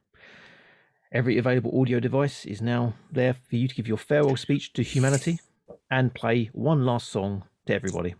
Every 1.12 1.38
available 1.38 1.80
audio 1.80 2.00
device 2.00 2.46
is 2.46 2.62
now 2.62 2.94
there 3.12 3.34
for 3.34 3.56
you 3.56 3.68
to 3.68 3.76
give 3.76 3.88
your 3.88 3.98
farewell 3.98 4.36
speech 4.36 4.74
to 4.74 4.84
humanity 4.84 5.40
and 5.92 6.14
play 6.14 6.50
one 6.54 6.86
last 6.86 7.10
song 7.10 7.44
to 7.68 7.74
everybody. 7.74 8.16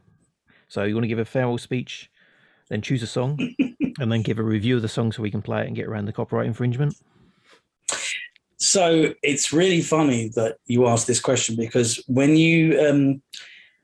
So 0.68 0.84
you 0.84 0.94
want 0.94 1.04
to 1.06 1.08
give 1.08 1.20
a 1.20 1.26
farewell 1.26 1.58
speech, 1.58 2.12
then 2.70 2.82
choose 2.82 3.02
a 3.02 3.08
song, 3.08 3.40
and 4.00 4.12
then 4.12 4.22
give 4.22 4.38
a 4.38 4.44
review 4.44 4.76
of 4.76 4.82
the 4.82 4.88
song 4.88 5.12
so 5.12 5.24
we 5.24 5.32
can 5.32 5.42
play 5.42 5.62
it 5.62 5.68
and 5.68 5.76
get 5.76 5.88
around 5.88 6.06
the 6.06 6.14
copyright 6.14 6.46
infringement. 6.46 6.96
So 8.58 9.14
it's 9.24 9.52
really 9.52 9.82
funny 9.82 10.30
that 10.36 10.58
you 10.68 10.88
asked 10.88 11.08
this 11.08 11.20
question 11.20 11.56
because 11.56 12.02
when 12.08 12.38
you 12.38 12.80
um, 12.80 13.22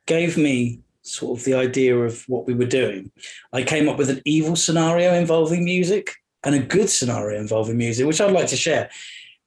gave 0.05 0.37
me 0.37 0.79
sort 1.09 1.39
of 1.39 1.45
the 1.45 1.53
idea 1.53 1.97
of 1.97 2.23
what 2.27 2.45
we 2.45 2.53
were 2.53 2.65
doing, 2.65 3.11
I 3.51 3.63
came 3.63 3.89
up 3.89 3.97
with 3.97 4.09
an 4.09 4.21
evil 4.25 4.55
scenario 4.55 5.13
involving 5.13 5.63
music 5.63 6.15
and 6.43 6.55
a 6.55 6.59
good 6.59 6.89
scenario 6.89 7.39
involving 7.39 7.77
music, 7.77 8.05
which 8.05 8.21
I'd 8.21 8.31
like 8.31 8.47
to 8.47 8.57
share. 8.57 8.89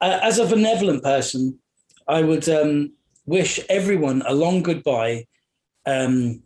Uh, 0.00 0.18
as 0.22 0.38
a 0.38 0.46
benevolent 0.46 1.02
person, 1.02 1.58
I 2.08 2.22
would 2.22 2.48
um, 2.48 2.92
wish 3.26 3.60
everyone 3.68 4.22
a 4.26 4.34
long 4.34 4.62
goodbye, 4.62 5.26
um, 5.86 6.42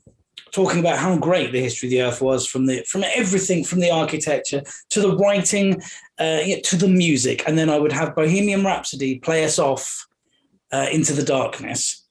talking 0.53 0.81
about 0.81 0.99
how 0.99 1.17
great 1.19 1.53
the 1.53 1.61
history 1.61 1.89
of 1.89 1.91
the 1.91 2.03
Earth 2.03 2.21
was 2.21 2.47
from 2.47 2.67
the 2.67 2.83
from 2.85 3.05
everything 3.15 3.65
from 3.65 3.81
the 3.81 3.91
architecture 3.91 4.63
to 4.91 5.01
the 5.01 5.17
writing 5.17 5.81
uh, 6.19 6.41
to 6.65 6.77
the 6.77 6.89
music, 6.89 7.43
and 7.47 7.59
then 7.59 7.71
I 7.71 7.79
would 7.79 7.93
have 7.93 8.15
Bohemian 8.15 8.65
Rhapsody 8.65 9.19
play 9.19 9.45
us 9.45 9.59
off 9.59 10.07
uh, 10.73 10.87
into 10.93 11.13
the 11.13 11.25
darkness. 11.25 12.06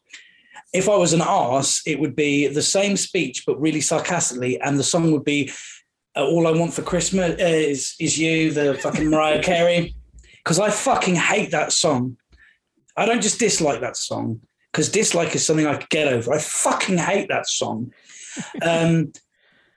If 0.76 0.90
I 0.90 0.98
was 0.98 1.14
an 1.14 1.22
arse, 1.22 1.82
it 1.86 2.00
would 2.00 2.16
be 2.16 2.48
the 2.48 2.62
same 2.62 2.98
speech 2.98 3.44
but 3.48 3.60
really 3.60 3.82
sarcastically, 3.82 4.60
and 4.60 4.78
the 4.78 4.84
song 4.84 5.12
would 5.12 5.24
be 5.24 5.52
uh, 6.16 6.26
"All 6.26 6.48
I 6.48 6.52
Want 6.52 6.74
for 6.74 6.82
Christmas 6.82 7.32
uh, 7.32 7.46
is 7.46 7.96
is 8.00 8.18
You," 8.18 8.52
the 8.52 8.76
fucking 8.76 9.10
Mariah 9.10 9.42
Carey, 9.52 9.96
because 10.44 10.60
I 10.60 10.70
fucking 10.70 11.16
hate 11.16 11.52
that 11.52 11.72
song. 11.72 12.18
I 12.98 13.06
don't 13.06 13.22
just 13.22 13.40
dislike 13.40 13.82
that 13.82 13.98
song 13.98 14.42
because 14.72 14.90
dislike 14.90 15.34
is 15.36 15.46
something 15.46 15.66
I 15.66 15.78
could 15.78 15.90
get 15.90 16.08
over. 16.08 16.34
I 16.34 16.40
fucking 16.40 16.98
hate 16.98 17.30
that 17.30 17.48
song. 17.48 17.94
Um, 18.62 19.14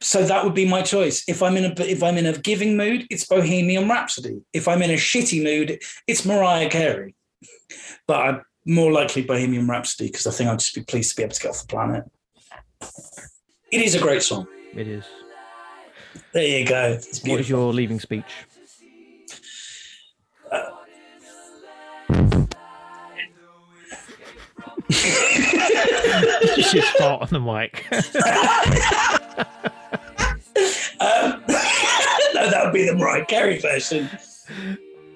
so 0.00 0.24
that 0.24 0.44
would 0.44 0.54
be 0.54 0.66
my 0.66 0.82
choice. 0.82 1.24
If 1.28 1.42
I'm 1.42 1.56
in 1.56 1.64
a 1.64 1.82
if 1.84 2.02
I'm 2.02 2.18
in 2.18 2.26
a 2.26 2.38
giving 2.38 2.76
mood, 2.76 3.06
it's 3.10 3.26
Bohemian 3.26 3.88
Rhapsody. 3.88 4.40
If 4.52 4.68
I'm 4.68 4.82
in 4.82 4.90
a 4.90 4.94
shitty 4.94 5.42
mood, 5.42 5.80
it's 6.06 6.24
Mariah 6.24 6.68
Carey. 6.68 7.14
But 8.06 8.20
I'm 8.20 8.40
more 8.68 8.92
likely 8.92 9.22
Bohemian 9.22 9.66
Rhapsody 9.66 10.10
because 10.10 10.26
I 10.26 10.30
think 10.30 10.50
I'd 10.50 10.58
just 10.58 10.74
be 10.74 10.82
pleased 10.82 11.10
to 11.10 11.16
be 11.16 11.22
able 11.22 11.34
to 11.34 11.40
get 11.40 11.50
off 11.50 11.62
the 11.62 11.66
planet. 11.66 12.04
It 13.72 13.82
is 13.82 13.94
a 13.94 14.00
great 14.00 14.22
song. 14.22 14.46
It 14.74 14.86
is. 14.86 15.04
There 16.32 16.46
you 16.46 16.66
go. 16.66 16.92
It's 16.92 17.22
What 17.24 17.40
is 17.40 17.48
your 17.48 17.72
leaving 17.72 18.00
speech? 18.00 18.24
Just 26.70 26.96
fart 26.98 27.22
on 27.22 27.28
the 27.30 27.40
mic. 27.40 27.86
Um, 31.00 31.42
no, 31.48 32.50
that 32.50 32.62
would 32.64 32.72
be 32.72 32.84
the 32.84 32.96
Mariah 32.96 33.24
Carey 33.24 33.58
version. 33.58 34.10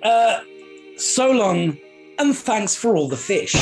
Uh, 0.02 0.40
so 0.96 1.32
long, 1.32 1.76
and 2.18 2.36
thanks 2.36 2.74
for 2.74 2.96
all 2.96 3.08
the 3.08 3.16
fish. 3.16 3.52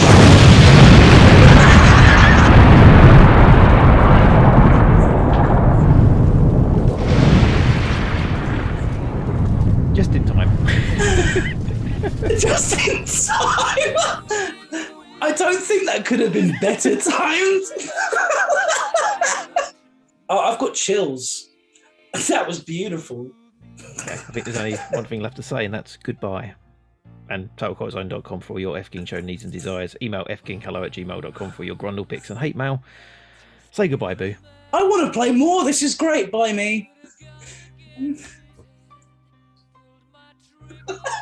Just 9.95 10.15
in 10.15 10.25
time. 10.25 10.49
Just 12.39 12.87
in 12.87 13.05
time. 13.05 13.97
I 15.23 15.33
don't 15.33 15.61
think 15.61 15.85
that 15.87 16.05
could 16.07 16.21
have 16.21 16.33
been 16.33 16.57
better 16.61 16.97
timed. 16.97 17.11
oh, 20.29 20.39
I've 20.39 20.59
got 20.59 20.75
chills. 20.75 21.47
That 22.29 22.47
was 22.47 22.61
beautiful. 22.61 23.31
Okay, 24.01 24.15
I 24.15 24.17
think 24.17 24.45
there's 24.45 24.57
only 24.57 24.77
one 24.91 25.05
thing 25.05 25.21
left 25.21 25.37
to 25.37 25.43
say, 25.43 25.65
and 25.65 25.73
that's 25.73 25.97
goodbye 25.97 26.55
and 27.31 27.55
totalcultzone.com 27.57 28.41
for 28.41 28.55
all 28.55 28.61
your 28.61 28.77
FKing 28.77 29.07
show 29.07 29.21
needs 29.21 29.45
and 29.45 29.53
desires. 29.53 29.97
Email 30.03 30.25
fkinghello 30.25 30.85
at 30.85 30.93
gmail.com 30.93 31.51
for 31.53 31.65
your 31.65 31.77
grundle 31.77 32.07
pics 32.07 32.31
and 32.31 32.39
hate 32.39 32.57
mail. 32.57 32.83
Say 33.71 33.89
goodbye, 33.89 34.15
Boo. 34.15 34.35
I 34.73 34.83
want 34.83 35.07
to 35.07 35.13
play 35.13 35.33
more. 35.33 35.65
This 35.65 35.83
is 35.83 35.95
great. 35.95 36.31
Bye, 36.31 36.53
me. 36.53 36.91